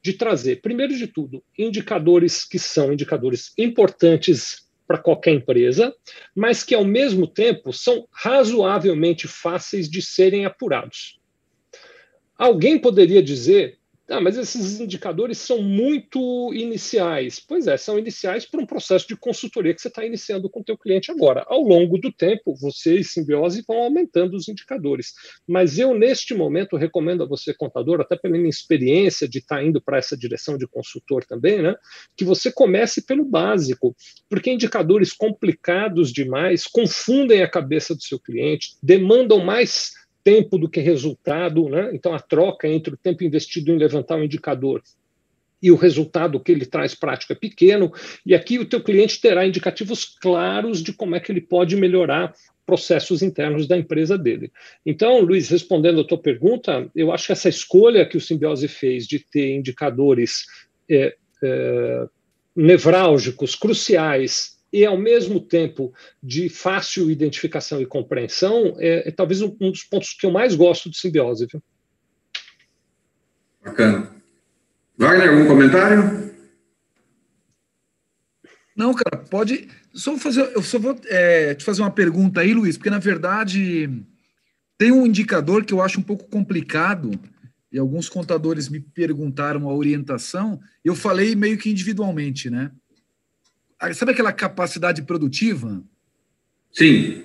de 0.03 0.15
trazer, 0.15 0.63
primeiro 0.63 0.97
de 0.97 1.07
tudo, 1.07 1.43
indicadores 1.59 2.47
que 2.47 2.59
são 2.59 2.93
indicadores 2.93 3.53
importantes 3.59 4.67
para 4.87 4.99
qualquer 4.99 5.35
empresa, 5.35 5.95
mas 6.35 6.65
que, 6.65 6.75
ao 6.75 6.85
mesmo 6.85 7.27
tempo, 7.27 7.73
são 7.73 8.09
razoavelmente 8.11 9.29
fáceis 9.29 9.89
de 9.89 10.03
serem 10.03 10.47
apurados. 10.47 11.21
Alguém 12.37 12.79
poderia 12.79 13.23
dizer 13.23 13.79
ah, 14.11 14.21
mas 14.21 14.37
esses 14.37 14.81
indicadores 14.81 15.39
são 15.39 15.63
muito 15.63 16.53
iniciais. 16.53 17.39
Pois 17.39 17.69
é, 17.69 17.77
são 17.77 17.97
iniciais 17.97 18.45
para 18.45 18.61
um 18.61 18.67
processo 18.67 19.07
de 19.07 19.17
consultoria 19.17 19.73
que 19.73 19.81
você 19.81 19.87
está 19.87 20.05
iniciando 20.05 20.51
com 20.51 20.61
o 20.61 20.65
teu 20.65 20.77
cliente 20.77 21.13
agora. 21.13 21.45
Ao 21.47 21.63
longo 21.63 21.97
do 21.97 22.11
tempo, 22.11 22.57
você 22.57 22.97
e 22.97 23.05
Simbiose 23.05 23.65
vão 23.67 23.79
aumentando 23.79 24.37
os 24.37 24.49
indicadores. 24.49 25.13
Mas 25.47 25.79
eu, 25.79 25.95
neste 25.95 26.35
momento, 26.35 26.77
recomendo 26.77 27.23
a 27.23 27.27
você, 27.27 27.55
contador, 27.55 28.01
até 28.01 28.17
pela 28.17 28.37
minha 28.37 28.51
experiência 28.51 29.29
de 29.29 29.39
estar 29.39 29.57
tá 29.57 29.63
indo 29.63 29.81
para 29.81 29.99
essa 29.99 30.17
direção 30.17 30.59
de 30.59 30.67
consultor 30.67 31.25
também, 31.25 31.63
né, 31.63 31.77
que 32.17 32.25
você 32.25 32.51
comece 32.51 33.07
pelo 33.07 33.25
básico, 33.25 33.95
porque 34.29 34.51
indicadores 34.51 35.13
complicados 35.13 36.13
demais 36.13 36.65
confundem 36.65 37.43
a 37.43 37.51
cabeça 37.51 37.95
do 37.95 38.03
seu 38.03 38.19
cliente, 38.19 38.77
demandam 38.83 39.39
mais 39.39 40.00
tempo 40.23 40.59
do 40.59 40.69
que 40.69 40.81
resultado, 40.81 41.69
né? 41.69 41.91
Então 41.93 42.15
a 42.15 42.21
troca 42.21 42.69
entre 42.69 42.95
o 42.95 42.97
tempo 42.97 43.25
investido 43.25 43.73
em 43.73 43.79
levantar 43.79 44.17
um 44.17 44.25
indicador 44.25 44.83
e 45.63 45.71
o 45.71 45.77
resultado 45.77 46.41
que 46.41 46.53
ele 46.53 46.65
traz 46.65 46.95
prático 46.95 47.33
é 47.33 47.37
pequeno, 47.37 47.93
e 48.25 48.35
aqui 48.35 48.59
o 48.59 48.65
teu 48.65 48.83
cliente 48.83 49.21
terá 49.21 49.47
indicativos 49.47 50.05
claros 50.05 50.83
de 50.83 50.93
como 50.93 51.15
é 51.15 51.21
que 51.21 51.31
ele 51.31 51.41
pode 51.41 51.77
melhorar 51.77 52.35
processos 52.65 53.21
internos 53.21 53.67
da 53.67 53.77
empresa 53.77 54.17
dele. 54.17 54.51
Então, 54.87 55.21
Luiz, 55.21 55.49
respondendo 55.49 56.01
a 56.01 56.05
tua 56.05 56.19
pergunta, 56.19 56.89
eu 56.95 57.13
acho 57.13 57.27
que 57.27 57.33
essa 57.33 57.49
escolha 57.49 58.07
que 58.07 58.17
o 58.17 58.21
Simbiose 58.21 58.69
fez 58.69 59.07
de 59.07 59.19
ter 59.19 59.57
indicadores 59.57 60.47
é, 60.89 61.15
é, 61.43 62.07
nevrálgicos, 62.55 63.55
cruciais 63.55 64.60
e, 64.73 64.85
ao 64.85 64.97
mesmo 64.97 65.41
tempo, 65.41 65.93
de 66.23 66.49
fácil 66.49 67.11
identificação 67.11 67.81
e 67.81 67.87
compreensão, 67.87 68.77
é, 68.79 69.09
é 69.09 69.11
talvez 69.11 69.43
um, 69.43 69.57
um, 69.61 69.71
dos 69.71 69.83
pontos 69.83 70.15
que 70.15 70.27
eu 70.27 70.31
mais 70.31 70.55
gosto 70.55 70.89
de 70.89 70.99
simbiose. 70.99 71.47
Viu? 71.51 71.63
Bacana. 73.65 74.15
Wagner, 74.97 75.31
algum 75.31 75.47
comentário? 75.47 76.31
Não, 78.77 78.95
cara, 78.95 79.25
pode. 79.25 79.69
Só 79.93 80.13
vou 80.13 80.21
fazer, 80.21 80.53
eu 80.55 80.63
só 80.63 80.79
vou 80.79 80.97
é, 81.07 81.55
te 81.55 81.65
fazer 81.65 81.83
uma 81.83 81.91
pergunta 81.91 82.41
aí, 82.41 82.55
Luiz, 82.55 82.77
porque 82.77 82.91
na 82.91 82.99
verdade 82.99 83.91
tem 84.79 84.93
um 84.93 85.05
indicador 85.05 85.65
que 85.65 85.75
eu 85.75 85.83
acho 85.83 86.01
um 86.01 86.03
pouco 86.03 86.29
complicado 86.31 87.11
e 87.73 87.79
alguns 87.79 88.09
contadores 88.09 88.69
me 88.69 88.81
perguntaram 88.81 89.69
a 89.69 89.75
orientação. 89.75 90.61
Eu 90.85 90.95
falei 90.95 91.35
meio 91.35 91.59
que 91.59 91.71
individualmente, 91.71 92.49
né? 92.49 92.71
Sabe 93.95 94.13
aquela 94.13 94.33
capacidade 94.33 95.03
produtiva? 95.03 95.83
Sim. 96.71 97.23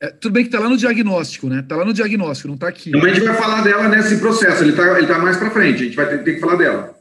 É, 0.00 0.08
tudo 0.08 0.32
bem 0.32 0.44
que 0.44 0.48
está 0.48 0.58
lá 0.58 0.68
no 0.68 0.76
diagnóstico, 0.76 1.48
né? 1.48 1.60
Está 1.60 1.76
lá 1.76 1.84
no 1.84 1.92
diagnóstico, 1.92 2.48
não 2.48 2.54
está 2.54 2.68
aqui. 2.68 2.90
Então 2.90 3.04
a 3.04 3.08
gente 3.08 3.24
vai 3.24 3.36
falar 3.36 3.62
dela 3.62 3.88
nesse 3.88 4.18
processo, 4.18 4.62
ele 4.62 4.70
está 4.70 4.96
ele 4.96 5.06
tá 5.06 5.18
mais 5.18 5.36
para 5.36 5.50
frente, 5.50 5.82
a 5.82 5.84
gente 5.84 5.96
vai 5.96 6.08
ter, 6.08 6.24
ter, 6.24 6.34
que 6.34 6.40
falar 6.40 6.56
dela. 6.56 6.96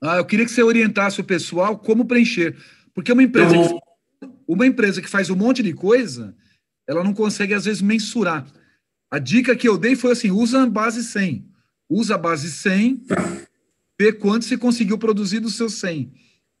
Ah, 0.00 0.16
eu 0.16 0.24
queria 0.24 0.46
que 0.46 0.52
você 0.52 0.62
orientasse 0.62 1.20
o 1.20 1.24
pessoal 1.24 1.76
como 1.76 2.06
preencher. 2.06 2.56
Porque 2.94 3.12
uma 3.12 3.22
empresa, 3.22 3.54
tá 3.54 3.68
que, 3.68 4.28
uma 4.46 4.66
empresa 4.66 5.02
que 5.02 5.08
faz 5.08 5.28
um 5.28 5.36
monte 5.36 5.62
de 5.62 5.74
coisa, 5.74 6.34
ela 6.86 7.04
não 7.04 7.12
consegue, 7.12 7.52
às 7.52 7.64
vezes, 7.64 7.82
mensurar. 7.82 8.46
A 9.10 9.18
dica 9.18 9.56
que 9.56 9.68
eu 9.68 9.76
dei 9.76 9.96
foi 9.96 10.12
assim: 10.12 10.30
usa 10.30 10.62
a 10.62 10.66
base 10.66 11.02
100. 11.02 11.44
Usa 11.90 12.14
a 12.14 12.18
base 12.18 12.50
100, 12.50 12.96
tá. 12.98 13.16
vê 13.98 14.12
quanto 14.12 14.44
você 14.44 14.56
conseguiu 14.56 14.96
produzir 14.96 15.40
do 15.40 15.50
seu 15.50 15.68
100 15.68 16.12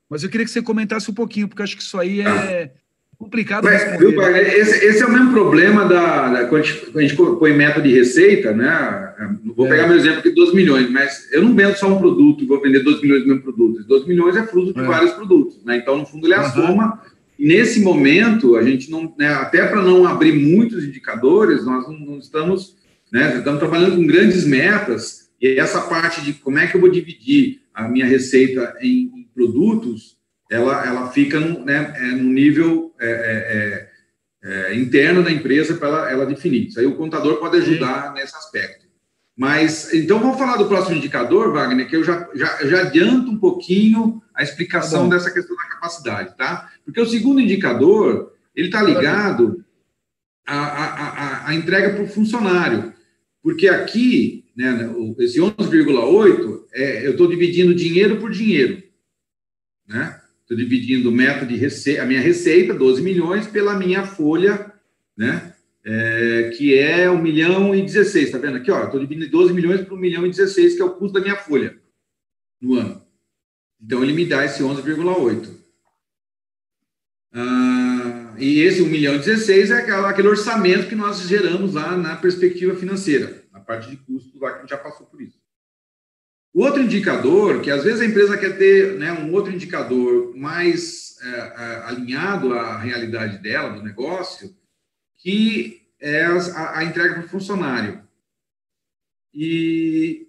mas 0.08 0.22
eu 0.22 0.30
queria 0.30 0.44
que 0.44 0.52
você 0.52 0.62
comentasse 0.62 1.10
um 1.10 1.14
pouquinho, 1.14 1.48
porque 1.48 1.62
acho 1.62 1.76
que 1.76 1.82
isso 1.82 1.98
aí 1.98 2.20
é 2.20 2.70
complicado 3.18 3.64
Mas, 3.64 3.82
responder. 3.82 4.10
Viu, 4.10 4.20
né? 4.20 4.56
esse, 4.56 4.84
esse, 4.84 5.02
é 5.02 5.06
o 5.06 5.12
mesmo 5.12 5.32
problema 5.32 5.84
da, 5.84 6.28
da 6.32 6.46
quando, 6.46 6.62
a 6.62 7.00
gente, 7.00 7.16
põe 7.16 7.52
meta 7.52 7.80
de 7.82 7.92
receita, 7.92 8.52
né? 8.52 9.12
Vou 9.56 9.66
é. 9.66 9.70
pegar 9.70 9.88
meu 9.88 9.96
exemplo 9.96 10.20
aqui, 10.20 10.30
12 10.30 10.54
milhões, 10.54 10.88
mas 10.88 11.28
eu 11.32 11.42
não 11.42 11.54
vendo 11.54 11.74
só 11.74 11.92
um 11.92 11.98
produto 11.98 12.44
e 12.44 12.46
vou 12.46 12.60
vender 12.62 12.80
12 12.80 13.02
milhões 13.02 13.22
do 13.22 13.28
mesmo 13.28 13.42
produto. 13.42 13.84
12 13.84 14.06
milhões 14.06 14.36
é 14.36 14.46
fruto 14.46 14.72
de 14.72 14.80
é. 14.80 14.84
vários 14.84 15.12
produtos, 15.12 15.64
né? 15.64 15.76
Então, 15.76 15.98
no 15.98 16.06
fundo, 16.06 16.26
ele 16.26 16.34
é 16.34 16.36
a 16.36 16.44
uhum. 16.44 16.52
soma. 16.52 17.02
Nesse 17.36 17.80
momento, 17.80 18.56
a 18.56 18.62
gente 18.62 18.90
não, 18.90 19.14
né, 19.18 19.28
até 19.28 19.66
para 19.66 19.82
não 19.82 20.06
abrir 20.06 20.32
muitos 20.32 20.84
indicadores, 20.84 21.64
nós 21.64 21.86
não, 21.86 21.98
não 21.98 22.18
estamos, 22.18 22.76
né, 23.12 23.36
estamos 23.38 23.60
trabalhando 23.60 23.96
com 23.96 24.06
grandes 24.06 24.44
metas, 24.44 25.28
e 25.40 25.58
essa 25.58 25.80
parte 25.82 26.20
de 26.20 26.32
como 26.32 26.58
é 26.58 26.66
que 26.66 26.76
eu 26.76 26.80
vou 26.80 26.90
dividir 26.90 27.60
a 27.72 27.88
minha 27.88 28.06
receita 28.06 28.76
em 28.82 29.17
produtos, 29.38 30.16
ela, 30.50 30.84
ela 30.84 31.12
fica 31.12 31.38
no, 31.38 31.64
né, 31.64 31.94
é, 31.96 32.06
no 32.10 32.32
nível 32.32 32.92
é, 32.98 33.08
é, 33.08 34.48
é, 34.50 34.72
é 34.72 34.74
interno 34.74 35.22
da 35.22 35.30
empresa 35.30 35.76
para 35.76 35.88
ela, 35.88 36.10
ela, 36.10 36.26
definir. 36.26 36.66
Isso 36.66 36.80
aí 36.80 36.86
o 36.86 36.96
contador 36.96 37.38
pode 37.38 37.58
ajudar 37.58 38.08
Sim. 38.08 38.14
nesse 38.14 38.34
aspecto. 38.34 38.88
Mas, 39.36 39.94
então, 39.94 40.18
vamos 40.18 40.36
falar 40.36 40.56
do 40.56 40.66
próximo 40.66 40.96
indicador, 40.96 41.52
Wagner, 41.52 41.88
que 41.88 41.94
eu 41.94 42.02
já, 42.02 42.28
já, 42.34 42.66
já 42.66 42.80
adianto 42.80 43.30
um 43.30 43.38
pouquinho 43.38 44.20
a 44.34 44.42
explicação 44.42 45.08
tá 45.08 45.14
dessa 45.14 45.30
questão 45.30 45.56
da 45.56 45.68
capacidade, 45.68 46.36
tá? 46.36 46.72
Porque 46.84 47.00
o 47.00 47.06
segundo 47.06 47.40
indicador, 47.40 48.32
ele 48.52 48.66
está 48.66 48.82
ligado 48.82 49.64
à, 50.44 50.56
à, 50.56 51.48
à, 51.48 51.54
entrega 51.54 51.90
para 51.90 52.02
o 52.02 52.08
funcionário. 52.08 52.92
Porque 53.40 53.68
aqui, 53.68 54.44
né, 54.56 54.90
esse 55.20 55.38
11,8, 55.38 56.60
é, 56.72 57.06
eu 57.06 57.12
estou 57.12 57.28
dividindo 57.28 57.72
dinheiro 57.72 58.16
por 58.16 58.32
dinheiro 58.32 58.87
né? 59.88 60.20
Estou 60.42 60.56
dividindo 60.56 61.10
o 61.10 61.46
de 61.46 61.56
receita, 61.56 62.02
a 62.02 62.06
minha 62.06 62.20
receita, 62.20 62.72
12 62.72 63.02
milhões, 63.02 63.46
pela 63.46 63.76
minha 63.76 64.06
folha, 64.06 64.72
né? 65.16 65.54
É, 65.84 66.50
que 66.56 66.76
é 66.76 67.10
1 67.10 67.20
milhão 67.20 67.74
e 67.74 67.82
16, 67.82 68.30
tá 68.30 68.38
vendo 68.38 68.56
aqui? 68.56 68.70
Estou 68.70 69.00
dividindo 69.00 69.30
12 69.30 69.54
milhões 69.54 69.80
por 69.82 69.96
1 69.96 70.00
milhão 70.00 70.26
e 70.26 70.30
16, 70.30 70.74
que 70.74 70.82
é 70.82 70.84
o 70.84 70.94
custo 70.94 71.14
da 71.14 71.20
minha 71.20 71.36
folha 71.36 71.78
no 72.60 72.74
ano. 72.74 73.02
Então, 73.80 74.02
ele 74.02 74.12
me 74.12 74.26
dá 74.26 74.44
esse 74.44 74.62
11,8. 74.62 75.56
Ah, 77.32 78.34
e 78.38 78.60
esse 78.60 78.82
1 78.82 78.86
milhão 78.86 79.14
e 79.14 79.18
16 79.18 79.70
é 79.70 79.90
aquele 79.92 80.28
orçamento 80.28 80.88
que 80.88 80.94
nós 80.94 81.20
geramos 81.20 81.74
lá 81.74 81.96
na 81.96 82.16
perspectiva 82.16 82.74
financeira, 82.74 83.44
na 83.52 83.60
parte 83.60 83.90
de 83.90 83.96
custo, 83.98 84.38
lá 84.40 84.58
que 84.58 84.68
já 84.68 84.76
passou 84.76 85.06
por 85.06 85.20
isso. 85.20 85.37
O 86.58 86.62
outro 86.62 86.82
indicador, 86.82 87.60
que 87.60 87.70
às 87.70 87.84
vezes 87.84 88.00
a 88.00 88.04
empresa 88.04 88.36
quer 88.36 88.58
ter 88.58 88.98
né, 88.98 89.12
um 89.12 89.32
outro 89.32 89.52
indicador 89.52 90.36
mais 90.36 91.16
é, 91.22 91.28
é, 91.28 91.82
alinhado 91.84 92.52
à 92.52 92.76
realidade 92.76 93.38
dela, 93.38 93.76
do 93.76 93.80
negócio, 93.84 94.52
que 95.18 95.86
é 96.00 96.24
a, 96.24 96.78
a 96.78 96.84
entrega 96.84 97.14
para 97.14 97.26
o 97.26 97.28
funcionário. 97.28 98.02
E 99.32 100.26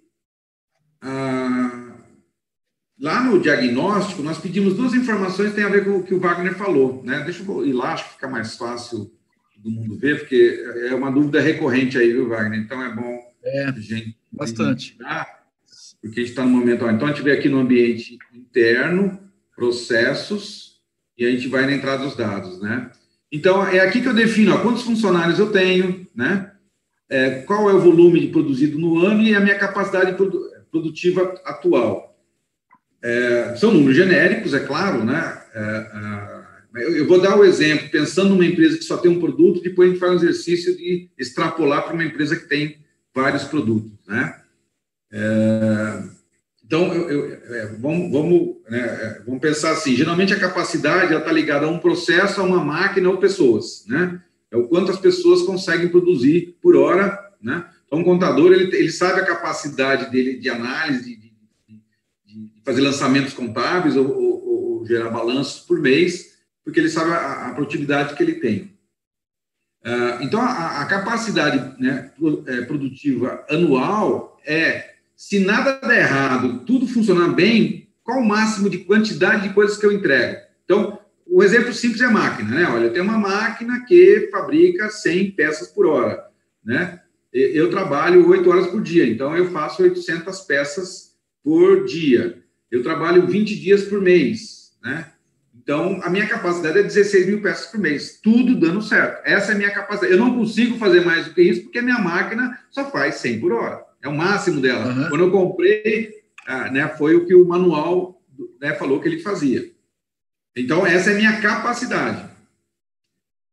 lá 2.96 3.24
no 3.24 3.42
diagnóstico, 3.42 4.22
nós 4.22 4.38
pedimos 4.38 4.76
duas 4.76 4.94
informações 4.94 5.48
que 5.48 5.56
têm 5.56 5.64
a 5.64 5.68
ver 5.68 5.84
com 5.84 5.96
o 5.96 6.04
que 6.04 6.14
o 6.14 6.20
Wagner 6.20 6.54
falou. 6.54 7.02
Né? 7.02 7.24
Deixa 7.24 7.42
eu 7.42 7.66
ir 7.66 7.72
lá, 7.72 7.94
acho 7.94 8.04
que 8.04 8.12
fica 8.12 8.28
mais 8.28 8.56
fácil 8.56 9.12
do 9.56 9.68
mundo 9.68 9.98
ver, 9.98 10.20
porque 10.20 10.64
é 10.88 10.94
uma 10.94 11.10
dúvida 11.10 11.40
recorrente 11.40 11.98
aí, 11.98 12.12
viu, 12.12 12.28
Wagner? 12.28 12.60
Então 12.60 12.80
é 12.80 12.94
bom 12.94 13.18
é, 13.42 13.72
gente. 13.78 14.16
Bastante. 14.30 14.94
Identificar 14.94 15.39
porque 16.00 16.20
a 16.20 16.22
gente 16.22 16.30
está 16.30 16.44
no 16.44 16.50
momento. 16.50 16.88
Então, 16.88 17.08
a 17.08 17.12
gente 17.12 17.22
vê 17.22 17.32
aqui 17.32 17.48
no 17.48 17.60
ambiente 17.60 18.18
interno, 18.32 19.20
processos, 19.54 20.80
e 21.16 21.24
a 21.24 21.30
gente 21.30 21.48
vai 21.48 21.66
na 21.66 21.72
entrada 21.72 22.04
dos 22.04 22.16
dados, 22.16 22.60
né? 22.60 22.90
Então, 23.30 23.64
é 23.66 23.80
aqui 23.80 24.00
que 24.00 24.08
eu 24.08 24.14
defino 24.14 24.54
ó, 24.54 24.58
quantos 24.58 24.82
funcionários 24.82 25.38
eu 25.38 25.52
tenho, 25.52 26.06
né? 26.14 26.50
É, 27.08 27.42
qual 27.42 27.68
é 27.68 27.74
o 27.74 27.80
volume 27.80 28.28
produzido 28.28 28.78
no 28.78 28.98
ano 29.04 29.22
e 29.22 29.34
a 29.34 29.40
minha 29.40 29.58
capacidade 29.58 30.14
produ 30.14 30.48
produtiva 30.70 31.34
atual. 31.44 32.16
É, 33.02 33.56
são 33.56 33.72
números 33.72 33.96
genéricos, 33.96 34.54
é 34.54 34.60
claro, 34.60 35.04
né? 35.04 35.42
É, 35.52 35.60
é, 36.76 37.00
eu, 37.00 37.08
vou 37.08 37.20
dar 37.20 37.36
o 37.36 37.40
um 37.40 37.44
exemplo, 37.44 37.88
pensando 37.90 38.30
numa 38.30 38.46
empresa 38.46 38.78
que 38.78 38.84
só 38.84 38.96
tem 38.96 39.10
um 39.10 39.18
produto, 39.18 39.60
depois 39.60 39.88
a 39.88 39.92
gente 39.92 40.00
faz 40.00 40.12
um 40.12 40.16
exercício 40.16 40.76
de 40.76 41.10
extrapolar 41.18 41.82
para 41.82 41.94
uma 41.94 42.04
empresa 42.04 42.36
que 42.36 42.48
tem 42.48 42.78
vários 43.12 43.42
produtos, 43.42 43.90
né? 44.06 44.40
É, 45.12 46.02
então, 46.64 46.94
eu, 46.94 47.10
eu, 47.10 47.54
é, 47.56 47.66
vamos, 47.80 48.12
vamos, 48.12 48.56
né, 48.68 48.78
é, 48.78 49.22
vamos 49.26 49.40
pensar 49.40 49.72
assim: 49.72 49.96
geralmente 49.96 50.32
a 50.32 50.38
capacidade 50.38 51.12
está 51.12 51.32
ligada 51.32 51.66
a 51.66 51.68
um 51.68 51.80
processo, 51.80 52.40
a 52.40 52.44
uma 52.44 52.64
máquina 52.64 53.10
ou 53.10 53.18
pessoas, 53.18 53.84
né? 53.88 54.22
É 54.52 54.56
o 54.56 54.68
quanto 54.68 54.92
as 54.92 54.98
pessoas 54.98 55.42
conseguem 55.42 55.88
produzir 55.88 56.56
por 56.62 56.76
hora, 56.76 57.18
né? 57.42 57.68
Então, 57.86 57.98
um 57.98 58.04
contador 58.04 58.52
ele, 58.52 58.64
ele 58.76 58.92
sabe 58.92 59.20
a 59.20 59.26
capacidade 59.26 60.12
dele 60.12 60.38
de 60.38 60.48
análise, 60.48 61.16
de, 61.16 61.16
de, 61.16 61.74
de 62.24 62.62
fazer 62.64 62.82
lançamentos 62.82 63.32
contábeis 63.32 63.96
ou, 63.96 64.08
ou, 64.08 64.78
ou, 64.78 64.86
gerar 64.86 65.10
balanços 65.10 65.60
por 65.66 65.80
mês, 65.80 66.38
porque 66.64 66.78
ele 66.78 66.88
sabe 66.88 67.10
a, 67.10 67.48
a 67.48 67.52
produtividade 67.52 68.14
que 68.14 68.22
ele 68.22 68.34
tem. 68.34 68.78
Uh, 69.84 70.22
então, 70.22 70.40
a, 70.40 70.82
a 70.82 70.86
capacidade 70.86 71.82
né, 71.82 72.12
é, 72.46 72.60
produtiva 72.62 73.44
anual 73.48 74.40
é, 74.46 74.99
se 75.20 75.38
nada 75.38 75.78
der 75.86 75.98
errado, 75.98 76.60
tudo 76.64 76.88
funcionar 76.88 77.28
bem, 77.28 77.90
qual 78.02 78.20
o 78.20 78.26
máximo 78.26 78.70
de 78.70 78.78
quantidade 78.78 79.46
de 79.46 79.54
coisas 79.54 79.76
que 79.76 79.84
eu 79.84 79.92
entrego? 79.92 80.38
Então, 80.64 80.98
o 81.26 81.44
exemplo 81.44 81.74
simples 81.74 82.00
é 82.00 82.06
a 82.06 82.10
máquina, 82.10 82.54
né? 82.54 82.66
Olha, 82.66 82.84
eu 82.84 82.92
tenho 82.94 83.04
uma 83.04 83.18
máquina 83.18 83.84
que 83.86 84.30
fabrica 84.32 84.88
100 84.88 85.32
peças 85.32 85.68
por 85.68 85.84
hora, 85.84 86.24
né? 86.64 87.00
Eu 87.30 87.68
trabalho 87.68 88.26
8 88.30 88.48
horas 88.48 88.68
por 88.68 88.80
dia, 88.80 89.06
então 89.06 89.36
eu 89.36 89.50
faço 89.50 89.82
800 89.82 90.40
peças 90.40 91.14
por 91.44 91.84
dia. 91.84 92.42
Eu 92.70 92.82
trabalho 92.82 93.26
20 93.26 93.60
dias 93.60 93.84
por 93.84 94.00
mês, 94.00 94.72
né? 94.82 95.04
Então, 95.54 96.00
a 96.02 96.08
minha 96.08 96.26
capacidade 96.26 96.78
é 96.78 96.82
16 96.82 97.26
mil 97.26 97.42
peças 97.42 97.66
por 97.66 97.78
mês, 97.78 98.18
tudo 98.22 98.58
dando 98.58 98.80
certo. 98.80 99.20
Essa 99.26 99.52
é 99.52 99.54
a 99.54 99.58
minha 99.58 99.70
capacidade. 99.70 100.14
Eu 100.14 100.18
não 100.18 100.34
consigo 100.34 100.78
fazer 100.78 101.04
mais 101.04 101.26
do 101.26 101.34
que 101.34 101.42
isso, 101.42 101.64
porque 101.64 101.78
a 101.78 101.82
minha 101.82 101.98
máquina 101.98 102.58
só 102.70 102.90
faz 102.90 103.16
100 103.16 103.38
por 103.38 103.52
hora. 103.52 103.89
É 104.02 104.08
o 104.08 104.16
máximo 104.16 104.60
dela. 104.60 104.86
Uhum. 104.86 105.08
Quando 105.08 105.24
eu 105.24 105.30
comprei, 105.30 106.14
ah, 106.46 106.70
né, 106.70 106.88
foi 106.88 107.14
o 107.14 107.26
que 107.26 107.34
o 107.34 107.46
manual 107.46 108.20
né, 108.60 108.74
falou 108.74 109.00
que 109.00 109.08
ele 109.08 109.20
fazia. 109.20 109.70
Então, 110.56 110.86
essa 110.86 111.10
é 111.10 111.14
a 111.14 111.16
minha 111.16 111.40
capacidade. 111.40 112.28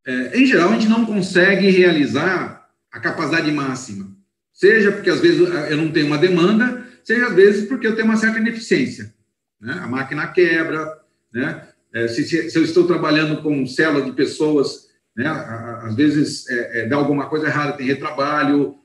É, 0.06 0.40
em 0.40 0.46
geral, 0.46 0.70
a 0.70 0.74
gente 0.74 0.88
não 0.88 1.06
consegue 1.06 1.70
realizar 1.70 2.70
a 2.92 3.00
capacidade 3.00 3.52
máxima. 3.52 4.16
Seja 4.54 4.92
porque, 4.92 5.10
às 5.10 5.20
vezes, 5.20 5.40
eu 5.70 5.78
não 5.78 5.92
tenho 5.92 6.08
uma 6.08 6.18
demanda, 6.18 6.84
seja, 7.04 7.28
às 7.28 7.34
vezes, 7.34 7.68
porque 7.68 7.86
eu 7.86 7.96
tenho 7.96 8.08
uma 8.08 8.18
certa 8.18 8.40
ineficiência. 8.40 9.14
Né? 9.60 9.74
A 9.74 9.88
máquina 9.88 10.28
quebra, 10.28 10.98
né? 11.32 11.68
É, 11.94 12.08
se, 12.08 12.24
se, 12.26 12.56
eu 12.56 12.64
estou 12.64 12.86
trabalhando 12.86 13.42
com 13.42 13.66
célula 13.66 14.04
de 14.04 14.12
pessoas, 14.12 14.88
né, 15.16 15.28
às 15.28 15.96
vezes 15.96 16.48
é, 16.50 16.82
é, 16.82 16.86
dá 16.86 16.96
alguma 16.96 17.28
coisa 17.28 17.48
errada, 17.48 17.74
tem 17.74 17.88
retrabalho, 17.88 18.76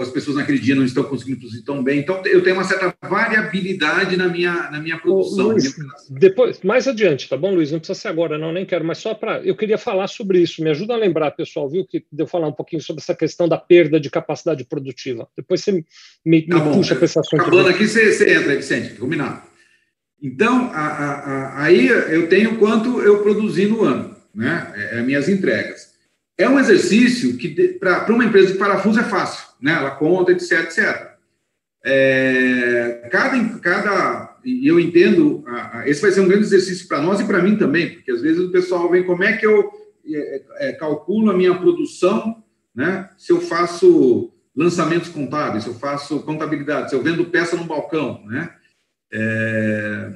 as 0.00 0.10
pessoas 0.10 0.36
naquele 0.36 0.58
dia 0.58 0.74
não 0.74 0.84
estão 0.84 1.04
conseguindo 1.04 1.40
produzir 1.40 1.62
tão 1.62 1.82
bem. 1.82 2.00
Então, 2.00 2.22
eu 2.26 2.42
tenho 2.42 2.56
uma 2.56 2.64
certa 2.64 2.94
variabilidade 3.08 4.16
na 4.16 4.28
minha, 4.28 4.70
na 4.70 4.80
minha 4.80 4.98
produção. 4.98 5.48
Luiz, 5.48 5.74
depois, 6.10 6.60
mais 6.62 6.86
adiante, 6.86 7.28
tá 7.28 7.36
bom, 7.36 7.54
Luiz? 7.54 7.72
Não 7.72 7.78
precisa 7.78 7.98
ser 7.98 8.08
agora, 8.08 8.38
não, 8.38 8.52
nem 8.52 8.66
quero, 8.66 8.84
mas 8.84 8.98
só 8.98 9.14
para. 9.14 9.40
Eu 9.42 9.56
queria 9.56 9.78
falar 9.78 10.06
sobre 10.08 10.40
isso. 10.40 10.62
Me 10.62 10.70
ajuda 10.70 10.94
a 10.94 10.96
lembrar, 10.96 11.30
pessoal, 11.32 11.68
viu, 11.68 11.84
que 11.84 12.04
deu 12.10 12.26
falar 12.26 12.48
um 12.48 12.52
pouquinho 12.52 12.82
sobre 12.82 13.02
essa 13.02 13.14
questão 13.14 13.48
da 13.48 13.56
perda 13.56 14.00
de 14.00 14.10
capacidade 14.10 14.64
produtiva. 14.64 15.28
Depois 15.36 15.62
você 15.62 15.84
me, 16.24 16.42
tá 16.42 16.64
me 16.64 16.72
puxa 16.72 16.94
para 16.94 17.04
esse 17.04 17.18
assunto. 17.18 17.42
Acabando 17.42 17.68
aqui, 17.68 17.86
você, 17.86 18.12
você 18.12 18.34
entra, 18.34 18.56
Vicente, 18.56 18.94
combinado. 18.94 19.42
Então, 20.22 20.70
a, 20.72 20.86
a, 20.86 21.12
a, 21.12 21.62
aí 21.64 21.86
eu 21.86 22.28
tenho 22.28 22.58
quanto 22.58 23.00
eu 23.00 23.22
produzi 23.22 23.66
no 23.66 23.84
ano, 23.84 24.16
né? 24.34 24.72
É, 24.76 24.98
é 24.98 25.02
minhas 25.02 25.28
entregas. 25.28 25.97
É 26.38 26.48
um 26.48 26.58
exercício 26.58 27.36
que, 27.36 27.48
para 27.80 28.06
uma 28.12 28.24
empresa 28.24 28.52
de 28.52 28.58
parafuso, 28.58 29.00
é 29.00 29.02
fácil, 29.02 29.48
né? 29.60 29.72
Ela 29.72 29.90
conta, 29.90 30.30
etc, 30.30 30.52
etc. 30.60 31.18
É, 31.84 33.08
cada, 33.10 33.58
cada, 33.58 34.38
e 34.44 34.66
eu 34.66 34.78
entendo, 34.78 35.44
esse 35.84 36.00
vai 36.00 36.12
ser 36.12 36.20
um 36.20 36.28
grande 36.28 36.44
exercício 36.44 36.86
para 36.86 37.02
nós 37.02 37.18
e 37.18 37.24
para 37.24 37.42
mim 37.42 37.56
também, 37.56 37.94
porque 37.94 38.12
às 38.12 38.22
vezes 38.22 38.40
o 38.40 38.52
pessoal 38.52 38.88
vem, 38.88 39.04
como 39.04 39.24
é 39.24 39.36
que 39.36 39.46
eu 39.46 39.68
é, 40.06 40.42
é, 40.58 40.72
calculo 40.72 41.30
a 41.30 41.36
minha 41.36 41.54
produção, 41.58 42.42
né? 42.74 43.10
Se 43.18 43.32
eu 43.32 43.40
faço 43.40 44.32
lançamentos 44.54 45.08
contábeis, 45.08 45.64
se 45.64 45.70
eu 45.70 45.74
faço 45.74 46.20
contabilidade, 46.22 46.90
se 46.90 46.96
eu 46.96 47.02
vendo 47.02 47.26
peça 47.26 47.56
no 47.56 47.64
balcão, 47.64 48.24
né? 48.26 48.50
É, 49.12 50.12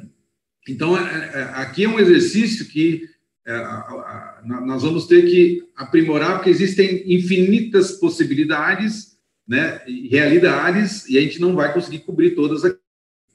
então, 0.69 0.97
é, 0.97 1.31
é, 1.35 1.43
aqui 1.55 1.85
é 1.85 1.89
um 1.89 1.99
exercício 1.99 2.67
que 2.67 3.09
é, 3.47 3.57
nós 4.45 4.83
vamos 4.83 5.07
ter 5.07 5.23
que 5.23 5.65
aprimorar, 5.77 6.37
porque 6.37 6.51
existem 6.51 7.03
infinitas 7.13 7.93
possibilidades, 7.93 9.19
né, 9.47 9.83
realidades, 10.09 11.09
e 11.09 11.19
a 11.19 11.21
gente 11.21 11.41
não 11.41 11.55
vai 11.55 11.73
conseguir 11.73 12.01
cobrir 12.01 12.31
todas 12.31 12.65
aqui. 12.65 12.79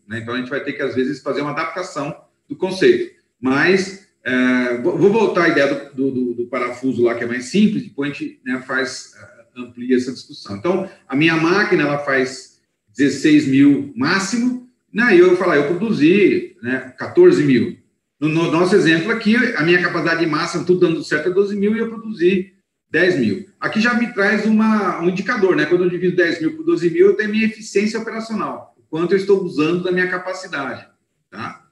Né? 0.08 0.20
Então, 0.20 0.34
a 0.34 0.38
gente 0.38 0.50
vai 0.50 0.64
ter 0.64 0.74
que, 0.74 0.82
às 0.82 0.96
vezes, 0.96 1.22
fazer 1.22 1.42
uma 1.42 1.52
adaptação 1.52 2.16
do 2.48 2.56
conceito. 2.56 3.16
Mas, 3.40 4.08
é, 4.24 4.78
vou 4.82 5.12
voltar 5.12 5.44
à 5.44 5.50
ideia 5.50 5.92
do, 5.94 6.12
do, 6.12 6.34
do, 6.34 6.48
parafuso 6.48 7.04
lá, 7.04 7.14
que 7.16 7.24
é 7.24 7.28
mais 7.28 7.46
simples, 7.46 7.84
depois 7.84 8.12
a 8.12 8.14
gente 8.14 8.40
né, 8.46 8.64
faz, 8.66 9.14
amplia 9.56 9.98
essa 9.98 10.14
discussão. 10.14 10.56
Então, 10.56 10.90
a 11.08 11.16
minha 11.16 11.36
máquina, 11.36 11.84
ela 11.84 12.00
faz 12.00 12.62
16 12.96 13.48
mil 13.48 13.94
máximo, 13.96 14.68
né? 14.92 15.16
E 15.16 15.20
eu 15.20 15.36
falar, 15.36 15.58
eu 15.58 15.68
produzi 15.68 16.56
né, 16.62 16.94
14 16.98 17.44
mil. 17.44 17.78
No, 18.20 18.30
no, 18.30 18.52
nosso 18.52 18.76
exemplo 18.76 19.12
aqui, 19.12 19.36
a 19.36 19.62
minha 19.64 19.82
capacidade 19.82 20.26
máxima, 20.26 20.64
tudo 20.64 20.88
dando 20.88 21.04
certo, 21.04 21.30
é 21.30 21.32
12 21.32 21.56
mil 21.56 21.76
e 21.76 21.80
eu 21.80 21.90
produzi 21.90 22.54
10 22.90 23.20
mil. 23.20 23.50
Aqui 23.60 23.80
já 23.80 23.94
me 23.94 24.12
traz 24.14 24.46
uma, 24.46 25.02
um 25.02 25.10
indicador, 25.10 25.56
né? 25.56 25.66
Quando 25.66 25.84
eu 25.84 25.90
divido 25.90 26.16
10 26.16 26.42
mil 26.42 26.58
por 26.58 26.66
12 26.66 26.90
mil, 26.90 27.08
eu 27.08 27.16
tenho 27.16 27.30
minha 27.30 27.46
eficiência 27.46 28.00
operacional, 28.00 28.76
o 28.78 28.82
quanto 28.84 29.12
eu 29.12 29.18
estou 29.18 29.44
usando 29.44 29.84
da 29.84 29.92
minha 29.92 30.10
capacidade, 30.10 30.88
tá? 31.30 31.64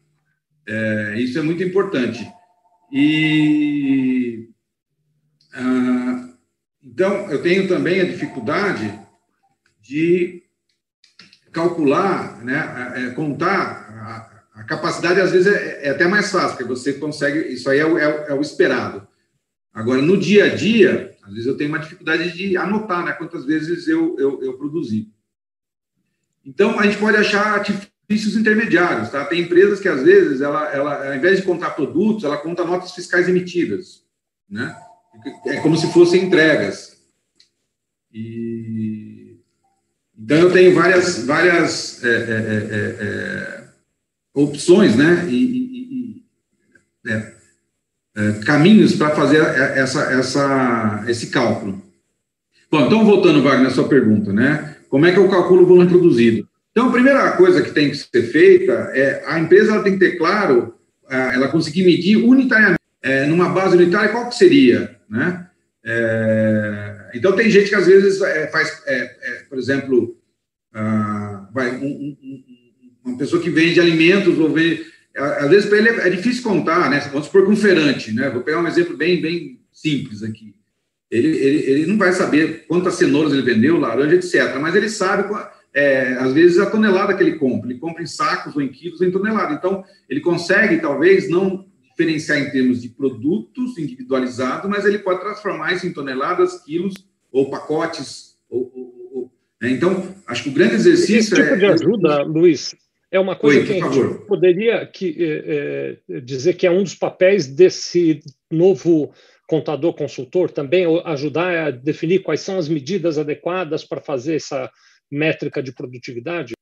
É, 0.67 1.15
isso 1.17 1.39
é 1.39 1.41
muito 1.41 1.63
importante. 1.63 2.27
E 2.91 4.49
ah, 5.53 6.29
então 6.83 7.31
eu 7.31 7.41
tenho 7.41 7.67
também 7.67 8.01
a 8.01 8.05
dificuldade 8.05 8.99
de 9.81 10.43
calcular, 11.51 12.43
né, 12.43 12.93
é, 12.95 13.09
contar 13.11 13.84
a, 14.55 14.63
capacidade, 14.63 15.19
às 15.19 15.31
vezes 15.31 15.53
é, 15.53 15.87
é, 15.87 15.89
até 15.89 16.07
mais 16.07 16.31
fácil, 16.31 16.57
porque 16.57 16.63
você 16.63 16.93
consegue, 16.93 17.39
isso 17.53 17.69
aí 17.69 17.79
é 17.79 17.85
o, 17.85 17.97
é, 17.97 18.29
é 18.29 18.33
o, 18.33 18.41
esperado. 18.41 19.05
Agora, 19.73 20.01
no 20.01 20.17
dia 20.17 20.45
a 20.45 20.55
dia, 20.55 21.15
às 21.21 21.33
vezes 21.33 21.45
eu 21.45 21.57
tenho 21.57 21.69
uma 21.69 21.79
dificuldade 21.79 22.31
de 22.31 22.55
anotar 22.55 23.03
né, 23.03 23.11
quantas 23.11 23.45
vezes 23.45 23.87
eu, 23.87 24.15
eu, 24.17 24.41
eu 24.41 24.57
produzi. 24.57 25.11
Então, 26.45 26.79
a 26.79 26.83
gente 26.83 26.97
pode 26.97 27.17
achar 27.17 27.55
artifícios 27.55 28.37
intermediários, 28.37 29.09
tá? 29.09 29.25
Tem 29.25 29.41
empresas 29.41 29.79
que, 29.79 29.89
às 29.89 30.03
vezes, 30.03 30.39
ela, 30.39 30.71
ela, 30.71 31.09
ao 31.09 31.15
invés 31.15 31.39
de 31.39 31.45
contar 31.45 31.71
produtos, 31.71 32.23
ela 32.23 32.37
conta 32.37 32.63
notas 32.63 32.91
fiscais 32.93 33.27
emitidas, 33.27 34.05
né? 34.49 34.75
É 35.45 35.59
como 35.59 35.75
se 35.75 35.91
fossem 35.91 36.23
entregas. 36.23 36.97
E 38.13 39.05
então, 40.17 40.37
eu 40.37 40.51
tenho 40.51 40.73
várias, 40.73 41.25
várias 41.25 42.03
é, 42.03 42.09
é, 42.09 42.11
é, 42.11 43.05
é 43.05 43.54
opções, 44.35 44.95
né? 44.95 45.25
E, 45.29 45.33
e, 45.33 46.23
e 47.05 47.11
é, 47.11 47.33
é, 48.17 48.31
caminhos 48.45 48.95
para 48.95 49.15
fazer 49.15 49.37
essa, 49.37 50.01
essa, 50.11 51.05
esse 51.07 51.27
cálculo. 51.27 51.81
Bom, 52.69 52.85
então, 52.85 53.05
voltando, 53.05 53.41
Wagner, 53.41 53.67
à 53.67 53.71
sua 53.71 53.87
pergunta, 53.87 54.33
né? 54.33 54.75
Como 54.89 55.05
é 55.05 55.11
que 55.11 55.17
eu 55.17 55.29
calculo 55.29 55.63
o 55.63 55.65
volume 55.65 55.89
produzido? 55.89 56.47
Então, 56.71 56.89
a 56.89 56.91
primeira 56.91 57.31
coisa 57.31 57.61
que 57.61 57.71
tem 57.71 57.89
que 57.89 57.95
ser 57.95 58.23
feita 58.23 58.91
é 58.93 59.23
a 59.25 59.39
empresa 59.39 59.81
tem 59.81 59.93
que 59.93 59.99
ter 59.99 60.17
claro, 60.17 60.75
ela 61.09 61.47
conseguir 61.47 61.85
medir 61.85 62.17
unitariamente, 62.17 62.79
numa 63.29 63.49
base 63.49 63.77
unitária, 63.77 64.09
qual 64.09 64.27
que 64.27 64.35
seria, 64.35 64.97
né? 65.09 65.47
É, 65.83 67.11
então, 67.13 67.35
tem 67.35 67.49
gente 67.49 67.69
que 67.69 67.75
às 67.75 67.85
vezes 67.85 68.19
é, 68.21 68.47
faz, 68.47 68.81
é, 68.87 69.03
é 69.03 69.43
por 69.47 69.57
exemplo, 69.57 70.17
ah, 70.73 71.47
vai, 71.53 71.75
um, 71.77 72.17
um, 72.21 72.34
uma 73.05 73.17
pessoa 73.17 73.41
que 73.41 73.49
vende 73.49 73.79
alimentos 73.79 74.37
ou 74.39 74.51
vende. 74.51 74.85
Às 75.15 75.49
vezes, 75.49 75.69
para 75.69 75.77
ele 75.77 75.89
é, 75.89 76.07
é, 76.07 76.09
difícil 76.09 76.43
contar, 76.43 76.89
né? 76.89 76.99
Vamos 77.11 77.27
supor 77.27 77.45
que 77.45 77.51
um 77.51 77.55
feirante, 77.55 78.11
né? 78.11 78.29
Vou 78.29 78.41
pegar 78.41 78.61
um 78.61 78.67
exemplo 78.67 78.97
bem, 78.97 79.21
bem 79.21 79.61
simples 79.71 80.23
aqui. 80.23 80.55
Ele, 81.09 81.29
ele, 81.29 81.57
ele 81.71 81.85
não 81.85 81.97
vai 81.97 82.11
saber 82.11 82.65
quantas 82.67 82.95
cenouras 82.95 83.31
ele 83.31 83.43
vendeu, 83.43 83.79
laranja, 83.79 84.15
etc. 84.15 84.57
Mas 84.59 84.75
ele 84.75 84.89
sabe, 84.89 85.33
é, 85.73 86.13
às 86.19 86.33
vezes, 86.33 86.59
a 86.59 86.65
tonelada 86.65 87.13
que 87.13 87.23
ele 87.23 87.37
compra. 87.37 87.69
Ele 87.69 87.79
compra 87.79 88.03
em 88.03 88.07
sacos, 88.07 88.55
ou 88.55 88.61
em 88.61 88.67
quilos, 88.67 88.99
ou 88.99 89.07
em 89.07 89.11
tonelada. 89.11 89.53
Então, 89.53 89.85
ele 90.09 90.19
consegue, 90.19 90.81
talvez, 90.81 91.29
não 91.29 91.65
diferenciar 91.89 92.39
em 92.39 92.49
termos 92.49 92.81
de 92.81 92.89
produtos 92.89 93.77
individualizados, 93.77 94.69
mas 94.69 94.83
ele 94.83 94.99
pode 94.99 95.21
transformar 95.21 95.73
isso 95.73 95.87
em 95.87 95.93
toneladas, 95.93 96.61
quilos 96.65 96.93
ou 97.31 97.49
pacotes. 97.49 98.35
Ou, 98.49 98.69
ou, 98.75 99.09
ou, 99.13 99.31
né? 99.61 99.69
Então, 99.69 100.13
acho 100.27 100.43
que 100.43 100.49
o 100.49 100.53
grande 100.53 100.75
exercício 100.75 101.33
Esse 101.33 101.35
tipo 101.35 101.53
é... 101.53 101.57
de 101.57 101.65
ajuda, 101.65 102.23
Luiz, 102.23 102.75
é 103.11 103.19
uma 103.19 103.35
coisa 103.35 103.59
Oi, 103.59 103.65
que 103.65 103.73
a 103.73 103.91
gente 103.91 104.25
poderia 104.25 104.85
que, 104.85 105.15
é, 105.19 105.99
é, 106.09 106.21
dizer 106.21 106.53
que 106.53 106.67
é 106.67 106.71
um 106.71 106.83
dos 106.83 106.95
papéis 106.95 107.47
desse 107.47 108.19
novo 108.51 109.13
contador 109.47 109.93
consultor 109.93 110.49
também 110.49 110.85
ajudar 111.05 111.67
a 111.67 111.71
definir 111.71 112.23
quais 112.23 112.41
são 112.41 112.57
as 112.57 112.67
medidas 112.67 113.17
adequadas 113.17 113.83
para 113.83 114.01
fazer 114.01 114.35
essa 114.35 114.69
métrica 115.11 115.61
de 115.61 115.71
produtividade? 115.71 116.53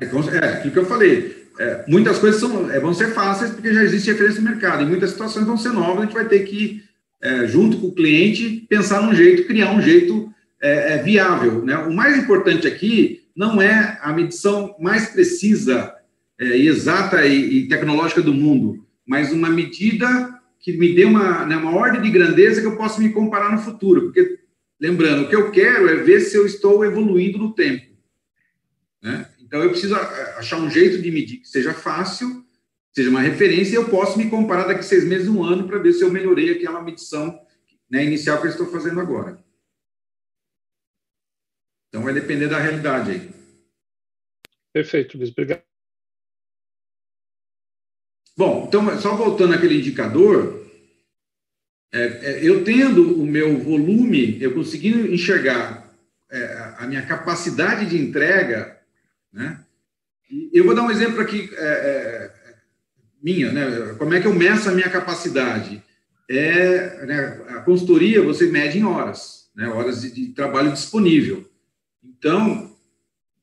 É, 0.00 0.04
é 0.04 0.48
aquilo 0.48 0.72
que 0.72 0.78
eu 0.78 0.86
falei 0.86 1.44
é, 1.58 1.84
muitas 1.86 2.18
coisas 2.18 2.40
são, 2.40 2.70
é, 2.70 2.80
vão 2.80 2.92
ser 2.92 3.12
fáceis 3.12 3.50
porque 3.52 3.72
já 3.72 3.82
existe 3.82 4.10
referência 4.10 4.40
no 4.40 4.50
mercado, 4.50 4.82
e 4.82 4.86
muitas 4.86 5.10
situações 5.10 5.46
vão 5.46 5.56
ser 5.56 5.70
novas, 5.70 5.98
a 5.98 6.06
gente 6.06 6.14
vai 6.14 6.26
ter 6.26 6.40
que, 6.40 6.82
é, 7.22 7.46
junto 7.46 7.78
com 7.78 7.88
o 7.88 7.94
cliente, 7.94 8.66
pensar 8.68 9.02
num 9.02 9.14
jeito, 9.14 9.46
criar 9.46 9.72
um 9.72 9.80
jeito 9.80 10.32
é, 10.60 10.94
é, 10.94 11.02
viável. 11.02 11.64
Né? 11.64 11.76
O 11.78 11.92
mais 11.92 12.18
importante 12.18 12.66
aqui 12.66 13.23
não 13.34 13.60
é 13.60 13.98
a 14.00 14.12
medição 14.12 14.76
mais 14.78 15.08
precisa 15.08 15.94
é, 16.38 16.56
exata 16.56 17.24
e, 17.26 17.58
e, 17.58 17.68
tecnológica 17.68 18.22
do 18.22 18.32
mundo, 18.32 18.86
mas 19.06 19.32
uma 19.32 19.48
medida 19.48 20.40
que 20.60 20.76
me 20.76 20.94
dê 20.94 21.04
uma, 21.04 21.44
né, 21.44 21.56
uma 21.56 21.74
ordem 21.74 22.00
de 22.00 22.10
grandeza 22.10 22.60
que 22.60 22.66
eu 22.66 22.76
possa 22.76 23.00
me 23.00 23.10
comparar 23.10 23.52
no 23.52 23.58
futuro. 23.58 24.02
Porque, 24.02 24.38
lembrando, 24.80 25.24
o 25.24 25.28
que 25.28 25.36
eu 25.36 25.50
quero 25.50 25.88
é 25.88 25.96
ver 25.96 26.20
se 26.20 26.36
eu 26.36 26.46
estou 26.46 26.84
evoluindo 26.84 27.36
no 27.36 27.54
tempo. 27.54 27.94
Né? 29.02 29.28
Então, 29.42 29.62
eu 29.62 29.70
preciso 29.70 29.94
achar 29.94 30.56
um 30.58 30.70
jeito 30.70 31.02
de 31.02 31.10
medir 31.10 31.36
que 31.38 31.48
seja 31.48 31.74
fácil, 31.74 32.44
seja 32.92 33.10
uma 33.10 33.20
referência, 33.20 33.72
e 33.72 33.74
eu 33.74 33.88
posso 33.88 34.16
me 34.16 34.30
comparar 34.30 34.64
daqui 34.64 34.82
seis 34.84 35.04
meses, 35.04 35.28
um 35.28 35.44
ano, 35.44 35.66
para 35.68 35.78
ver 35.78 35.92
se 35.92 36.02
eu 36.02 36.10
melhorei 36.10 36.52
aquela 36.52 36.82
medição 36.82 37.38
né, 37.90 38.02
inicial 38.02 38.40
que 38.40 38.46
eu 38.46 38.50
estou 38.50 38.66
fazendo 38.68 39.00
agora. 39.00 39.43
Então, 41.94 42.02
vai 42.02 42.12
depender 42.12 42.48
da 42.48 42.58
realidade 42.58 43.12
aí. 43.12 43.30
Perfeito, 44.72 45.16
Luiz. 45.16 45.30
Obrigado. 45.30 45.62
Bom, 48.36 48.64
então, 48.66 49.00
só 49.00 49.14
voltando 49.14 49.54
àquele 49.54 49.78
indicador, 49.78 50.68
é, 51.92 52.02
é, 52.02 52.38
eu 52.42 52.64
tendo 52.64 53.16
o 53.16 53.24
meu 53.24 53.56
volume, 53.58 54.42
eu 54.42 54.52
conseguindo 54.52 55.06
enxergar 55.06 55.88
é, 56.32 56.74
a 56.78 56.86
minha 56.88 57.06
capacidade 57.06 57.88
de 57.88 57.96
entrega, 57.96 58.76
né? 59.32 59.64
Eu 60.52 60.64
vou 60.64 60.74
dar 60.74 60.82
um 60.82 60.90
exemplo 60.90 61.20
aqui 61.20 61.48
é, 61.56 61.64
é, 61.64 62.54
minha, 63.22 63.52
né? 63.52 63.94
Como 63.98 64.12
é 64.12 64.20
que 64.20 64.26
eu 64.26 64.34
meço 64.34 64.68
a 64.68 64.72
minha 64.72 64.90
capacidade? 64.90 65.80
É, 66.28 67.06
né, 67.06 67.46
a 67.50 67.60
consultoria 67.60 68.20
você 68.20 68.50
mede 68.50 68.80
em 68.80 68.84
horas, 68.84 69.48
né? 69.54 69.68
Horas 69.68 70.02
de, 70.02 70.10
de 70.10 70.32
trabalho 70.32 70.72
disponível. 70.72 71.53
Então, 72.04 72.76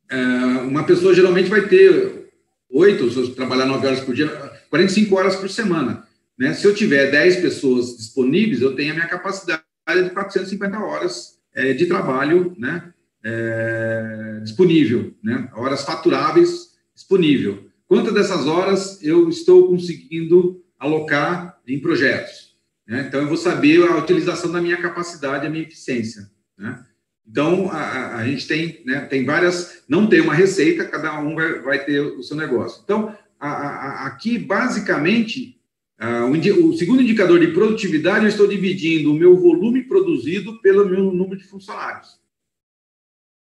é, 0.09 0.17
uma 0.61 0.83
pessoa 0.85 1.13
geralmente 1.13 1.49
vai 1.49 1.67
ter 1.67 2.29
oito, 2.69 3.09
se 3.09 3.17
eu 3.17 3.35
trabalhar 3.35 3.65
nove 3.65 3.87
horas 3.87 4.01
por 4.01 4.13
dia, 4.13 4.27
45 4.69 5.15
horas 5.15 5.35
por 5.35 5.49
semana. 5.49 6.07
Né? 6.37 6.53
Se 6.53 6.65
eu 6.65 6.73
tiver 6.73 7.11
10 7.11 7.37
pessoas 7.37 7.97
disponíveis, 7.97 8.61
eu 8.61 8.75
tenho 8.75 8.91
a 8.91 8.95
minha 8.95 9.07
capacidade 9.07 9.63
de 9.87 10.09
450 10.09 10.79
horas 10.79 11.39
é, 11.53 11.73
de 11.73 11.85
trabalho 11.85 12.55
né? 12.57 12.93
É, 13.23 14.39
disponível, 14.41 15.13
né? 15.23 15.49
horas 15.53 15.83
faturáveis 15.83 16.71
disponível. 16.95 17.69
Quantas 17.85 18.13
dessas 18.13 18.47
horas 18.47 19.03
eu 19.03 19.29
estou 19.29 19.67
conseguindo 19.67 20.63
alocar 20.79 21.59
em 21.67 21.79
projetos? 21.79 22.55
Né? 22.87 23.05
Então, 23.07 23.21
eu 23.21 23.27
vou 23.27 23.37
saber 23.37 23.83
a 23.83 23.97
utilização 23.97 24.51
da 24.51 24.61
minha 24.61 24.77
capacidade, 24.77 25.45
a 25.45 25.49
minha 25.49 25.63
eficiência. 25.63 26.29
Né? 26.57 26.83
Então, 27.27 27.69
a, 27.69 28.17
a, 28.17 28.27
gente 28.27 28.47
tem, 28.47 28.81
né, 28.85 29.01
tem 29.01 29.23
várias, 29.25 29.83
não 29.87 30.07
tem 30.07 30.21
uma 30.21 30.33
receita, 30.33 30.87
cada 30.87 31.19
um 31.19 31.35
vai, 31.35 31.59
vai 31.59 31.85
ter 31.85 31.99
o 31.99 32.23
seu 32.23 32.35
negócio. 32.35 32.81
Então, 32.83 33.15
a, 33.39 33.49
a, 33.49 34.07
aqui, 34.07 34.37
basicamente, 34.37 35.59
o, 35.99 36.69
o, 36.69 36.77
segundo 36.77 37.01
indicador 37.01 37.39
de 37.39 37.53
produtividade, 37.53 38.25
eu 38.25 38.29
estou 38.29 38.47
dividindo 38.47 39.11
o 39.11 39.15
meu 39.15 39.37
volume 39.37 39.83
produzido 39.83 40.59
pelo 40.61 40.89
meu 40.89 41.11
número 41.11 41.37
de 41.37 41.47
funcionários. 41.47 42.19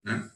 Né? 0.03 0.30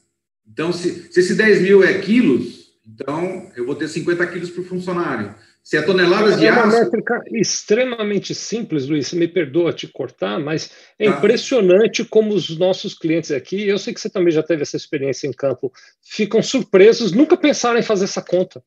Então, 0.46 0.72
se, 0.72 1.12
se 1.12 1.20
esse 1.20 1.34
10 1.34 1.62
mil 1.62 1.84
é 1.84 1.98
quilos, 1.98 2.72
então 2.86 3.50
eu 3.54 3.64
vou 3.64 3.74
ter 3.74 3.88
50 3.88 4.26
quilos 4.26 4.50
por 4.50 4.64
funcionário. 4.64 5.34
Se 5.68 5.76
é 5.76 5.82
toneladas 5.82 6.40
de 6.40 6.48
aço. 6.48 6.60
É 6.60 6.64
uma 6.64 6.80
métrica 6.80 7.22
extremamente 7.30 8.34
simples, 8.34 8.88
Luiz. 8.88 9.12
Me 9.12 9.28
perdoa 9.28 9.70
te 9.70 9.86
cortar, 9.86 10.40
mas 10.40 10.70
é 10.98 11.04
tá. 11.04 11.18
impressionante 11.18 12.06
como 12.06 12.32
os 12.32 12.56
nossos 12.56 12.94
clientes 12.94 13.30
aqui, 13.30 13.68
eu 13.68 13.76
sei 13.76 13.92
que 13.92 14.00
você 14.00 14.08
também 14.08 14.32
já 14.32 14.42
teve 14.42 14.62
essa 14.62 14.78
experiência 14.78 15.26
em 15.26 15.30
campo, 15.30 15.70
ficam 16.02 16.42
surpresos, 16.42 17.12
nunca 17.12 17.36
pensaram 17.36 17.78
em 17.78 17.82
fazer 17.82 18.04
essa 18.04 18.22
conta. 18.22 18.64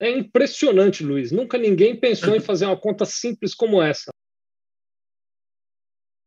É 0.00 0.10
impressionante, 0.10 1.04
Luiz. 1.04 1.30
Nunca 1.30 1.56
ninguém 1.56 1.94
pensou 1.94 2.34
em 2.34 2.40
fazer 2.40 2.66
uma 2.66 2.76
conta 2.76 3.04
simples 3.04 3.54
como 3.54 3.80
essa. 3.80 4.10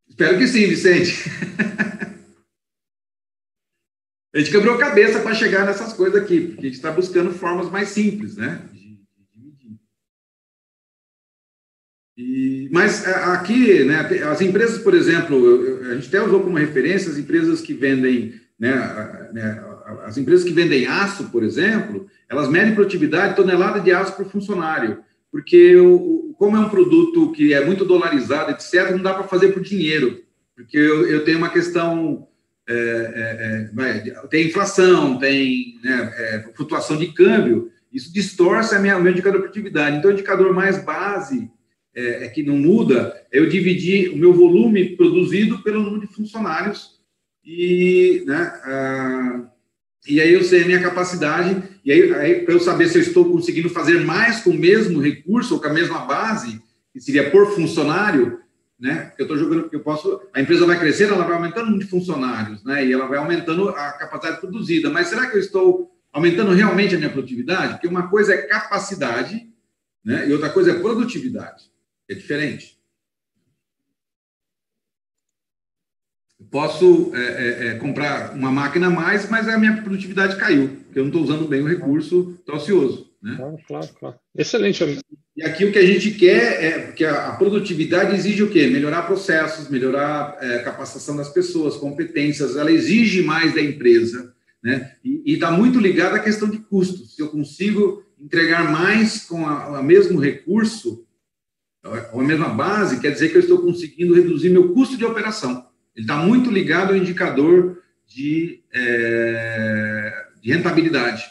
Espero 0.07 0.37
que 0.37 0.47
sim, 0.47 0.67
Vicente. 0.67 1.17
a 4.33 4.39
gente 4.39 4.51
quebrou 4.51 4.75
a 4.75 4.79
cabeça 4.79 5.19
para 5.19 5.35
chegar 5.35 5.65
nessas 5.65 5.91
coisas 5.91 6.23
aqui, 6.23 6.47
porque 6.47 6.61
a 6.61 6.69
gente 6.69 6.75
está 6.75 6.93
buscando 6.93 7.31
formas 7.31 7.69
mais 7.69 7.89
simples, 7.89 8.37
né? 8.37 8.69
E, 12.17 12.69
mas 12.71 13.07
aqui, 13.07 13.83
né, 13.83 14.01
as 14.29 14.39
empresas, 14.41 14.77
por 14.77 14.93
exemplo, 14.93 15.79
a 15.89 15.95
gente 15.95 16.07
até 16.07 16.21
usou 16.21 16.41
como 16.41 16.57
referência 16.57 17.11
as 17.11 17.17
empresas 17.17 17.61
que 17.61 17.73
vendem, 17.73 18.33
né, 18.59 19.29
né, 19.33 19.63
as 20.05 20.17
empresas 20.17 20.45
que 20.45 20.53
vendem 20.53 20.85
aço, 20.85 21.29
por 21.29 21.43
exemplo, 21.43 22.07
elas 22.29 22.47
medem 22.47 22.75
produtividade 22.75 23.35
tonelada 23.35 23.79
de 23.79 23.91
aço 23.91 24.15
por 24.15 24.29
funcionário, 24.29 24.99
porque 25.31 25.75
o, 25.75 26.35
como 26.37 26.55
é 26.55 26.59
um 26.59 26.69
produto 26.69 27.31
que 27.31 27.53
é 27.53 27.65
muito 27.65 27.83
dolarizado, 27.83 28.51
etc., 28.51 28.91
não 28.91 29.01
dá 29.01 29.13
para 29.13 29.27
fazer 29.27 29.51
por 29.51 29.63
dinheiro, 29.63 30.21
porque 30.55 30.77
eu, 30.77 31.07
eu 31.07 31.25
tenho 31.25 31.39
uma 31.39 31.49
questão 31.49 32.27
é, 32.69 32.73
é, 32.73 33.83
é, 33.83 34.27
tem 34.27 34.47
inflação, 34.47 35.17
tem 35.17 35.79
né, 35.83 36.13
é, 36.15 36.45
flutuação 36.55 36.95
de 36.95 37.07
câmbio, 37.07 37.71
isso 37.91 38.13
distorce 38.13 38.73
a 38.73 38.79
minha, 38.79 38.97
o 38.97 39.01
meu 39.01 39.11
indicador 39.11 39.39
de 39.39 39.43
produtividade. 39.43 39.97
Então, 39.97 40.09
o 40.09 40.13
indicador 40.13 40.53
mais 40.53 40.83
base 40.83 41.51
é, 41.95 42.25
é, 42.25 42.27
que 42.29 42.43
não 42.43 42.57
muda, 42.57 43.15
é 43.31 43.39
eu 43.39 43.49
dividir 43.49 44.11
o 44.11 44.17
meu 44.17 44.33
volume 44.33 44.95
produzido 44.95 45.61
pelo 45.61 45.81
número 45.81 46.07
de 46.07 46.13
funcionários 46.13 46.99
e, 47.45 48.23
né, 48.25 48.53
e 50.07 50.19
aí 50.19 50.33
eu 50.33 50.43
sei 50.43 50.63
a 50.63 50.65
minha 50.65 50.81
capacidade, 50.81 51.61
e 51.83 51.91
aí, 51.91 52.13
aí 52.13 52.35
para 52.41 52.53
eu 52.53 52.59
saber 52.59 52.87
se 52.89 52.97
eu 52.97 53.01
estou 53.01 53.31
conseguindo 53.31 53.69
fazer 53.69 53.99
mais 54.01 54.41
com 54.41 54.49
o 54.49 54.57
mesmo 54.57 54.99
recurso 54.99 55.55
ou 55.55 55.61
com 55.61 55.67
a 55.67 55.73
mesma 55.73 55.99
base, 55.99 56.61
que 56.91 56.99
seria 56.99 57.29
por 57.31 57.53
funcionário, 57.55 58.39
né? 58.79 59.13
Eu 59.17 59.23
estou 59.23 59.37
jogando, 59.37 59.69
eu 59.71 59.79
posso, 59.79 60.21
a 60.33 60.41
empresa 60.41 60.65
vai 60.65 60.77
crescendo, 60.77 61.13
ela 61.13 61.23
vai 61.23 61.35
aumentando 61.35 61.63
o 61.63 61.71
número 61.71 61.85
de 61.85 61.89
funcionários, 61.89 62.63
né? 62.63 62.85
E 62.85 62.91
ela 62.91 63.07
vai 63.07 63.17
aumentando 63.17 63.69
a 63.69 63.93
capacidade 63.93 64.41
produzida. 64.41 64.89
Mas 64.89 65.07
será 65.07 65.27
que 65.27 65.37
eu 65.37 65.39
estou 65.39 65.91
aumentando 66.11 66.51
realmente 66.51 66.93
a 66.93 66.97
minha 66.97 67.09
produtividade? 67.09 67.73
Porque 67.73 67.87
uma 67.87 68.09
coisa 68.09 68.33
é 68.33 68.41
capacidade, 68.41 69.47
né? 70.03 70.27
E 70.27 70.33
outra 70.33 70.49
coisa 70.49 70.71
é 70.71 70.79
produtividade. 70.79 71.71
É 72.09 72.13
diferente. 72.15 72.77
Posso 76.51 77.11
é, 77.15 77.19
é, 77.19 77.67
é, 77.67 77.75
comprar 77.75 78.35
uma 78.35 78.51
máquina 78.51 78.87
a 78.87 78.89
mais, 78.89 79.29
mas 79.29 79.47
a 79.47 79.57
minha 79.57 79.81
produtividade 79.81 80.35
caiu, 80.35 80.69
porque 80.85 80.99
eu 80.99 81.03
não 81.03 81.09
estou 81.09 81.23
usando 81.23 81.47
bem 81.47 81.61
o 81.61 81.67
recurso, 81.67 82.35
estou 82.39 82.55
ocioso. 82.55 83.11
Né? 83.21 83.35
Claro, 83.37 83.57
claro, 83.67 83.89
claro. 83.99 84.15
Excelente. 84.37 85.01
E 85.35 85.43
aqui 85.43 85.65
o 85.65 85.71
que 85.71 85.79
a 85.79 85.85
gente 85.85 86.11
quer 86.11 86.63
é 86.63 86.91
que 86.91 87.05
a, 87.05 87.31
produtividade 87.31 88.15
exige 88.15 88.43
o 88.43 88.51
quê? 88.51 88.67
Melhorar 88.67 89.03
processos, 89.03 89.69
melhorar 89.69 90.37
é, 90.41 90.57
a 90.57 90.63
capacitação 90.63 91.15
das 91.15 91.29
pessoas, 91.29 91.77
competências, 91.77 92.55
ela 92.55 92.71
exige 92.71 93.23
mais 93.23 93.55
da 93.55 93.61
empresa. 93.61 94.33
Né? 94.61 94.93
E 95.03 95.33
está 95.33 95.49
muito 95.49 95.79
ligado 95.79 96.15
à 96.15 96.19
questão 96.19 96.49
de 96.49 96.57
custos. 96.57 97.15
Se 97.15 97.21
eu 97.21 97.29
consigo 97.29 98.05
entregar 98.19 98.71
mais 98.71 99.25
com 99.25 99.43
o 99.43 99.83
mesmo 99.83 100.19
recurso, 100.19 101.05
a 101.83 102.17
mesma 102.17 102.49
base, 102.49 102.99
quer 102.99 103.11
dizer 103.11 103.29
que 103.29 103.35
eu 103.35 103.41
estou 103.41 103.61
conseguindo 103.61 104.13
reduzir 104.13 104.49
meu 104.49 104.73
custo 104.73 104.97
de 104.97 105.05
operação. 105.05 105.67
Ele 105.95 106.05
está 106.05 106.15
muito 106.15 106.49
ligado 106.49 106.91
ao 106.91 106.95
indicador 106.95 107.81
de, 108.07 108.63
é, 108.73 110.27
de 110.41 110.51
rentabilidade. 110.51 111.23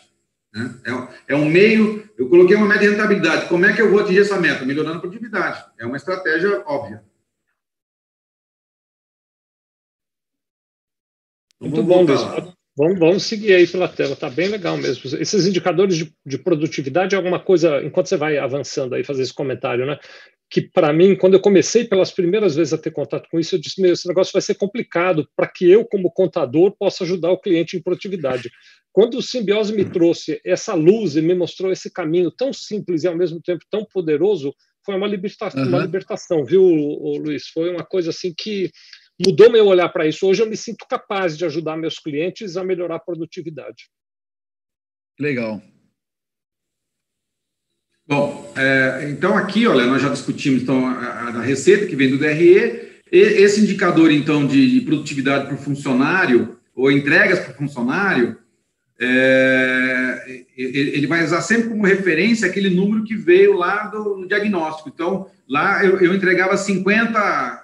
Né? 0.52 0.74
É, 0.84 1.34
é, 1.34 1.36
um 1.36 1.48
meio, 1.48 2.08
eu 2.18 2.28
coloquei 2.28 2.56
uma 2.56 2.66
meta 2.66 2.80
de 2.80 2.90
rentabilidade. 2.90 3.48
Como 3.48 3.64
é 3.64 3.72
que 3.72 3.80
eu 3.80 3.90
vou 3.90 4.00
atingir 4.00 4.20
essa 4.20 4.38
meta? 4.38 4.64
Melhorando 4.64 4.98
a 4.98 5.00
produtividade. 5.00 5.64
É 5.78 5.86
uma 5.86 5.96
estratégia 5.96 6.62
óbvia. 6.66 7.02
Então, 11.56 11.70
muito 11.70 11.82
bom, 11.82 12.04
Vamos, 12.76 12.98
vamos 12.98 13.22
seguir 13.24 13.54
aí 13.54 13.66
pela 13.66 13.86
tela, 13.86 14.16
tá 14.16 14.30
bem 14.30 14.48
legal 14.48 14.78
mesmo. 14.78 15.02
Esses 15.18 15.46
indicadores 15.46 15.96
de, 15.96 16.14
de, 16.24 16.38
produtividade 16.38 17.14
é 17.14 17.18
alguma 17.18 17.38
coisa, 17.38 17.82
enquanto 17.82 18.06
você 18.06 18.16
vai 18.16 18.38
avançando 18.38 18.94
aí, 18.94 19.04
fazer 19.04 19.22
esse 19.22 19.34
comentário, 19.34 19.84
né? 19.84 19.98
que 20.52 20.60
para 20.60 20.92
mim, 20.92 21.16
quando 21.16 21.32
eu 21.32 21.40
comecei 21.40 21.82
pelas 21.82 22.10
primeiras 22.12 22.54
vezes 22.54 22.74
a 22.74 22.78
ter 22.78 22.90
contato 22.90 23.26
com 23.30 23.40
isso, 23.40 23.54
eu 23.54 23.58
disse: 23.58 23.80
meu, 23.80 23.94
esse 23.94 24.06
negócio 24.06 24.34
vai 24.34 24.42
ser 24.42 24.54
complicado 24.54 25.26
para 25.34 25.48
que 25.48 25.68
eu, 25.68 25.82
como 25.82 26.12
contador, 26.12 26.76
possa 26.78 27.04
ajudar 27.04 27.30
o 27.30 27.40
cliente 27.40 27.74
em 27.74 27.82
produtividade. 27.82 28.50
Quando 28.92 29.16
o 29.16 29.22
Simbiose 29.22 29.74
me 29.74 29.86
trouxe 29.86 30.42
essa 30.44 30.74
luz 30.74 31.16
e 31.16 31.22
me 31.22 31.34
mostrou 31.34 31.72
esse 31.72 31.90
caminho 31.90 32.30
tão 32.30 32.52
simples 32.52 33.02
e 33.02 33.08
ao 33.08 33.16
mesmo 33.16 33.40
tempo 33.40 33.64
tão 33.70 33.82
poderoso, 33.86 34.54
foi 34.84 34.94
uma 34.94 35.06
libertação, 35.06 35.62
uhum. 35.62 35.68
uma 35.68 35.78
libertação 35.78 36.44
viu, 36.44 36.62
Luiz? 36.62 37.48
Foi 37.48 37.70
uma 37.70 37.84
coisa 37.84 38.10
assim 38.10 38.34
que 38.36 38.70
mudou 39.24 39.50
meu 39.50 39.66
olhar 39.66 39.88
para 39.88 40.06
isso. 40.06 40.26
Hoje 40.26 40.42
eu 40.42 40.48
me 40.48 40.56
sinto 40.56 40.86
capaz 40.88 41.36
de 41.36 41.44
ajudar 41.44 41.76
meus 41.76 41.98
clientes 41.98 42.56
a 42.56 42.64
melhorar 42.64 42.96
a 42.96 43.00
produtividade. 43.00 43.88
Legal. 45.18 45.62
Bom, 48.06 48.52
é, 48.56 49.08
então 49.10 49.36
aqui, 49.36 49.66
olha, 49.66 49.86
nós 49.86 50.02
já 50.02 50.08
discutimos 50.08 50.62
então, 50.62 50.86
a, 50.86 51.28
a, 51.28 51.40
receita 51.40 51.86
que 51.86 51.94
vem 51.94 52.10
do 52.10 52.18
DRE, 52.18 52.90
e, 53.10 53.18
esse 53.18 53.60
indicador 53.60 54.10
então 54.10 54.46
de, 54.46 54.70
de, 54.70 54.80
produtividade 54.80 55.48
por 55.48 55.56
funcionário 55.58 56.58
ou 56.74 56.90
entregas 56.90 57.38
por 57.40 57.54
funcionário, 57.54 58.36
é, 59.00 60.44
ele 60.56 61.06
vai 61.06 61.24
usar 61.24 61.40
sempre 61.42 61.68
como 61.68 61.86
referência 61.86 62.48
aquele 62.48 62.70
número 62.70 63.04
que 63.04 63.16
veio 63.16 63.56
lá 63.56 63.86
do 63.86 64.26
diagnóstico. 64.26 64.88
Então, 64.88 65.28
lá 65.48 65.84
eu, 65.84 66.00
eu 66.00 66.14
entregava 66.14 66.56
50 66.56 67.61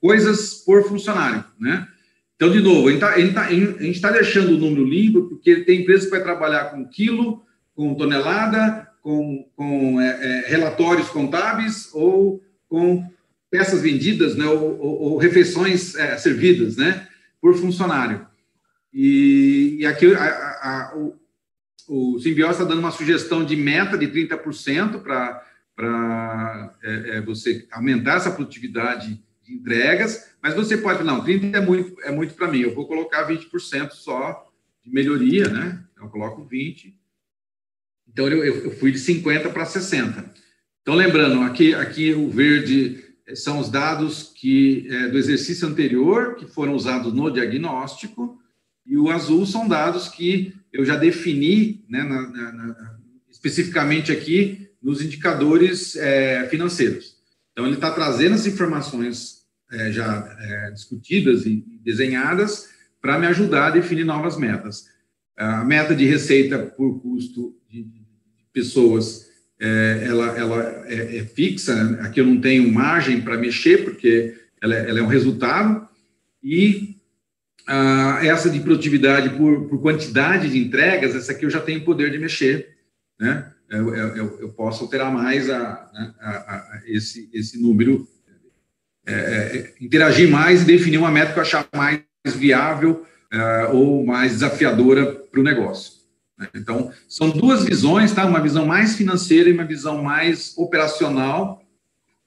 coisas 0.00 0.54
por 0.54 0.84
funcionário, 0.88 1.44
né? 1.58 1.86
Então, 2.36 2.52
de 2.52 2.60
novo, 2.60 2.86
a 2.86 2.92
gente 2.92 3.02
está 3.02 3.42
tá, 3.42 4.08
tá 4.08 4.12
deixando 4.12 4.54
o 4.54 4.58
número 4.58 4.84
limpo, 4.84 5.22
porque 5.22 5.56
tem 5.64 5.80
empresas 5.80 6.04
que 6.04 6.12
vai 6.12 6.22
trabalhar 6.22 6.66
com 6.66 6.88
quilo, 6.88 7.42
com 7.74 7.96
tonelada, 7.96 8.88
com, 9.02 9.44
com 9.56 10.00
é, 10.00 10.06
é, 10.06 10.48
relatórios 10.48 11.08
contábeis 11.08 11.90
ou 11.92 12.40
com 12.68 13.04
peças 13.50 13.80
vendidas, 13.82 14.36
né, 14.36 14.46
ou, 14.46 14.78
ou, 14.78 15.00
ou 15.00 15.16
refeições 15.16 15.94
é, 15.96 16.16
servidas, 16.16 16.76
né, 16.76 17.08
por 17.40 17.56
funcionário. 17.56 18.26
E, 18.92 19.78
e 19.80 19.86
aqui 19.86 20.14
a, 20.14 20.24
a, 20.24 20.92
o, 20.96 21.16
o 21.88 22.20
Simbiose 22.20 22.52
está 22.52 22.64
dando 22.64 22.80
uma 22.80 22.90
sugestão 22.90 23.44
de 23.44 23.56
meta 23.56 23.96
de 23.96 24.06
30% 24.08 25.02
para 25.02 26.74
é, 26.82 27.16
é, 27.16 27.20
você 27.20 27.66
aumentar 27.70 28.16
essa 28.16 28.30
produtividade 28.30 29.22
de 29.48 29.54
entregas, 29.54 30.28
mas 30.42 30.54
você 30.54 30.76
pode, 30.76 31.02
não, 31.02 31.24
30% 31.24 31.54
é 31.54 31.60
muito, 31.60 32.00
é 32.02 32.12
muito 32.12 32.34
para 32.34 32.48
mim, 32.48 32.60
eu 32.60 32.74
vou 32.74 32.86
colocar 32.86 33.26
20% 33.26 33.92
só 33.92 34.46
de 34.84 34.90
melhoria, 34.92 35.48
né? 35.48 35.82
Então, 35.92 36.04
eu 36.04 36.10
coloco 36.10 36.46
20%. 36.46 36.92
Então, 38.10 38.28
eu, 38.28 38.44
eu 38.44 38.70
fui 38.76 38.92
de 38.92 38.98
50% 38.98 39.52
para 39.52 39.64
60%. 39.64 40.24
Então, 40.82 40.94
lembrando, 40.94 41.42
aqui, 41.42 41.74
aqui 41.74 42.12
o 42.12 42.28
verde 42.28 43.04
são 43.34 43.58
os 43.58 43.68
dados 43.68 44.32
que 44.34 44.86
é, 44.90 45.08
do 45.08 45.18
exercício 45.18 45.68
anterior, 45.68 46.36
que 46.36 46.46
foram 46.46 46.74
usados 46.74 47.12
no 47.12 47.30
diagnóstico, 47.30 48.38
e 48.86 48.96
o 48.96 49.10
azul 49.10 49.44
são 49.44 49.68
dados 49.68 50.08
que 50.08 50.54
eu 50.72 50.84
já 50.84 50.96
defini, 50.96 51.84
né, 51.88 52.02
na, 52.02 52.22
na, 52.28 52.52
na, 52.52 52.98
especificamente 53.30 54.10
aqui, 54.10 54.70
nos 54.82 55.02
indicadores 55.02 55.96
é, 55.96 56.46
financeiros. 56.48 57.16
Então, 57.52 57.66
ele 57.66 57.74
está 57.74 57.90
trazendo 57.90 58.34
as 58.34 58.46
informações 58.46 59.37
é, 59.72 59.92
já 59.92 60.36
é, 60.40 60.70
discutidas 60.70 61.46
e 61.46 61.64
desenhadas 61.84 62.68
para 63.00 63.18
me 63.18 63.26
ajudar 63.26 63.68
a 63.68 63.70
definir 63.70 64.04
novas 64.04 64.36
metas. 64.36 64.86
A 65.36 65.64
meta 65.64 65.94
de 65.94 66.04
receita 66.04 66.58
por 66.58 67.00
custo 67.00 67.56
de 67.70 67.86
pessoas, 68.52 69.28
é, 69.60 70.04
ela, 70.04 70.26
ela 70.38 70.84
é, 70.86 71.18
é, 71.18 71.24
fixa, 71.24 71.98
aqui 72.00 72.20
eu 72.20 72.26
não 72.26 72.40
tenho 72.40 72.72
margem 72.72 73.20
para 73.20 73.36
mexer, 73.36 73.84
porque 73.84 74.34
ela, 74.60 74.74
é, 74.74 74.90
ela 74.90 74.98
é 74.98 75.02
um 75.02 75.06
resultado, 75.06 75.88
e 76.42 76.96
ah, 77.66 78.20
essa 78.22 78.48
de 78.48 78.60
produtividade 78.60 79.30
por, 79.36 79.68
por, 79.68 79.80
quantidade 79.80 80.50
de 80.50 80.58
entregas, 80.58 81.14
essa 81.14 81.32
aqui 81.32 81.44
eu 81.44 81.50
já 81.50 81.60
tenho 81.60 81.84
poder 81.84 82.10
de 82.10 82.18
mexer, 82.18 82.76
né? 83.20 83.52
Eu, 83.68 83.94
eu, 83.94 84.40
eu 84.40 84.48
posso 84.48 84.84
alterar 84.84 85.12
mais 85.12 85.50
a, 85.50 85.90
né, 85.92 86.14
a, 86.18 86.30
a 86.30 86.82
esse, 86.86 87.28
esse 87.34 87.60
número, 87.60 88.08
é, 89.08 89.56
é, 89.56 89.74
interagir 89.80 90.30
mais 90.30 90.62
e 90.62 90.66
definir 90.66 90.98
uma 90.98 91.10
meta 91.10 91.32
que 91.32 91.38
eu 91.38 91.42
achar 91.42 91.66
mais 91.74 92.02
viável 92.24 93.06
é, 93.32 93.64
ou 93.72 94.04
mais 94.04 94.32
desafiadora 94.32 95.06
para 95.06 95.40
o 95.40 95.42
negócio. 95.42 95.94
Né? 96.38 96.48
Então, 96.54 96.92
são 97.08 97.30
duas 97.30 97.64
visões, 97.64 98.12
tá? 98.12 98.26
Uma 98.26 98.40
visão 98.40 98.66
mais 98.66 98.96
financeira 98.96 99.48
e 99.48 99.52
uma 99.52 99.64
visão 99.64 100.02
mais 100.02 100.56
operacional, 100.58 101.62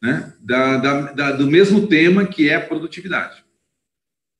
né? 0.01 0.33
Da, 0.39 0.77
da, 0.77 1.01
da 1.11 1.31
do 1.33 1.45
mesmo 1.47 1.87
tema 1.87 2.25
que 2.25 2.49
é 2.49 2.59
produtividade. 2.59 3.43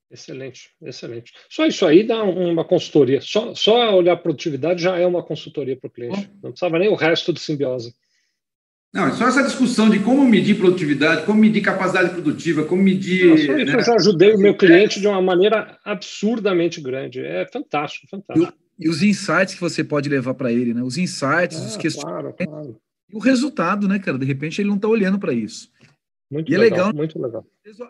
Excelente, 0.10 0.72
excelente. 0.82 1.32
Só 1.50 1.66
isso 1.66 1.86
aí 1.86 2.04
dá 2.04 2.22
uma 2.24 2.66
consultoria. 2.66 3.22
Só, 3.22 3.56
só 3.56 3.96
olhar 3.96 4.18
produtividade 4.18 4.84
já 4.84 4.98
é 4.98 5.06
uma 5.06 5.24
consultoria 5.24 5.78
para 5.78 5.88
o 5.88 5.92
cliente. 5.92 6.30
Não 6.44 6.52
precisava 6.52 6.78
nem 6.78 6.89
o 6.89 6.96
resto 6.96 7.32
do 7.32 7.39
simbiose. 7.39 7.96
Não, 8.94 9.08
é 9.08 9.12
só 9.14 9.28
essa 9.28 9.44
discussão 9.44 9.89
de 9.89 10.00
como 10.00 10.28
medir 10.28 10.58
produtividade, 10.58 11.26
como 11.26 11.39
medir 11.39 11.62
capacidade 11.62 12.10
produtiva, 12.10 12.66
como 12.66 12.84
medir. 12.84 13.26
Não, 13.26 13.38
só 13.38 13.58
isso 13.58 13.72
né? 13.72 13.76
eu 13.76 13.84
já 13.86 13.96
ajudei 13.96 14.34
o 14.34 14.38
meu 14.38 14.56
cliente 14.56 15.00
de 15.00 15.08
uma 15.08 15.22
maneira 15.22 15.80
absurdamente 15.86 16.82
grande. 16.82 17.22
É 17.22 17.48
fantástico, 17.48 18.08
fantástico. 18.10 18.54
E, 18.78 18.86
e 18.86 18.89
os 18.89 19.02
insights 19.02 19.54
que 19.54 19.62
você 19.62 19.82
pode 19.82 20.10
levar 20.10 20.34
para 20.34 20.52
ele, 20.52 20.74
né? 20.74 20.84
Os 20.84 20.98
insights, 20.98 21.58
os 21.58 21.76
ah, 21.76 21.80
questionamentos. 21.80 22.36
Claro, 22.36 22.52
claro. 22.52 22.82
E 23.10 23.16
o 23.16 23.20
resultado, 23.20 23.88
né, 23.88 23.98
cara? 23.98 24.18
De 24.18 24.26
repente 24.26 24.62
ele 24.62 24.70
não 24.70 24.76
está 24.76 24.89
olhando 24.89 25.18
para 25.18 25.32
isso. 25.32 25.70
Muito 26.30 26.52
e 26.52 26.58
legal, 26.58 26.80
é 26.80 26.82
legal, 26.82 26.94
muito 26.94 27.22
legal. 27.22 27.46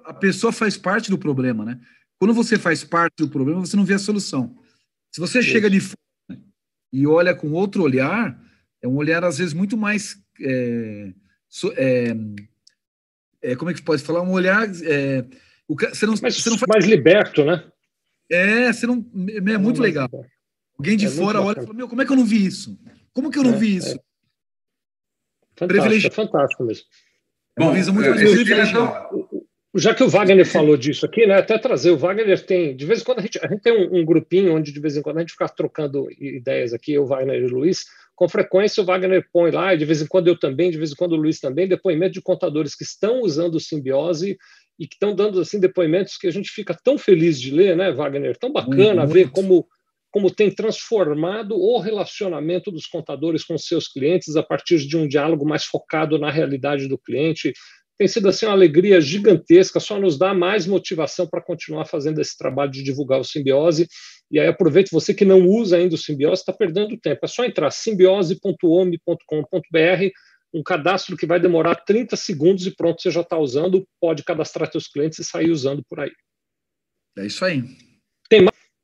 A 0.06 0.14
pessoa 0.14 0.52
faz 0.52 0.78
parte 0.78 1.10
do 1.10 1.18
problema, 1.18 1.66
né? 1.66 1.80
Quando 2.20 2.36
você 2.36 2.60
faz 2.60 2.84
parte 2.84 3.16
do 3.18 3.30
problema, 3.30 3.60
você 3.60 3.76
não 3.76 3.84
vê 3.84 3.95
a 3.95 3.99
solução. 3.99 4.56
Se 5.12 5.20
você 5.20 5.39
Isso. 5.39 5.49
chega 5.49 5.68
de 5.68 5.80
fora 5.80 6.39
e 6.93 7.08
olha 7.08 7.34
com 7.34 7.52
outro 7.52 7.82
olhar, 7.82 8.39
é 8.80 8.88
um 8.88 8.95
olhar 8.95 9.24
às 9.24 9.39
vezes 9.39 9.54
muito 9.54 9.76
mais 9.76 10.20
é, 10.43 11.13
é, 11.75 12.15
é, 13.41 13.55
como 13.55 13.71
é 13.71 13.73
que 13.73 13.81
pode 13.81 14.03
falar? 14.03 14.21
Um 14.21 14.31
olhar 14.31 14.67
é, 14.83 15.25
o, 15.67 15.75
você 15.75 16.05
não, 16.05 16.15
mais, 16.21 16.41
você 16.41 16.49
não 16.49 16.57
faz... 16.57 16.69
mais 16.69 16.85
liberto, 16.85 17.43
né? 17.45 17.63
É, 18.29 18.71
você 18.71 18.87
não 18.87 19.05
é, 19.27 19.53
é 19.53 19.57
muito 19.57 19.81
legal. 19.81 20.09
Alguém 20.77 20.97
de 20.97 21.07
é 21.07 21.09
fora 21.09 21.41
olha 21.41 21.59
e 21.59 21.63
fala: 21.63 21.73
Meu, 21.73 21.87
como 21.87 22.01
é 22.01 22.05
que 22.05 22.11
eu 22.11 22.17
não 22.17 22.25
vi 22.25 22.45
isso? 22.45 22.79
Como 23.13 23.29
que 23.29 23.39
eu 23.39 23.43
não 23.43 23.57
vi 23.57 23.75
isso? 23.75 23.99
Fantástico, 25.55 26.07
é 26.07 26.09
fantástico 26.09 26.63
mesmo. 26.63 26.85
Bom, 27.57 27.73
visão 27.73 27.93
muito 27.93 28.09
mais 28.09 28.21
privilegiada 28.21 29.09
já 29.73 29.95
que 29.95 30.03
o 30.03 30.09
Wagner 30.09 30.45
falou 30.45 30.75
disso 30.75 31.05
aqui, 31.05 31.25
né, 31.25 31.35
até 31.35 31.57
trazer, 31.57 31.91
o 31.91 31.97
Wagner 31.97 32.45
tem, 32.45 32.75
de 32.75 32.85
vez 32.85 33.01
em 33.01 33.03
quando 33.03 33.19
a 33.19 33.21
gente, 33.21 33.39
a 33.41 33.47
gente 33.47 33.61
tem 33.61 33.71
um, 33.71 33.99
um, 33.99 34.05
grupinho 34.05 34.53
onde 34.53 34.71
de 34.71 34.79
vez 34.79 34.97
em 34.97 35.01
quando 35.01 35.17
a 35.17 35.19
gente 35.21 35.31
fica 35.31 35.47
trocando 35.47 36.09
ideias 36.19 36.73
aqui, 36.73 36.97
o 36.97 37.05
Wagner 37.05 37.41
e 37.41 37.45
o 37.45 37.49
Luiz, 37.49 37.85
com 38.16 38.30
frequência 38.30 38.82
o 38.82 38.86
Wagner 38.86 39.26
põe 39.32 39.51
lá, 39.51 39.74
e 39.74 39.78
de 39.78 39.86
vez 39.86 40.01
em 40.01 40.07
quando 40.07 40.28
eu 40.28 40.38
também, 40.38 40.70
de 40.70 40.78
vez 40.78 40.91
em 40.91 40.95
quando 40.95 41.14
o 41.14 41.16
Luiz 41.16 41.39
também, 41.39 41.68
depoimento 41.68 42.14
de 42.14 42.22
contadores 42.22 42.76
que 42.76 42.84
estão 42.84 43.22
usando 43.22 43.55
o 43.55 43.59
simbiose 43.59 44.38
e 44.78 44.88
que 44.88 44.95
estão 44.95 45.16
dando 45.16 45.39
assim 45.39 45.59
depoimentos 45.59 46.18
que 46.18 46.28
a 46.28 46.32
gente 46.32 46.49
fica 46.49 46.78
tão 46.84 46.97
feliz 46.97 47.39
de 47.39 47.51
ler, 47.51 47.76
né, 47.76 47.91
Wagner? 47.91 48.38
Tão 48.38 48.51
bacana 48.51 49.05
ver 49.05 49.30
como 49.32 49.68
como 50.12 50.30
tem 50.30 50.51
transformado 50.51 51.55
o 51.55 51.80
relacionamento 51.80 52.70
dos 52.70 52.86
contadores 52.86 53.45
com 53.45 53.57
seus 53.57 53.88
clientes 53.88 54.36
a 54.36 54.43
partir 54.43 54.80
de 54.80 54.97
um 54.97 55.07
diálogo 55.07 55.47
mais 55.47 55.64
focado 55.64 56.20
na 56.20 56.30
realidade 56.30 56.89
do 56.89 56.97
cliente, 56.97 57.53
tem 58.02 58.08
sido 58.08 58.30
assim 58.30 58.47
uma 58.47 58.54
alegria 58.54 58.99
gigantesca, 58.99 59.80
só 59.80 59.99
nos 59.99 60.18
dá 60.18 60.34
mais 60.34 60.66
motivação 60.66 61.28
para 61.28 61.39
continuar 61.39 61.86
fazendo 61.86 62.20
esse 62.20 62.36
trabalho 62.36 62.72
de 62.72 62.82
divulgar 62.82 63.20
o 63.20 63.24
simbiose. 63.24 63.88
E 64.32 64.39
aí 64.39 64.47
aproveite 64.47 64.89
você 64.91 65.14
que 65.14 65.24
não 65.24 65.45
usa 65.45 65.78
ainda 65.78 65.93
o 65.93 65.97
simbiose, 65.99 66.41
está 66.41 66.52
perdendo 66.52 66.97
tempo. 66.97 67.24
É 67.24 67.28
só 67.28 67.45
entrar 67.45 67.70
simbiose.ome.com.br, 67.70 70.10
um 70.52 70.64
cadastro 70.64 71.16
que 71.16 71.28
vai 71.28 71.39
demorar 71.39 71.76
30 71.76 72.16
segundos 72.16 72.66
e 72.66 72.76
pronto, 72.76 72.99
você 72.99 73.12
já 73.12 73.22
está 73.22 73.38
usando, 73.38 73.88
pode 73.99 74.24
cadastrar 74.24 74.72
seus 74.72 74.88
clientes 74.88 75.20
e 75.20 75.24
sair 75.24 75.52
usando 75.52 75.84
por 75.88 75.99
aí. 75.99 76.12
É 77.20 77.28
isso 77.28 77.45
aí. 77.45 77.64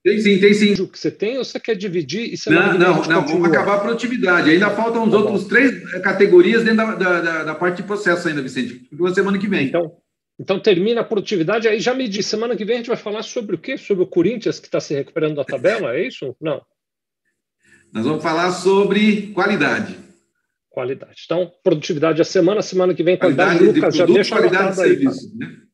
Tem 0.08 0.22
sim, 0.22 0.40
tem 0.40 0.54
sim. 0.54 0.82
O 0.82 0.88
que 0.88 0.98
você 0.98 1.12
tem 1.12 1.38
ou 1.38 1.44
você 1.44 1.60
quer 1.60 1.76
dividir? 1.76 2.34
E 2.34 2.50
não, 2.50 2.78
não, 2.78 3.04
não, 3.04 3.26
vamos 3.28 3.50
acabar 3.50 3.76
a 3.76 3.80
produtividade. 3.80 4.50
Ainda 4.50 4.70
faltam 4.70 5.04
os 5.04 5.12
tá 5.12 5.18
outros 5.18 5.44
bom. 5.44 5.50
três 5.50 6.02
categorias 6.02 6.64
dentro 6.64 6.78
da, 6.78 6.96
da, 6.96 7.22
da, 7.22 7.44
da, 7.44 7.56
parte 7.56 7.82
de 7.82 7.84
processo 7.84 8.26
ainda, 8.26 8.42
Vicente. 8.42 8.88
Duas 8.90 9.14
semana 9.14 9.38
que 9.38 9.50
vem. 9.50 9.68
Então, 9.68 9.98
então 10.40 10.62
termina 10.62 11.02
a 11.02 11.04
produtividade. 11.04 11.68
Aí 11.68 11.82
já 11.82 11.94
me 11.94 12.08
diz, 12.08 12.26
semana 12.26 12.56
que 12.56 12.64
vem 12.64 12.76
a 12.76 12.78
gente 12.78 12.88
vai 12.88 12.96
falar 12.96 13.22
sobre 13.22 13.58
o 13.58 13.60
quê? 13.60 13.78
Sobre 13.78 14.06
o 14.06 14.08
Corinthians 14.08 14.62
que 14.62 14.68
está 14.68 14.80
se 14.80 14.94
recuperando 14.94 15.36
da 15.36 15.44
tabela, 15.44 15.94
é 15.94 16.08
isso? 16.08 16.34
Não. 16.40 16.62
Nós 17.92 18.06
vamos 18.06 18.24
falar 18.24 18.54
sobre 18.54 19.34
qualidade. 19.34 19.94
Qualidade. 20.70 21.24
Então, 21.26 21.52
produtividade 21.62 22.22
a 22.22 22.26
semana, 22.26 22.62
semana 22.62 22.94
que 22.94 23.04
vem, 23.04 23.18
qualidade. 23.18 23.58
qualidade 23.58 23.78
Lucas, 23.78 23.98
produto, 23.98 24.08
já 24.08 24.14
deixa 24.14 24.36
qualidade 24.38 24.70
de 24.70 24.76
serviço, 24.78 25.34
aí, 25.34 25.38
né? 25.38 25.67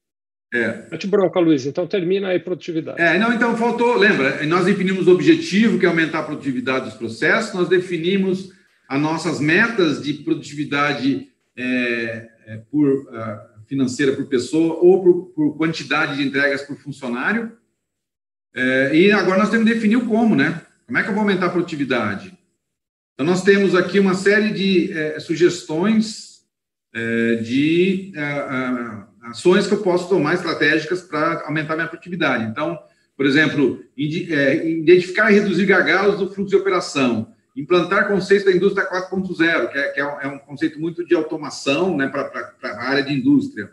É. 0.54 0.86
Mete 0.92 1.08
bronca, 1.08 1.40
Luiz. 1.40 1.66
Então 1.66 1.88
termina 1.88 2.28
aí 2.28 2.40
produtividade. 2.40 3.02
É, 3.02 3.18
não, 3.18 3.34
então 3.34 3.58
faltou, 3.58 3.98
lembra, 3.98 4.46
nós 4.46 4.66
definimos 4.66 5.08
o 5.08 5.12
objetivo, 5.12 5.80
que 5.80 5.86
é 5.86 5.90
aumentar 5.90 6.20
a 6.20 6.24
produtividade 6.24 6.86
dos 6.86 6.94
processos, 6.94 7.56
nós 7.56 7.68
definimos 7.68 8.54
as 8.88 9.02
nossas 9.02 9.40
metas 9.40 10.04
de 10.04 10.14
produtividade 10.14 11.28
é, 11.58 12.30
é, 12.46 12.58
por, 12.70 12.88
uh, 12.88 13.66
financeira 13.68 14.14
por 14.14 14.28
pessoa 14.28 14.76
ou 14.76 15.02
por, 15.02 15.26
por, 15.34 15.58
quantidade 15.58 16.18
de 16.18 16.28
entregas 16.28 16.62
por 16.62 16.78
funcionário. 16.78 17.52
É, 18.54 18.96
e 18.96 19.12
agora 19.12 19.40
nós 19.40 19.50
temos 19.50 19.68
que 19.68 19.74
definir 19.74 19.96
o 19.96 20.06
como, 20.06 20.36
né? 20.36 20.62
Como 20.86 20.98
é 21.00 21.02
que 21.02 21.10
eu 21.10 21.14
vou 21.14 21.22
aumentar 21.22 21.48
a 21.48 21.50
produtividade? 21.50 22.38
Então, 23.14 23.26
nós 23.26 23.44
temos 23.44 23.74
aqui 23.74 24.00
uma 24.00 24.14
série 24.14 24.52
de 24.52 24.92
é, 24.92 25.20
sugestões 25.20 26.44
é, 26.94 27.36
de 27.38 28.12
ações 29.24 29.68
que 29.68 29.74
eu 29.74 29.82
posso 29.82 30.10
tomar 30.10 30.34
estratégicas 30.34 31.02
para 31.02 31.44
aumentar 31.46 31.76
minha 31.76 31.88
produtividade. 31.88 32.44
Então, 32.46 32.78
por 33.16 33.26
exemplo, 33.26 33.84
é, 33.98 34.68
identificar 34.68 35.32
e 35.32 35.36
reduzir 35.36 35.66
gargalos 35.66 36.18
do 36.18 36.34
fluxo 36.34 36.50
de 36.50 36.56
operação, 36.56 37.32
implantar 37.56 38.08
conceitos 38.08 38.46
da 38.46 38.52
indústria 38.52 38.90
4.0, 38.90 39.72
que, 39.72 39.78
é, 39.78 39.88
que 39.90 40.00
é, 40.00 40.06
um, 40.06 40.22
é, 40.22 40.28
um, 40.28 40.40
conceito 40.40 40.80
muito 40.80 41.06
de 41.06 41.14
automação 41.14 41.96
né, 41.96 42.08
para 42.08 42.54
a 42.64 42.90
área 42.90 43.04
de 43.04 43.14
indústria. 43.14 43.70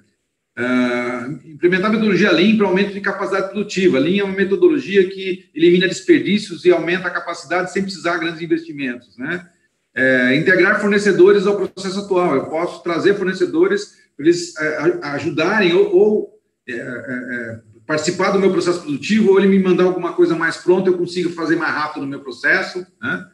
Uh, 0.58 1.48
implementar 1.48 1.90
metodologia 1.90 2.30
Lean 2.30 2.56
para 2.56 2.66
aumento 2.66 2.92
de 2.92 3.00
capacidade 3.00 3.48
produtiva. 3.50 3.98
Lean 3.98 4.20
é 4.20 4.24
uma 4.24 4.36
metodologia 4.36 5.08
que 5.08 5.48
elimina 5.54 5.88
desperdícios 5.88 6.66
e 6.66 6.70
aumenta 6.70 7.08
a 7.08 7.10
capacidade 7.10 7.72
sem 7.72 7.82
precisar 7.82 8.14
de 8.14 8.20
grandes 8.20 8.42
investimentos. 8.42 9.16
Né? 9.16 9.48
É, 9.94 10.36
integrar 10.36 10.80
fornecedores 10.80 11.46
ao 11.46 11.56
processo 11.56 12.00
atual. 12.00 12.34
Eu 12.34 12.46
posso 12.46 12.82
trazer 12.82 13.14
fornecedores 13.14 13.99
eles 14.22 14.56
é, 14.58 14.98
ajudarem 15.02 15.72
ou, 15.74 15.94
ou 15.94 16.40
é, 16.68 16.72
é, 16.72 16.76
é, 16.76 17.60
participar 17.86 18.30
do 18.30 18.38
meu 18.38 18.52
processo 18.52 18.82
produtivo, 18.82 19.32
ou 19.32 19.38
ele 19.38 19.48
me 19.48 19.58
mandar 19.58 19.84
alguma 19.84 20.12
coisa 20.12 20.36
mais 20.36 20.56
pronta, 20.58 20.88
eu 20.88 20.98
consigo 20.98 21.30
fazer 21.30 21.56
mais 21.56 21.74
rápido 21.74 22.02
no 22.02 22.08
meu 22.08 22.20
processo. 22.20 22.86
Né? 23.02 23.26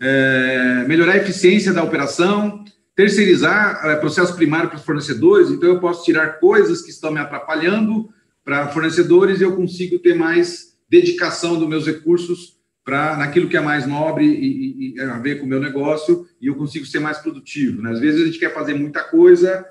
É, 0.00 0.84
melhorar 0.86 1.12
a 1.12 1.16
eficiência 1.18 1.72
da 1.72 1.82
operação, 1.82 2.64
terceirizar 2.94 3.80
é, 3.86 3.96
processo 3.96 4.36
primário 4.36 4.68
para 4.68 4.76
os 4.76 4.84
fornecedores, 4.84 5.50
então 5.50 5.68
eu 5.68 5.80
posso 5.80 6.04
tirar 6.04 6.38
coisas 6.38 6.82
que 6.82 6.90
estão 6.90 7.10
me 7.10 7.18
atrapalhando 7.18 8.08
para 8.44 8.68
fornecedores 8.68 9.40
e 9.40 9.44
eu 9.44 9.56
consigo 9.56 9.98
ter 9.98 10.14
mais 10.14 10.74
dedicação 10.88 11.58
dos 11.58 11.68
meus 11.68 11.86
recursos 11.86 12.54
para 12.84 13.16
naquilo 13.16 13.48
que 13.48 13.56
é 13.56 13.60
mais 13.60 13.86
nobre 13.86 14.26
e, 14.26 14.92
e, 14.92 14.94
e, 14.96 15.00
a 15.00 15.18
ver 15.18 15.38
com 15.38 15.46
o 15.46 15.48
meu 15.48 15.58
negócio 15.58 16.26
e 16.40 16.48
eu 16.48 16.54
consigo 16.54 16.84
ser 16.84 17.00
mais 17.00 17.18
produtivo. 17.18 17.80
Né? 17.80 17.90
Às 17.90 18.00
vezes 18.00 18.20
a 18.20 18.26
gente 18.26 18.38
quer 18.38 18.52
fazer 18.52 18.74
muita 18.74 19.02
coisa, 19.02 19.64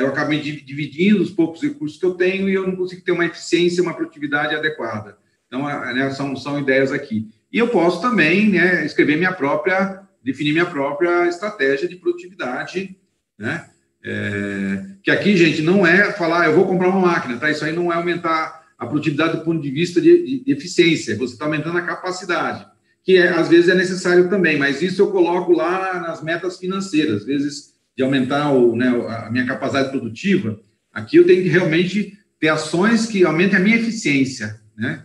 eu 0.00 0.08
acabo 0.08 0.30
dividindo 0.30 1.22
os 1.22 1.30
poucos 1.30 1.62
recursos 1.62 1.98
que 1.98 2.06
eu 2.06 2.14
tenho 2.14 2.48
e 2.48 2.54
eu 2.54 2.66
não 2.66 2.76
consigo 2.76 3.02
ter 3.02 3.12
uma 3.12 3.26
eficiência, 3.26 3.82
uma 3.82 3.94
produtividade 3.94 4.54
adequada. 4.54 5.16
Então, 5.46 5.64
né, 5.64 6.10
são, 6.10 6.36
são 6.36 6.58
ideias 6.58 6.92
aqui. 6.92 7.28
E 7.52 7.58
eu 7.58 7.68
posso 7.68 8.00
também 8.00 8.50
né, 8.50 8.84
escrever 8.84 9.16
minha 9.16 9.32
própria 9.32 10.06
definir 10.26 10.50
minha 10.50 10.66
própria 10.66 11.28
estratégia 11.28 11.88
de 11.88 11.94
produtividade, 11.94 12.96
né? 13.38 13.64
É, 14.04 14.84
que 15.00 15.10
aqui, 15.10 15.36
gente, 15.36 15.62
não 15.62 15.86
é 15.86 16.10
falar, 16.12 16.46
eu 16.46 16.54
vou 16.56 16.66
comprar 16.66 16.88
uma 16.88 17.06
máquina, 17.06 17.36
tá? 17.36 17.48
Isso 17.48 17.64
aí 17.64 17.72
não 17.72 17.92
é 17.92 17.94
aumentar 17.94 18.66
a 18.76 18.86
produtividade 18.86 19.38
do 19.38 19.44
ponto 19.44 19.62
de 19.62 19.70
vista 19.70 20.00
de, 20.00 20.42
de 20.42 20.52
eficiência, 20.52 21.16
você 21.16 21.34
está 21.34 21.44
aumentando 21.44 21.78
a 21.78 21.82
capacidade, 21.82 22.66
que 23.04 23.16
é, 23.16 23.28
às 23.28 23.48
vezes 23.48 23.68
é 23.68 23.74
necessário 23.74 24.28
também, 24.28 24.58
mas 24.58 24.82
isso 24.82 25.00
eu 25.00 25.12
coloco 25.12 25.52
lá 25.52 26.00
nas 26.00 26.20
metas 26.22 26.58
financeiras, 26.58 27.22
às 27.22 27.24
vezes 27.24 27.74
de 27.96 28.02
aumentar 28.02 28.52
o, 28.52 28.76
né, 28.76 28.88
a 28.88 29.30
minha 29.30 29.46
capacidade 29.46 29.90
produtiva, 29.90 30.60
aqui 30.92 31.16
eu 31.16 31.26
tenho 31.26 31.42
que 31.42 31.48
realmente 31.48 32.18
ter 32.38 32.48
ações 32.48 33.06
que 33.06 33.24
aumentem 33.24 33.56
a 33.56 33.62
minha 33.62 33.76
eficiência, 33.76 34.60
né? 34.76 35.04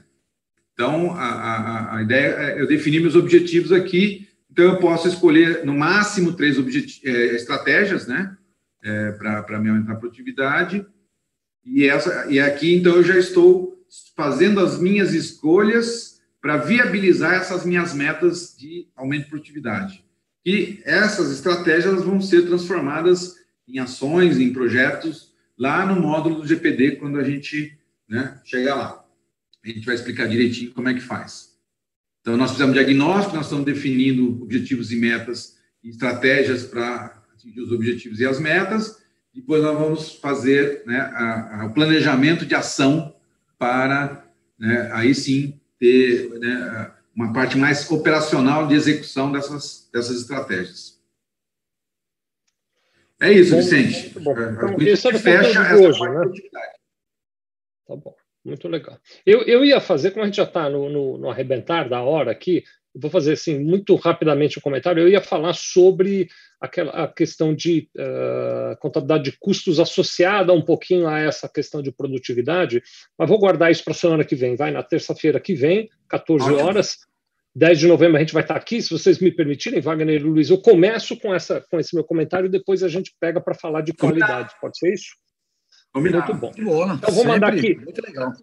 Então, 0.74 1.14
a, 1.14 1.26
a, 1.26 1.98
a 1.98 2.02
ideia 2.02 2.28
é 2.28 2.62
eu 2.62 2.68
definir 2.68 3.02
meus 3.02 3.16
objetivos 3.16 3.72
aqui 3.72 4.28
então, 4.52 4.66
eu 4.66 4.80
posso 4.80 5.08
escolher, 5.08 5.66
no 5.66 5.74
máximo, 5.74 6.34
três 6.34 6.58
é, 7.06 7.10
estratégias, 7.36 8.06
né? 8.06 8.36
É, 8.84 9.12
para 9.12 9.60
me 9.60 9.70
aumentar 9.70 9.94
a 9.94 9.96
produtividade. 9.96 10.86
E, 11.64 11.88
essa, 11.88 12.26
e 12.30 12.40
aqui, 12.40 12.76
então, 12.76 12.96
eu 12.98 13.04
já 13.04 13.18
estou 13.18 13.80
fazendo 14.16 14.60
as 14.60 14.80
minhas 14.80 15.14
escolhas 15.14 16.20
para 16.42 16.58
viabilizar 16.58 17.36
essas 17.36 17.66
minhas 17.66 17.94
metas 17.94 18.56
de 18.58 18.88
aumento 18.96 19.26
de 19.26 19.30
produtividade. 19.30 20.04
E 20.46 20.82
essas 20.86 21.32
estratégias 21.32 22.04
vão 22.04 22.20
ser 22.20 22.46
transformadas 22.46 23.36
em 23.68 23.80
ações, 23.80 24.40
em 24.40 24.52
projetos, 24.52 25.34
lá 25.58 25.86
no 25.86 26.02
módulo 26.02 26.42
do 26.42 26.48
GPD, 26.48 26.98
quando 26.98 27.20
a 27.20 27.24
gente 27.24 27.78
né, 28.10 28.40
chegar 28.44 28.76
lá. 28.76 29.06
A 29.64 29.68
gente 29.68 29.86
vai 29.86 29.96
explicar 29.96 30.28
direitinho 30.28 30.72
como 30.72 30.90
é 30.90 30.94
que 30.94 31.00
faz. 31.00 31.52
Então, 32.22 32.36
nós 32.36 32.52
fizemos 32.52 32.74
diagnóstico, 32.74 33.36
nós 33.36 33.46
estamos 33.46 33.66
definindo 33.66 34.42
objetivos 34.42 34.92
e 34.92 34.96
metas 34.96 35.58
e 35.84 35.90
estratégias 35.90 36.64
para 36.64 37.24
atingir 37.34 37.62
os 37.62 37.72
objetivos 37.72 38.20
e 38.20 38.26
as 38.26 38.40
metas. 38.40 39.02
Depois, 39.34 39.62
nós 39.62 39.78
vamos 39.78 40.16
fazer 40.16 40.84
né, 40.86 41.00
a, 41.00 41.62
a, 41.62 41.66
o 41.66 41.74
planejamento 41.74 42.46
de 42.46 42.54
ação 42.54 43.16
para, 43.58 44.26
né, 44.58 44.90
aí 44.94 45.14
sim, 45.16 45.60
ter 45.80 46.30
né, 46.40 46.92
uma 47.22 47.34
parte 47.34 47.58
mais 47.58 47.90
operacional 47.90 48.68
de 48.68 48.76
execução 48.76 49.32
dessas, 49.32 49.90
dessas 49.94 50.22
estratégias. 50.22 51.00
É 53.22 53.32
isso, 53.32 53.52
bom, 53.52 53.58
Vicente. 53.58 54.20
Bom. 54.20 54.38
É, 54.38 54.52
então, 54.52 54.76
isso 54.80 55.08
é 55.08 55.14
fecha 55.20 55.62
essa 55.62 55.76
hoje, 55.76 56.02
né? 56.02 56.32
Tá 57.88 57.96
bom. 57.96 58.16
Muito 58.44 58.68
legal. 58.68 58.98
Eu, 59.24 59.44
eu 59.44 59.64
ia 59.64 59.80
fazer, 59.80 60.10
como 60.10 60.24
a 60.24 60.26
gente 60.26 60.38
já 60.38 60.46
está 60.46 60.68
no, 60.68 60.90
no, 60.90 61.18
no, 61.20 61.30
arrebentar 61.30 61.88
da 61.88 62.02
hora 62.02 62.32
aqui, 62.32 62.64
vou 62.94 63.12
fazer 63.12 63.34
assim 63.34 63.60
muito 63.60 63.94
rapidamente 63.96 64.58
um 64.58 64.62
comentário. 64.62 65.04
Eu 65.04 65.08
ia 65.08 65.22
falar 65.22 65.54
sobre 65.54 66.28
aquela 66.60 66.92
a 67.04 67.08
questão 67.08 67.54
de 67.54 67.88
uh, 67.96 68.76
contabilidade 68.80 69.26
de 69.26 69.38
custos 69.38 69.80
associada 69.80 70.52
um 70.54 70.62
pouquinho 70.62 71.08
a 71.08 71.20
essa 71.20 71.48
questão 71.48 71.84
de 71.84 71.92
produtividade, 71.92 72.82
mas 73.16 73.30
vou 73.30 73.38
guardar 73.38 73.72
isso 73.72 73.84
para 73.84 73.94
a 73.94 73.96
semana 73.96 74.26
que 74.26 74.36
vem. 74.36 74.56
Vai 74.56 74.72
na 74.72 74.82
terça-feira 74.82 75.40
que 75.40 75.54
vem, 75.54 75.88
14 76.10 76.46
Ótimo. 76.46 76.68
horas. 76.68 77.11
10 77.56 77.80
de 77.80 77.88
novembro 77.88 78.18
a 78.18 78.20
gente 78.20 78.34
vai 78.34 78.44
estar 78.44 78.56
aqui, 78.56 78.82
se 78.82 78.90
vocês 78.90 79.20
me 79.20 79.32
permitirem, 79.32 79.82
Wagner 79.82 80.16
e 80.16 80.24
Luiz. 80.24 80.50
Eu 80.50 80.62
começo 80.62 81.18
com, 81.18 81.34
essa, 81.34 81.62
com 81.70 81.80
esse 81.80 81.94
meu 81.94 82.04
comentário 82.04 82.48
e 82.48 82.52
depois 82.52 82.82
a 82.82 82.88
gente 82.88 83.14
pega 83.20 83.42
para 83.42 83.54
falar 83.54 83.82
de 83.82 83.94
qualidade. 83.94 84.56
Pode 84.62 84.78
ser 84.78 84.94
isso? 84.94 85.12
Combinado. 85.94 86.34
Muito 86.34 86.40
bom. 86.40 86.64
Boa, 86.64 86.94
então, 86.94 87.14
vou 87.14 87.26
mandar 87.26 87.52
aqui 87.54 87.78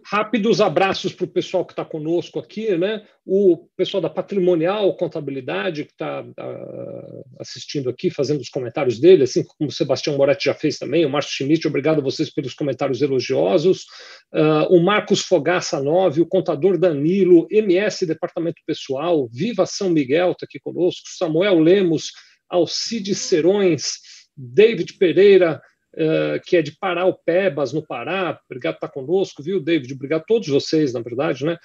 rápidos 0.04 0.60
abraços 0.60 1.14
para 1.14 1.24
o 1.24 1.28
pessoal 1.28 1.64
que 1.64 1.72
está 1.72 1.82
conosco 1.82 2.38
aqui, 2.38 2.76
né? 2.76 3.02
O 3.24 3.66
pessoal 3.74 4.02
da 4.02 4.10
Patrimonial 4.10 4.94
Contabilidade, 4.96 5.86
que 5.86 5.92
está 5.92 6.20
uh, 6.22 6.34
ah, 6.36 7.22
assistindo 7.40 7.88
aqui, 7.88 8.10
fazendo 8.10 8.42
os 8.42 8.50
comentários 8.50 9.00
dele, 9.00 9.22
assim 9.22 9.42
como 9.42 9.70
o 9.70 9.72
Sebastião 9.72 10.14
Moretti 10.18 10.44
já 10.44 10.54
fez 10.54 10.78
também, 10.78 11.06
o 11.06 11.10
Márcio 11.10 11.32
Schmidt, 11.32 11.66
obrigado 11.66 12.00
a 12.00 12.04
vocês 12.04 12.28
pelos 12.28 12.52
comentários 12.52 13.00
elogiosos. 13.00 13.86
Uh, 14.30 14.68
o 14.68 14.82
Marcos 14.82 15.22
Fogaça 15.22 15.82
9, 15.82 16.20
o 16.20 16.26
contador 16.26 16.76
Danilo, 16.76 17.46
MS 17.50 18.04
Departamento 18.04 18.60
Pessoal, 18.66 19.26
Viva 19.32 19.64
São 19.64 19.88
Miguel 19.88 20.32
está 20.32 20.44
aqui 20.44 20.60
conosco, 20.60 21.08
Samuel 21.16 21.58
Lemos, 21.60 22.12
Alcides 22.50 23.20
Serões, 23.20 24.00
David 24.36 24.98
Pereira, 24.98 25.62
uh, 25.94 26.40
que 26.44 26.56
é 26.56 26.62
de 26.62 26.76
Paraupebas, 26.76 27.72
no 27.72 27.86
Pará. 27.86 28.38
Obrigado 28.48 28.74
por 28.74 28.86
estar 28.86 28.88
conosco, 28.88 29.42
viu, 29.42 29.60
David? 29.60 29.92
Obrigado 29.94 30.22
a 30.22 30.24
todos 30.24 30.48
vocês, 30.48 30.92
na 30.92 31.00
verdade, 31.00 31.44
né? 31.44 31.56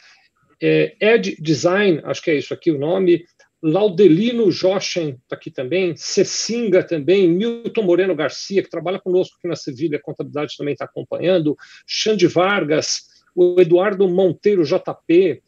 É, 0.61 0.95
Ed 0.99 1.35
Design, 1.39 2.01
acho 2.03 2.21
que 2.21 2.31
é 2.31 2.35
isso 2.35 2.53
aqui 2.53 2.71
o 2.71 2.79
nome. 2.79 3.25
Laudelino 3.61 4.51
Jochen 4.51 5.19
está 5.23 5.35
aqui 5.35 5.49
também, 5.49 5.95
Cecinga 5.95 6.83
também, 6.83 7.29
Milton 7.29 7.83
Moreno 7.83 8.13
Garcia, 8.13 8.61
que 8.61 8.69
trabalha 8.69 8.99
conosco 8.99 9.37
aqui 9.37 9.47
na 9.47 9.55
Sevilha, 9.55 10.01
Contabilidade 10.01 10.57
também 10.57 10.73
está 10.73 10.83
acompanhando, 10.83 11.55
Xande 11.87 12.27
Vargas, 12.27 13.03
o 13.33 13.59
Eduardo 13.61 14.07
Monteiro 14.09 14.65
JP, 14.65 15.41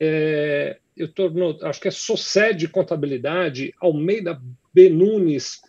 é, 0.00 0.78
eu 0.96 1.12
tô 1.12 1.28
no, 1.30 1.58
acho 1.62 1.80
que 1.80 1.88
é 1.88 1.90
Soced 1.90 2.66
Contabilidade, 2.68 3.72
Almeida 3.80 4.40
Benunes, 4.72 5.60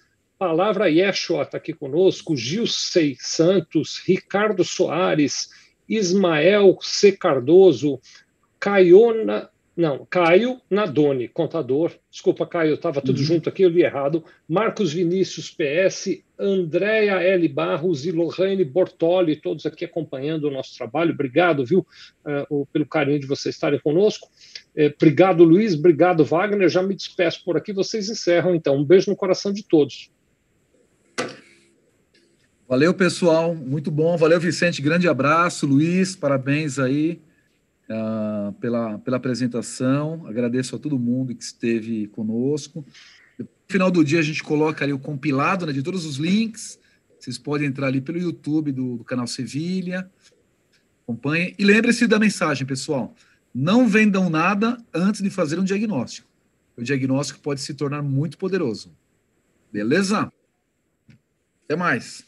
Palavra 0.41 0.89
Yeshua 0.89 1.43
está 1.43 1.57
aqui 1.57 1.71
conosco, 1.71 2.35
Gilcei 2.35 3.15
Santos, 3.19 4.01
Ricardo 4.03 4.63
Soares, 4.63 5.51
Ismael 5.87 6.79
C. 6.81 7.11
Cardoso, 7.11 8.01
Caiona, 8.59 9.51
não, 9.77 10.03
Caio 10.09 10.59
Nadoni, 10.67 11.27
contador. 11.27 11.91
Desculpa, 12.09 12.47
Caio, 12.47 12.73
estava 12.73 13.01
tudo 13.01 13.19
uhum. 13.19 13.23
junto 13.23 13.49
aqui, 13.49 13.61
eu 13.61 13.69
li 13.69 13.83
errado. 13.83 14.23
Marcos 14.49 14.91
Vinícius 14.91 15.51
PS, 15.51 16.23
Andréa 16.39 17.21
L. 17.21 17.47
Barros 17.47 18.03
e 18.07 18.11
Lohane 18.11 18.65
Bortoli, 18.65 19.35
todos 19.35 19.67
aqui 19.67 19.85
acompanhando 19.85 20.45
o 20.45 20.51
nosso 20.51 20.75
trabalho. 20.75 21.13
Obrigado, 21.13 21.63
viu, 21.63 21.85
uh, 22.49 22.65
pelo 22.73 22.87
carinho 22.87 23.19
de 23.19 23.27
vocês 23.27 23.53
estarem 23.53 23.79
conosco. 23.79 24.27
Uh, 24.75 24.91
obrigado, 24.95 25.43
Luiz. 25.43 25.75
Obrigado, 25.75 26.25
Wagner. 26.25 26.67
Já 26.67 26.81
me 26.81 26.95
despeço 26.95 27.43
por 27.45 27.57
aqui. 27.57 27.71
Vocês 27.71 28.09
encerram, 28.09 28.55
então. 28.55 28.75
Um 28.75 28.83
beijo 28.83 29.11
no 29.11 29.15
coração 29.15 29.53
de 29.53 29.61
todos. 29.61 30.09
Valeu, 32.67 32.93
pessoal. 32.93 33.53
Muito 33.53 33.91
bom. 33.91 34.15
Valeu, 34.15 34.39
Vicente. 34.39 34.81
Grande 34.81 35.07
abraço. 35.07 35.67
Luiz, 35.67 36.15
parabéns 36.15 36.79
aí 36.79 37.21
uh, 37.89 38.53
pela, 38.53 38.97
pela 38.99 39.17
apresentação. 39.17 40.25
Agradeço 40.25 40.75
a 40.75 40.79
todo 40.79 40.97
mundo 40.97 41.35
que 41.35 41.43
esteve 41.43 42.07
conosco. 42.07 42.85
No 43.37 43.47
final 43.67 43.91
do 43.91 44.03
dia, 44.03 44.19
a 44.19 44.23
gente 44.23 44.41
coloca 44.41 44.85
ali 44.85 44.93
o 44.93 44.99
compilado 44.99 45.65
né, 45.65 45.73
de 45.73 45.83
todos 45.83 46.05
os 46.05 46.15
links. 46.15 46.79
Vocês 47.19 47.37
podem 47.37 47.67
entrar 47.67 47.87
ali 47.87 47.99
pelo 47.99 48.17
YouTube 48.17 48.71
do, 48.71 48.97
do 48.97 49.03
canal 49.03 49.27
Sevilha. 49.27 50.09
Acompanhem. 51.03 51.53
E 51.59 51.65
lembre-se 51.65 52.07
da 52.07 52.17
mensagem, 52.17 52.65
pessoal. 52.65 53.13
Não 53.53 53.87
vendam 53.87 54.29
nada 54.29 54.77
antes 54.93 55.21
de 55.21 55.29
fazer 55.29 55.59
um 55.59 55.63
diagnóstico. 55.63 56.27
O 56.77 56.81
diagnóstico 56.81 57.41
pode 57.41 57.59
se 57.59 57.73
tornar 57.73 58.01
muito 58.01 58.37
poderoso. 58.37 58.95
Beleza? 59.71 60.31
Até 61.71 61.77
mais. 61.77 62.25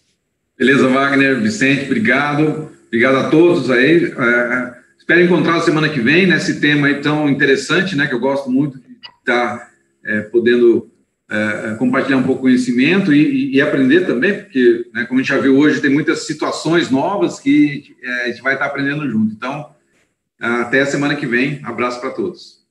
Beleza, 0.58 0.88
Wagner, 0.88 1.42
Vicente, 1.42 1.84
obrigado. 1.84 2.72
Obrigado 2.88 3.18
a 3.18 3.30
todos 3.30 3.70
aí. 3.70 4.06
É, 4.06 4.08
é 4.08 4.74
espero 4.98 5.20
encontrar 5.20 5.60
semana 5.60 5.90
que 5.90 6.00
vem 6.00 6.26
nesse 6.26 6.62
tema 6.62 6.88
aí 6.88 7.02
tão 7.02 7.28
interessante, 7.28 7.94
né? 7.94 8.08
Que 8.08 8.14
eu 8.14 8.22
gosto 8.22 8.50
muito 8.50 8.80
de 8.80 8.86
estar 9.20 9.70
é, 10.06 10.22
podendo 10.22 10.90
é, 11.30 11.76
compartilhar 11.78 12.20
um 12.20 12.24
pouco 12.24 12.44
de 12.44 12.54
conhecimento 12.54 13.14
e, 13.14 13.54
e, 13.54 13.60
aprender 13.60 14.06
também, 14.06 14.34
porque, 14.34 14.86
né, 14.94 15.04
como 15.04 15.20
a 15.20 15.24
gente 15.24 15.34
já 15.34 15.42
viu 15.42 15.58
hoje, 15.58 15.82
tem 15.82 15.92
muitas 15.92 16.26
situações 16.26 16.90
novas 16.90 17.38
que 17.38 17.98
é, 18.02 18.24
a 18.24 18.28
gente 18.28 18.42
vai 18.42 18.54
estar 18.54 18.68
aprendendo 18.68 19.10
junto. 19.10 19.34
Então, 19.34 19.76
até 20.40 20.80
a 20.80 20.86
semana 20.86 21.16
que 21.18 21.26
vem. 21.26 21.60
Abraço 21.66 22.00
para 22.00 22.12
todos. 22.12 22.63